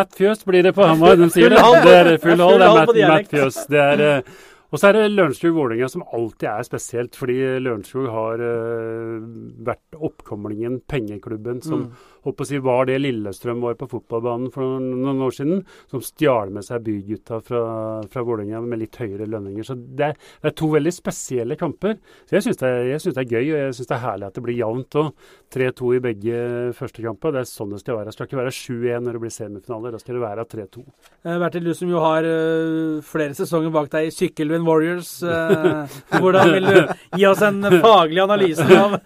Matt 0.00 0.16
Fjøs 0.16 0.44
blir 0.48 0.64
det 0.70 0.72
på 0.76 0.88
Hamar. 0.88 1.20
De 1.20 1.28
sier 1.36 1.52
det. 1.52 1.60
Det 1.84 1.96
er 2.00 2.12
full 2.24 2.40
hall. 2.40 2.56
Det 2.56 2.72
er 2.72 2.76
Matt. 2.80 3.00
Matt 3.12 3.32
Fjøs. 3.36 3.64
Det 3.68 3.84
er, 3.84 4.06
eh, 4.08 4.36
og 4.74 4.80
så 4.80 4.88
er 4.88 4.96
det 4.96 5.04
Lørenskog-Vålerenga, 5.12 5.86
som 5.88 6.02
alltid 6.16 6.48
er 6.50 6.64
spesielt. 6.66 7.16
Fordi 7.16 7.36
Lørenskog 7.62 8.08
har 8.10 8.42
uh, 8.42 9.22
vært 9.68 10.00
oppkomlingen, 10.08 10.80
pengeklubben, 10.90 11.62
som 11.64 11.86
Mm. 11.86 11.92
På 12.34 12.42
å 12.42 12.48
si 12.48 12.58
var 12.64 12.86
det 12.88 12.96
Lillestrøm 13.04 13.60
var 13.62 13.74
på 13.78 13.86
fotballbanen 13.90 14.50
for 14.54 14.62
noen, 14.66 14.88
noen 15.04 15.22
år 15.26 15.34
siden. 15.36 15.60
Som 15.92 16.02
stjal 16.02 16.50
med 16.50 16.64
seg 16.66 16.82
bygutta 16.86 17.38
fra, 17.44 17.60
fra 18.10 18.24
Vålerenga 18.26 18.60
med 18.66 18.80
litt 18.82 18.96
høyere 18.98 19.28
lønninger. 19.30 19.62
Så 19.68 19.76
det 19.76 20.08
er, 20.10 20.16
det 20.42 20.50
er 20.50 20.56
to 20.58 20.70
veldig 20.72 20.92
spesielle 20.96 21.56
kamper. 21.60 21.98
Så 22.26 22.38
jeg 22.38 22.46
syns 22.48 22.60
det, 22.62 22.72
er- 22.72 22.98
synes 23.04 23.14
det 23.18 23.24
er 23.26 23.34
gøy, 23.36 23.44
og 23.52 23.58
jeg 23.60 23.76
syns 23.78 23.90
det 23.92 23.96
er 23.98 24.04
herlig 24.06 24.26
at 24.30 24.34
det 24.40 24.44
blir 24.48 24.58
jevnt 24.58 24.98
òg. 25.02 25.12
3-2 25.56 25.92
i 25.96 26.00
begge 26.02 26.38
første 26.74 27.04
kamper. 27.04 27.32
Det 27.36 27.44
er 27.44 27.48
sånn 27.48 27.70
det 27.72 27.78
skal 27.84 28.00
være. 28.00 28.10
Det 28.10 28.16
skal 28.16 28.26
ikke 28.30 28.40
være 28.40 28.54
7-1 28.56 29.04
når 29.06 29.12
det 29.18 29.22
blir 29.22 29.34
semifinaler. 29.36 29.94
Da 29.94 30.00
skal 30.02 30.18
det 30.18 30.24
være 30.24 30.46
3-2. 30.56 30.82
Eh, 31.26 31.38
Bertil, 31.44 31.68
du 31.70 31.74
som 31.78 31.92
jo 31.92 32.00
har 32.02 32.26
eh, 32.26 32.98
flere 33.06 33.36
sesonger 33.38 33.70
bak 33.74 33.90
deg 33.94 34.08
i 34.08 34.14
Sykkylven 34.16 34.66
Warriors. 34.66 35.12
eh, 35.22 35.96
hvordan 36.20 36.50
vil 36.56 36.66
du 36.66 36.94
gi 37.20 37.26
oss 37.30 37.42
en 37.46 37.62
faglig 37.82 38.22
analyse 38.24 38.66
av 38.66 38.98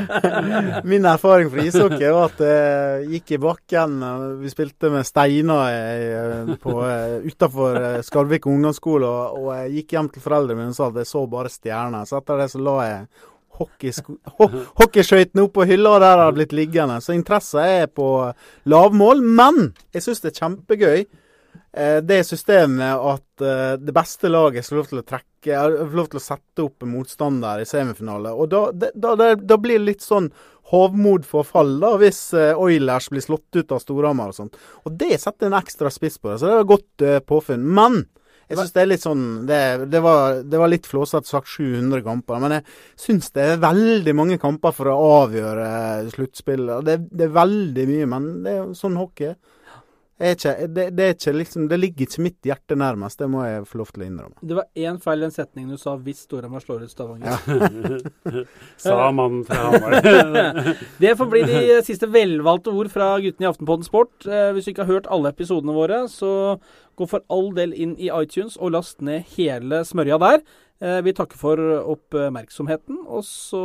Min 0.90 1.04
erfaring 1.08 1.50
fra 1.52 1.64
ishockey 1.66 2.10
var 2.14 2.28
at 2.30 2.40
jeg 2.44 2.59
gikk 3.10 3.32
i 3.36 3.38
bakken. 3.42 3.96
Vi 4.40 4.50
spilte 4.52 4.90
med 4.92 5.06
steiner 5.08 5.70
eh, 5.70 6.52
eh, 6.52 7.16
utafor 7.26 7.78
eh, 7.80 8.00
Skarvik 8.06 8.46
ungdomsskole. 8.50 9.06
Og, 9.08 9.40
og 9.40 9.50
jeg 9.58 9.74
gikk 9.78 9.96
hjem 9.96 10.10
til 10.14 10.24
foreldrene 10.24 10.58
mine 10.60 10.74
og 10.74 10.78
sa 10.78 10.88
at 10.90 11.00
jeg 11.02 11.10
så 11.10 11.24
bare 11.30 11.52
stjerner. 11.52 12.08
Så 12.08 12.20
etter 12.20 12.42
det 12.42 12.48
så 12.52 12.62
la 12.62 12.76
jeg 12.86 13.06
hockeyskøytene 13.60 15.42
opp 15.44 15.56
på 15.58 15.66
hylla, 15.68 15.96
og 15.96 16.00
der 16.00 16.16
har 16.16 16.30
det 16.30 16.38
blitt 16.38 16.54
liggende. 16.56 17.00
Så 17.04 17.12
interessa 17.16 17.64
er 17.68 17.90
på 17.92 18.06
lavmål. 18.70 19.20
Men 19.24 19.72
jeg 19.92 20.06
syns 20.06 20.22
det 20.24 20.32
er 20.32 20.38
kjempegøy. 20.44 21.02
eh, 21.72 21.98
Det 22.00 22.22
systemet 22.26 22.94
at 23.14 23.44
eh, 23.44 23.74
det 23.80 23.94
beste 23.94 24.30
laget 24.30 24.64
skal 24.64 24.76
få 24.76 24.80
lov 24.80 24.88
til 24.94 25.02
å 25.02 25.08
trekke 25.14 25.26
Får 25.40 25.94
lov 25.96 26.08
til 26.12 26.18
å 26.18 26.20
sette 26.20 26.64
opp 26.66 26.84
motstander 26.84 27.62
i 27.62 27.64
semifinale. 27.64 28.28
Og 28.36 28.50
da, 28.52 28.58
da, 28.76 28.90
da, 29.16 29.30
da 29.34 29.56
blir 29.56 29.78
det 29.78 29.86
litt 29.86 30.04
sånn 30.04 30.26
hovmod 30.70 31.26
for 31.28 31.46
fall, 31.46 31.76
da, 31.82 31.94
hvis 32.00 32.30
eh, 32.36 32.54
Oilers 32.58 33.10
blir 33.10 33.24
slått 33.24 33.58
ut 33.58 33.74
av 33.74 33.82
Storhamar 33.82 34.32
og 34.32 34.38
sånt. 34.38 34.58
Og 34.86 34.94
det 35.00 35.18
setter 35.22 35.48
en 35.50 35.58
ekstra 35.58 35.90
spiss 35.92 36.18
på 36.20 36.32
det, 36.32 36.40
så 36.40 36.50
det 36.50 36.56
er 36.58 36.70
godt 36.70 37.04
uh, 37.06 37.18
påfunn. 37.26 37.66
Men 37.66 38.04
jeg 38.50 38.58
syns 38.58 38.74
det 38.74 38.80
er 38.82 38.88
litt 38.90 39.04
sånn 39.04 39.24
Det, 39.46 39.58
det, 39.92 40.00
var, 40.02 40.40
det 40.42 40.58
var 40.58 40.70
litt 40.72 40.88
flåsete 40.90 41.28
sagt 41.28 41.50
700 41.52 42.02
kamper, 42.06 42.40
men 42.42 42.56
jeg 42.56 42.64
syns 42.98 43.30
det 43.36 43.46
er 43.46 43.62
veldig 43.62 44.14
mange 44.18 44.40
kamper 44.42 44.74
for 44.74 44.90
å 44.90 44.98
avgjøre 45.22 45.70
sluttspillet. 46.16 46.86
Det, 46.86 46.98
det 47.14 47.28
er 47.28 47.38
veldig 47.38 47.86
mye, 47.92 48.10
men 48.10 48.30
det 48.46 48.56
er 48.56 48.76
sånn 48.78 48.98
hockey 48.98 49.32
er. 49.32 49.38
Er 50.20 50.34
ikke, 50.36 50.52
det, 50.68 50.84
det, 50.92 51.04
er 51.04 51.14
ikke 51.14 51.32
liksom, 51.32 51.66
det 51.70 51.78
ligger 51.80 52.04
ikke 52.04 52.22
mitt 52.26 52.44
hjerte 52.44 52.76
nærmest, 52.76 53.18
det 53.22 53.28
må 53.32 53.40
jeg 53.46 53.62
få 53.70 53.78
lov 53.80 53.88
til 53.94 54.02
å 54.02 54.08
innrømme. 54.10 54.36
Det 54.44 54.58
var 54.58 54.66
én 54.76 54.98
feil 55.00 55.22
i 55.22 55.24
den 55.24 55.32
setningen 55.32 55.70
du 55.72 55.80
sa 55.80 55.94
'hvis 55.96 56.26
Storhamar 56.26 56.60
slår 56.60 56.84
ut 56.84 56.92
Stavanger'. 56.92 58.44
Sa 58.84 59.10
mannen 59.16 59.46
fra 59.48 59.56
Hamar. 59.56 59.96
Det 61.00 61.16
får 61.16 61.30
bli 61.32 61.42
de 61.48 61.80
siste 61.86 62.10
velvalgte 62.12 62.68
ord 62.68 62.92
fra 62.92 63.14
guttene 63.16 63.48
i 63.48 63.50
Aftenpodden 63.50 63.88
Sport. 63.88 64.26
Eh, 64.26 64.52
hvis 64.52 64.68
du 64.68 64.74
ikke 64.74 64.84
har 64.84 64.92
hørt 64.92 65.08
alle 65.08 65.32
episodene 65.32 65.72
våre, 65.72 66.04
så 66.12 66.60
gå 67.00 67.08
for 67.08 67.24
all 67.32 67.54
del 67.56 67.72
inn 67.72 67.96
i 67.96 68.12
iTunes 68.12 68.58
og 68.60 68.74
last 68.76 69.00
ned 69.00 69.24
hele 69.38 69.80
smørja 69.88 70.20
der. 70.20 70.44
Eh, 70.80 71.00
vi 71.04 71.12
takker 71.16 71.40
for 71.40 71.60
oppmerksomheten. 71.94 73.02
Og 73.06 73.24
så 73.28 73.62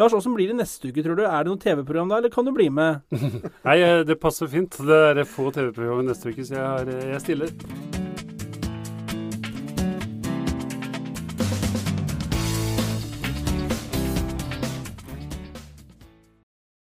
Lars, 0.00 0.16
åssen 0.16 0.36
blir 0.36 0.52
det 0.52 0.58
neste 0.60 0.90
uke, 0.90 1.04
tror 1.04 1.16
du? 1.16 1.24
Er 1.24 1.44
det 1.44 1.52
noe 1.52 1.62
TV-program 1.62 2.12
da, 2.12 2.20
eller 2.20 2.34
kan 2.34 2.48
du 2.48 2.52
bli 2.56 2.68
med? 2.68 3.00
Nei, 3.68 3.78
eh, 3.80 4.02
det 4.04 4.20
passer 4.20 4.50
fint. 4.52 4.76
Det 4.76 5.00
er 5.14 5.24
få 5.24 5.48
TV-programmer 5.54 6.10
neste 6.12 6.32
uke, 6.34 6.44
så 6.44 6.58
jeg, 6.58 6.68
har, 6.68 6.94
jeg 7.14 7.24
stiller. 7.26 7.99